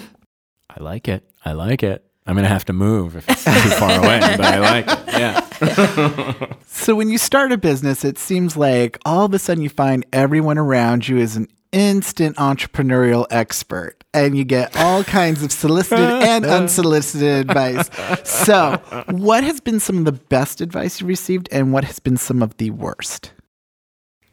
I 0.76 0.82
like 0.82 1.08
it. 1.08 1.30
I 1.46 1.52
like 1.52 1.84
it. 1.84 2.04
I'm 2.26 2.34
gonna 2.36 2.48
have 2.48 2.66
to 2.66 2.74
move 2.74 3.16
if 3.16 3.30
it's 3.30 3.44
too 3.44 3.52
far 3.78 3.92
away, 4.00 4.20
but 4.38 4.42
I 4.42 4.60
like 4.60 4.86
it. 4.88 5.08
Yeah. 5.08 6.56
So 6.66 6.96
when 6.96 7.10
you 7.12 7.20
start 7.20 7.52
a 7.52 7.58
business, 7.58 8.04
it 8.04 8.18
seems 8.18 8.58
like 8.58 8.98
all 9.06 9.26
of 9.26 9.34
a 9.36 9.40
sudden 9.40 9.62
you 9.64 9.70
find 9.70 10.04
everyone 10.12 10.58
around 10.58 11.08
you 11.08 11.18
is 11.18 11.36
an 11.36 11.48
instant 11.74 12.38
entrepreneurial 12.38 13.26
expert 13.30 14.04
and 14.14 14.38
you 14.38 14.46
get 14.46 14.78
all 14.78 15.04
kinds 15.04 15.44
of 15.44 15.52
solicited 15.52 16.00
and 16.00 16.46
unsolicited 16.60 17.50
advice. 17.50 17.90
So, 18.24 18.82
what 19.10 19.44
has 19.44 19.60
been 19.60 19.80
some 19.80 19.98
of 19.98 20.06
the 20.06 20.12
best 20.14 20.62
advice 20.62 21.02
you 21.02 21.08
received 21.08 21.50
and 21.52 21.74
what 21.74 21.84
has 21.84 22.00
been 22.00 22.18
some 22.18 22.42
of 22.42 22.56
the 22.58 22.70
worst? 22.70 23.34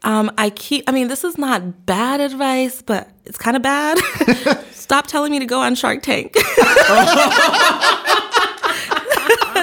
Um, 0.03 0.31
I 0.37 0.49
keep, 0.49 0.83
I 0.87 0.91
mean, 0.91 1.09
this 1.09 1.23
is 1.23 1.37
not 1.37 1.85
bad 1.85 2.21
advice, 2.21 2.81
but 2.81 3.09
it's 3.25 3.37
kind 3.37 3.55
of 3.55 3.61
bad. 3.61 3.99
Stop 4.71 5.07
telling 5.07 5.31
me 5.31 5.39
to 5.39 5.45
go 5.45 5.59
on 5.59 5.75
Shark 5.75 6.01
Tank. 6.01 6.35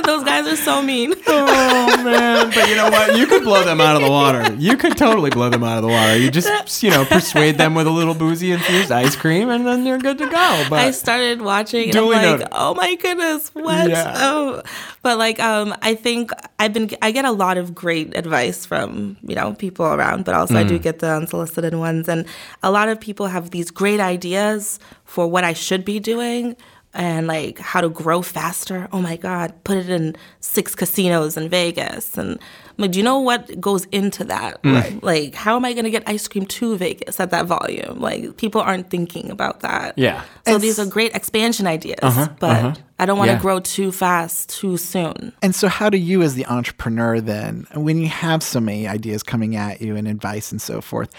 Those 0.08 0.24
guys 0.24 0.46
are 0.46 0.56
so 0.56 0.80
mean. 0.80 1.12
oh 1.26 2.02
man! 2.02 2.50
But 2.54 2.66
you 2.70 2.76
know 2.76 2.88
what? 2.88 3.14
You 3.18 3.26
could 3.26 3.42
blow 3.44 3.62
them 3.62 3.78
out 3.78 3.94
of 3.94 4.00
the 4.00 4.10
water. 4.10 4.54
You 4.54 4.74
could 4.78 4.96
totally 4.96 5.28
blow 5.28 5.50
them 5.50 5.62
out 5.62 5.76
of 5.76 5.82
the 5.82 5.88
water. 5.88 6.16
You 6.16 6.30
just 6.30 6.82
you 6.82 6.88
know 6.88 7.04
persuade 7.04 7.58
them 7.58 7.74
with 7.74 7.86
a 7.86 7.90
little 7.90 8.14
boozy 8.14 8.50
infused 8.52 8.90
ice 8.90 9.14
cream, 9.14 9.50
and 9.50 9.66
then 9.66 9.84
you're 9.84 9.98
good 9.98 10.16
to 10.16 10.24
go. 10.24 10.64
But 10.70 10.78
I 10.78 10.92
started 10.92 11.42
watching, 11.42 11.90
and 11.90 11.98
I'm 11.98 12.06
like, 12.06 12.22
noted. 12.22 12.48
oh 12.52 12.72
my 12.72 12.94
goodness, 12.94 13.50
what? 13.54 13.90
Yeah. 13.90 14.14
Oh, 14.16 14.62
but 15.02 15.18
like, 15.18 15.40
um, 15.40 15.74
I 15.82 15.94
think 15.94 16.30
I've 16.58 16.72
been, 16.72 16.88
I 17.02 17.10
get 17.10 17.26
a 17.26 17.30
lot 17.32 17.58
of 17.58 17.74
great 17.74 18.16
advice 18.16 18.64
from 18.64 19.18
you 19.22 19.34
know 19.34 19.52
people 19.52 19.84
around, 19.84 20.24
but 20.24 20.34
also 20.34 20.54
I 20.56 20.64
Mm. 20.64 20.68
do 20.68 20.78
get 20.78 21.00
the 21.00 21.10
unsolicited 21.12 21.74
ones, 21.74 22.08
and 22.08 22.24
a 22.62 22.70
lot 22.70 22.88
of 22.88 22.98
people 22.98 23.26
have 23.26 23.50
these 23.50 23.70
great 23.70 24.00
ideas 24.00 24.80
for 25.04 25.26
what 25.28 25.44
I 25.44 25.52
should 25.52 25.84
be 25.84 26.00
doing. 26.00 26.56
And 26.94 27.27
like 27.27 27.59
how 27.59 27.83
to 27.83 27.90
grow 27.90 28.22
faster. 28.22 28.88
Oh 28.92 29.01
my 29.01 29.16
God, 29.16 29.53
put 29.62 29.77
it 29.77 29.90
in 29.90 30.16
six 30.40 30.74
casinos 30.74 31.37
in 31.37 31.48
Vegas. 31.51 32.16
And 32.16 32.33
I'm 32.40 32.77
like, 32.79 32.92
do 32.92 32.98
you 32.98 33.05
know 33.05 33.20
what 33.20 33.61
goes 33.61 33.85
into 33.92 34.24
that? 34.24 34.62
Mm. 34.62 34.74
Right? 34.74 35.03
Like, 35.03 35.35
how 35.35 35.55
am 35.57 35.66
I 35.66 35.74
going 35.74 35.85
to 35.85 35.90
get 35.90 36.03
ice 36.07 36.27
cream 36.27 36.46
to 36.46 36.77
Vegas 36.79 37.20
at 37.20 37.31
that 37.31 37.44
volume? 37.46 38.01
Like, 38.01 38.38
people 38.38 38.62
aren't 38.62 38.88
thinking 38.88 39.31
about 39.31 39.61
that. 39.61 39.98
Yeah. 39.98 40.22
So 40.46 40.55
And 40.55 40.62
these 40.62 40.79
are 40.79 40.87
great 40.87 41.14
expansion 41.14 41.66
ideas, 41.66 41.98
but 42.40 42.81
I 42.98 43.05
don't 43.07 43.18
want 43.18 43.29
to 43.29 43.35
Yeah. 43.35 43.40
grow 43.42 43.61
too 43.61 43.92
fast 43.92 44.48
too 44.48 44.79
soon. 44.79 45.35
And 45.42 45.55
so, 45.55 45.68
how 45.68 45.90
do 45.90 45.98
you, 45.98 46.22
as 46.22 46.35
the 46.35 46.46
entrepreneur, 46.46 47.20
then, 47.20 47.66
when 47.74 47.98
you 47.98 48.09
have 48.09 48.42
so 48.42 48.61
many 48.61 48.88
ideas 48.88 49.22
coming 49.22 49.57
at 49.57 49.83
you 49.83 49.94
and 49.94 50.09
advice 50.09 50.51
and 50.51 50.61
so 50.61 50.81
forth, 50.81 51.11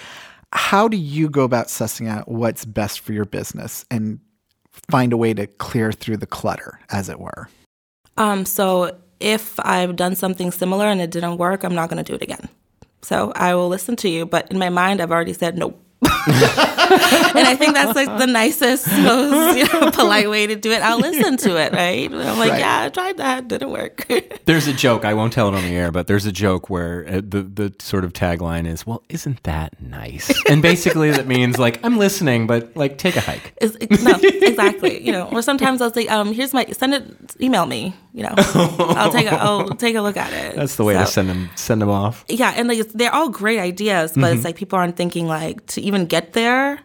how 0.52 0.88
do 0.88 0.98
you 0.98 1.30
go 1.30 1.44
about 1.44 1.68
sussing 1.68 2.10
out 2.10 2.28
what's 2.28 2.66
best 2.66 3.02
for 3.02 3.14
your 3.14 3.26
business 3.26 3.86
and 3.92 4.20
find 4.90 5.14
a 5.14 5.18
way 5.18 5.34
to 5.34 5.48
clear 5.48 5.92
through 5.92 6.18
the 6.18 6.28
clutter, 6.28 6.80
as 6.90 7.10
it 7.10 7.20
were? 7.20 7.50
Um, 8.18 8.46
so 8.46 8.98
if 9.20 9.60
I've 9.62 9.96
done 9.96 10.16
something 10.16 10.52
similar 10.52 10.88
and 10.88 11.02
it 11.02 11.12
didn't 11.12 11.38
work, 11.38 11.64
I'm 11.64 11.76
not 11.76 11.90
going 11.90 12.04
to 12.04 12.10
do 12.10 12.16
it 12.16 12.22
again. 12.22 12.50
So 13.02 13.32
I 13.36 13.56
will 13.56 13.70
listen 13.70 13.96
to 13.98 14.10
you, 14.10 14.26
but 14.26 14.52
in 14.52 14.60
my 14.60 14.70
mind, 14.70 15.02
I've 15.02 15.12
already 15.12 15.34
said 15.34 15.58
no. 15.58 15.74
and 16.28 17.48
I 17.48 17.56
think 17.56 17.74
that's 17.76 17.96
like 17.96 18.18
the 18.18 18.28
nicest, 18.28 18.88
most 19.02 19.58
you 19.58 19.66
know, 19.80 19.92
polite 19.92 20.30
way 20.30 20.48
to 20.48 20.56
do 20.56 20.72
it. 20.72 20.82
I'll 20.82 21.00
listen 21.00 21.38
to 21.38 21.58
it, 21.58 21.74
right? 21.74 22.12
I'm 22.12 22.38
like, 22.40 22.52
Right. 22.52 22.60
yeah, 22.60 22.84
I 22.86 22.90
tried 22.90 23.18
that, 23.18 23.48
didn't 23.48 23.70
work. 23.72 24.08
There's 24.46 24.68
a 24.68 24.74
joke. 24.74 25.06
I 25.06 25.14
won't 25.14 25.32
tell 25.34 25.48
it 25.48 25.54
on 25.56 25.62
the 25.64 25.76
air, 25.76 25.92
but 25.92 26.08
there's 26.08 26.26
a 26.26 26.32
joke 26.32 26.70
where 26.70 27.06
uh, 27.08 27.22
the 27.24 27.44
the 27.44 27.74
sort 27.80 28.04
of 28.04 28.14
tagline 28.14 28.66
is, 28.68 28.86
"Well, 28.88 29.04
isn't 29.10 29.44
that 29.44 29.80
nice?" 29.80 30.32
And 30.50 30.62
basically, 30.64 31.12
that 31.12 31.28
means 31.28 31.60
like 31.60 31.80
I'm 31.86 32.00
listening, 32.00 32.48
but 32.48 32.76
like 32.76 32.98
take 32.98 33.16
a 33.16 33.22
hike. 33.22 33.54
It's, 33.62 33.76
it- 33.80 34.02
no, 34.02 34.16
exactly. 34.22 35.06
You 35.06 35.12
know, 35.12 35.30
or 35.32 35.44
sometimes 35.44 35.82
I'll 35.82 35.94
say, 35.94 36.08
um, 36.08 36.34
"Here's 36.34 36.52
my 36.54 36.66
send 36.72 36.96
it, 36.96 37.36
email 37.40 37.68
me." 37.68 37.94
You 38.14 38.24
know, 38.24 38.34
I'll 38.36 39.12
take 39.12 39.28
a, 39.28 39.36
I'll 39.36 39.70
take 39.70 39.96
a 39.96 40.02
look 40.02 40.18
at 40.18 40.34
it. 40.34 40.56
That's 40.56 40.76
the 40.78 40.84
way 40.84 40.94
to 40.96 41.06
send 41.06 41.30
them 41.30 41.52
send 41.56 41.82
them 41.82 41.90
off. 41.90 42.26
Yeah, 42.28 42.54
and 42.56 42.68
like 42.68 42.80
it's, 42.80 42.94
they're 42.94 43.14
all 43.14 43.30
great 43.30 43.60
ideas, 43.60 44.14
but 44.14 44.22
Mm-hmm. 44.22 44.36
it's 44.36 44.44
like 44.46 44.56
people 44.56 44.78
aren't 44.80 44.98
thinking 44.98 45.28
like 45.28 45.64
to 45.68 45.82
even 45.82 46.06
get 46.10 46.34
there. 46.34 46.80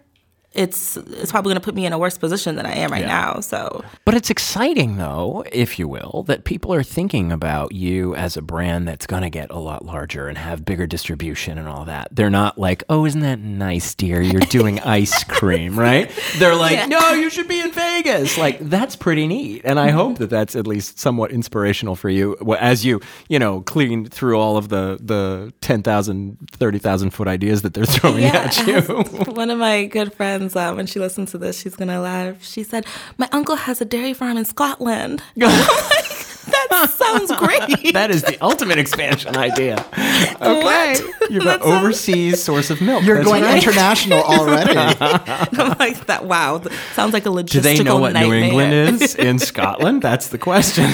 It's 0.54 0.96
it's 0.96 1.30
probably 1.30 1.50
going 1.50 1.60
to 1.60 1.64
put 1.64 1.74
me 1.74 1.84
in 1.86 1.92
a 1.92 1.98
worse 1.98 2.16
position 2.16 2.56
than 2.56 2.66
I 2.66 2.72
am 2.74 2.90
right 2.90 3.00
Yeah. 3.02 3.08
now. 3.34 3.40
So 3.40 3.84
But 4.04 4.14
it's 4.14 4.30
exciting, 4.30 4.96
though, 4.96 5.44
if 5.52 5.78
you 5.78 5.88
will, 5.88 6.24
that 6.28 6.44
people 6.44 6.72
are 6.72 6.82
thinking 6.82 7.32
about 7.32 7.72
you 7.72 8.14
as 8.14 8.36
a 8.36 8.42
brand 8.42 8.86
that's 8.86 9.06
going 9.06 9.22
to 9.22 9.30
get 9.30 9.50
a 9.50 9.58
lot 9.58 9.84
larger 9.84 10.28
and 10.28 10.38
have 10.38 10.64
bigger 10.64 10.86
distribution 10.86 11.58
and 11.58 11.68
all 11.68 11.84
that. 11.86 12.08
They're 12.12 12.30
not 12.30 12.58
like, 12.58 12.84
oh, 12.88 13.04
isn't 13.06 13.20
that 13.22 13.38
nice, 13.40 13.94
dear? 13.94 14.20
You're 14.20 14.40
doing 14.42 14.78
ice 14.84 15.24
cream, 15.24 15.78
right? 15.78 16.10
They're 16.36 16.54
like, 16.54 16.72
Yeah. 16.72 16.86
no, 16.86 17.12
you 17.12 17.30
should 17.30 17.48
be 17.48 17.60
in 17.60 17.72
Vegas. 17.72 18.36
Like, 18.38 18.58
that's 18.60 18.96
pretty 18.96 19.26
neat. 19.26 19.62
And 19.64 19.80
I 19.80 19.90
hope 19.90 20.12
mm-hmm. 20.14 20.22
that 20.22 20.30
that's 20.30 20.54
at 20.56 20.66
least 20.66 20.98
somewhat 20.98 21.30
inspirational 21.32 21.96
for 21.96 22.10
you 22.10 22.36
as 22.58 22.84
you, 22.84 23.00
you 23.28 23.38
know, 23.38 23.60
clean 23.62 24.06
through 24.06 24.38
all 24.38 24.56
of 24.56 24.68
the, 24.68 24.98
the 25.02 25.52
10,000, 25.62 26.38
30,000 26.52 27.10
foot 27.10 27.28
ideas 27.28 27.62
that 27.62 27.74
they're 27.74 27.84
throwing 27.86 28.24
at 28.42 28.56
you. 28.66 28.80
one 29.32 29.50
of 29.50 29.58
my 29.58 29.86
good 29.86 30.12
friends, 30.12 30.43
uh, 30.52 30.72
when 30.74 30.86
she 30.86 30.98
listens 30.98 31.30
to 31.32 31.38
this, 31.38 31.60
she's 31.60 31.76
gonna 31.76 32.00
laugh. 32.00 32.42
She 32.42 32.62
said, 32.62 32.86
"My 33.18 33.28
uncle 33.32 33.56
has 33.56 33.80
a 33.80 33.84
dairy 33.84 34.14
farm 34.14 34.36
in 34.36 34.44
Scotland." 34.44 35.22
that 35.36 36.90
sounds 36.90 37.32
great. 37.36 37.92
that 37.92 38.10
is 38.10 38.22
the 38.22 38.36
ultimate 38.40 38.78
expansion 38.78 39.36
idea. 39.36 39.84
Okay. 40.40 40.96
You've 41.30 41.44
got 41.44 41.62
overseas 41.62 42.42
source 42.42 42.70
of 42.70 42.80
milk. 42.80 43.04
You're 43.04 43.16
That's 43.16 43.28
going 43.28 43.42
right. 43.42 43.62
international 43.62 44.22
already. 44.22 44.76
I'm 44.76 45.76
like 45.78 46.06
that. 46.06 46.24
Wow, 46.24 46.62
sounds 46.92 47.12
like 47.12 47.24
a 47.26 47.30
logistical 47.30 47.50
Do 47.50 47.60
they 47.60 47.82
know 47.82 47.98
what 47.98 48.12
nightmare. 48.12 48.40
New 48.40 48.46
England 48.46 49.02
is 49.02 49.14
in 49.14 49.38
Scotland? 49.38 50.02
That's 50.02 50.28
the 50.28 50.38
question. 50.38 50.90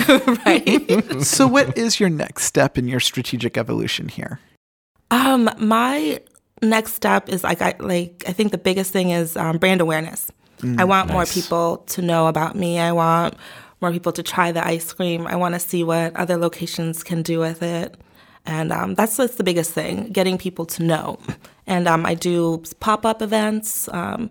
right? 0.47 1.25
so, 1.25 1.47
what 1.47 1.77
is 1.77 1.99
your 1.99 2.11
next 2.11 2.45
step 2.45 2.79
in 2.79 2.87
your 2.87 3.01
strategic 3.01 3.57
evolution 3.57 4.09
here? 4.09 4.41
Um, 5.11 5.51
my 5.59 6.21
next 6.63 6.95
step 6.95 7.29
is 7.29 7.45
like 7.45 7.63
I 7.63 7.75
like 7.79 8.25
I 8.27 8.33
think 8.33 8.53
the 8.53 8.59
biggest 8.59 8.93
thing 8.93 9.11
is 9.11 9.37
um, 9.37 9.59
brand 9.59 9.81
awareness. 9.81 10.31
I 10.77 10.85
want 10.85 11.11
more 11.11 11.25
people 11.25 11.79
to 11.79 12.03
know 12.03 12.27
about 12.27 12.55
me. 12.55 12.79
I 12.79 12.93
want 12.93 13.35
more 13.81 13.91
people 13.91 14.13
to 14.13 14.23
try 14.23 14.53
the 14.53 14.63
ice 14.63 14.93
cream. 14.93 15.27
I 15.27 15.35
want 15.37 15.55
to 15.55 15.59
see 15.59 15.83
what 15.83 16.15
other 16.17 16.37
locations 16.37 17.03
can 17.03 17.23
do 17.23 17.39
with 17.39 17.63
it, 17.63 17.97
and 18.45 18.71
um, 18.71 18.95
that's 18.95 19.17
that's 19.17 19.37
the 19.37 19.45
biggest 19.45 19.73
thing: 19.73 20.09
getting 20.13 20.37
people 20.37 20.67
to 20.67 20.83
know. 20.83 21.19
And 21.67 21.89
um, 21.89 22.05
I 22.05 22.15
do 22.15 22.63
pop 22.81 23.07
up 23.07 23.23
events. 23.23 23.89
Um, 23.93 24.31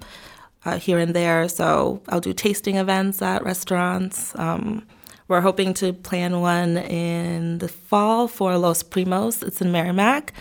uh, 0.65 0.77
here 0.77 0.99
and 0.99 1.13
there. 1.13 1.47
So 1.47 2.01
I'll 2.09 2.19
do 2.19 2.33
tasting 2.33 2.75
events 2.75 3.21
at 3.21 3.43
restaurants. 3.43 4.37
Um, 4.37 4.85
we're 5.27 5.41
hoping 5.41 5.73
to 5.75 5.93
plan 5.93 6.41
one 6.41 6.77
in 6.77 7.59
the 7.59 7.67
fall 7.67 8.27
for 8.27 8.57
Los 8.57 8.81
Primos. 8.83 9.43
It's 9.45 9.61
in 9.61 9.71
Merrimack. 9.71 10.33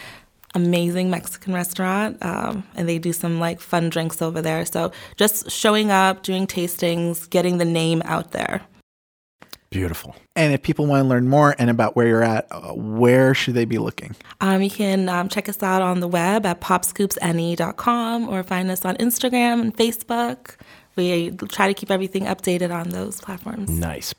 Amazing 0.54 1.10
Mexican 1.10 1.52
restaurant, 1.52 2.24
um, 2.24 2.64
and 2.74 2.88
they 2.88 2.98
do 2.98 3.12
some 3.12 3.38
like 3.38 3.60
fun 3.60 3.90
drinks 3.90 4.22
over 4.22 4.40
there. 4.40 4.64
So 4.64 4.92
just 5.16 5.50
showing 5.50 5.90
up, 5.90 6.22
doing 6.22 6.46
tastings, 6.46 7.28
getting 7.28 7.58
the 7.58 7.64
name 7.64 8.02
out 8.04 8.32
there. 8.32 8.62
Beautiful. 9.70 10.16
And 10.34 10.54
if 10.54 10.62
people 10.62 10.86
want 10.86 11.04
to 11.04 11.08
learn 11.08 11.28
more 11.28 11.54
and 11.58 11.68
about 11.68 11.94
where 11.94 12.06
you're 12.06 12.22
at, 12.22 12.46
uh, 12.50 12.72
where 12.72 13.34
should 13.34 13.52
they 13.52 13.66
be 13.66 13.76
looking? 13.76 14.16
Um, 14.40 14.62
you 14.62 14.70
can 14.70 15.10
um, 15.10 15.28
check 15.28 15.46
us 15.48 15.62
out 15.62 15.82
on 15.82 16.00
the 16.00 16.08
web 16.08 16.46
at 16.46 16.62
popscoopsne.com 16.62 18.28
or 18.28 18.42
find 18.42 18.70
us 18.70 18.86
on 18.86 18.96
Instagram 18.96 19.60
and 19.60 19.76
Facebook. 19.76 20.56
We 20.96 21.30
try 21.30 21.68
to 21.68 21.74
keep 21.74 21.90
everything 21.90 22.24
updated 22.24 22.74
on 22.74 22.88
those 22.88 23.20
platforms. 23.20 23.68
Nice. 23.68 24.14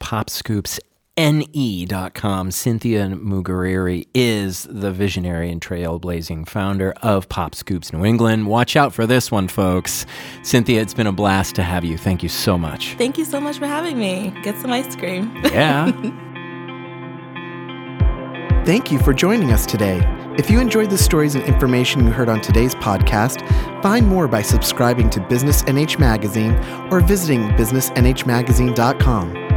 PopScoopsNE.com. 1.19 2.51
Cynthia 2.51 3.07
Mugariri 3.09 4.07
is 4.13 4.65
the 4.69 4.91
visionary 4.91 5.51
and 5.51 5.59
trailblazing 5.59 6.47
founder 6.47 6.93
of 7.01 7.27
Popscoops 7.27 7.91
New 7.91 8.05
England. 8.05 8.47
Watch 8.47 8.77
out 8.77 8.93
for 8.93 9.05
this 9.05 9.29
one, 9.29 9.49
folks. 9.49 10.05
Cynthia, 10.43 10.81
it's 10.81 10.93
been 10.93 11.07
a 11.07 11.11
blast 11.11 11.55
to 11.55 11.63
have 11.63 11.83
you. 11.83 11.97
Thank 11.97 12.23
you 12.23 12.29
so 12.29 12.57
much. 12.57 12.95
Thank 12.95 13.17
you 13.17 13.25
so 13.25 13.41
much 13.41 13.57
for 13.57 13.67
having 13.67 13.99
me. 13.99 14.33
Get 14.43 14.55
some 14.61 14.71
ice 14.71 14.95
cream. 14.95 15.35
Yeah. 15.43 15.91
Thank 18.65 18.91
you 18.91 18.99
for 18.99 19.13
joining 19.13 19.51
us 19.51 19.65
today. 19.65 19.99
If 20.37 20.49
you 20.49 20.61
enjoyed 20.61 20.89
the 20.89 20.97
stories 20.97 21.35
and 21.35 21.43
information 21.43 22.05
you 22.05 22.13
heard 22.13 22.29
on 22.29 22.39
today's 22.39 22.75
podcast, 22.75 23.41
find 23.81 24.07
more 24.07 24.29
by 24.29 24.41
subscribing 24.41 25.09
to 25.09 25.19
Business 25.19 25.63
NH 25.63 25.99
Magazine 25.99 26.53
or 26.91 27.01
visiting 27.01 27.49
businessnhmagazine.com. 27.51 29.48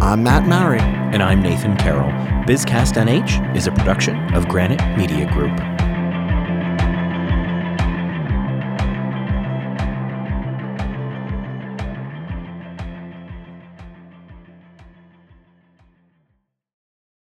I'm 0.00 0.22
Matt 0.22 0.46
Murray. 0.46 0.80
and 0.80 1.22
I'm 1.22 1.40
Nathan 1.40 1.76
Carroll. 1.76 2.10
BizCast 2.44 3.02
NH 3.02 3.56
is 3.56 3.66
a 3.66 3.72
production 3.72 4.34
of 4.34 4.46
Granite 4.48 4.96
Media 4.96 5.24
Group. 5.32 5.75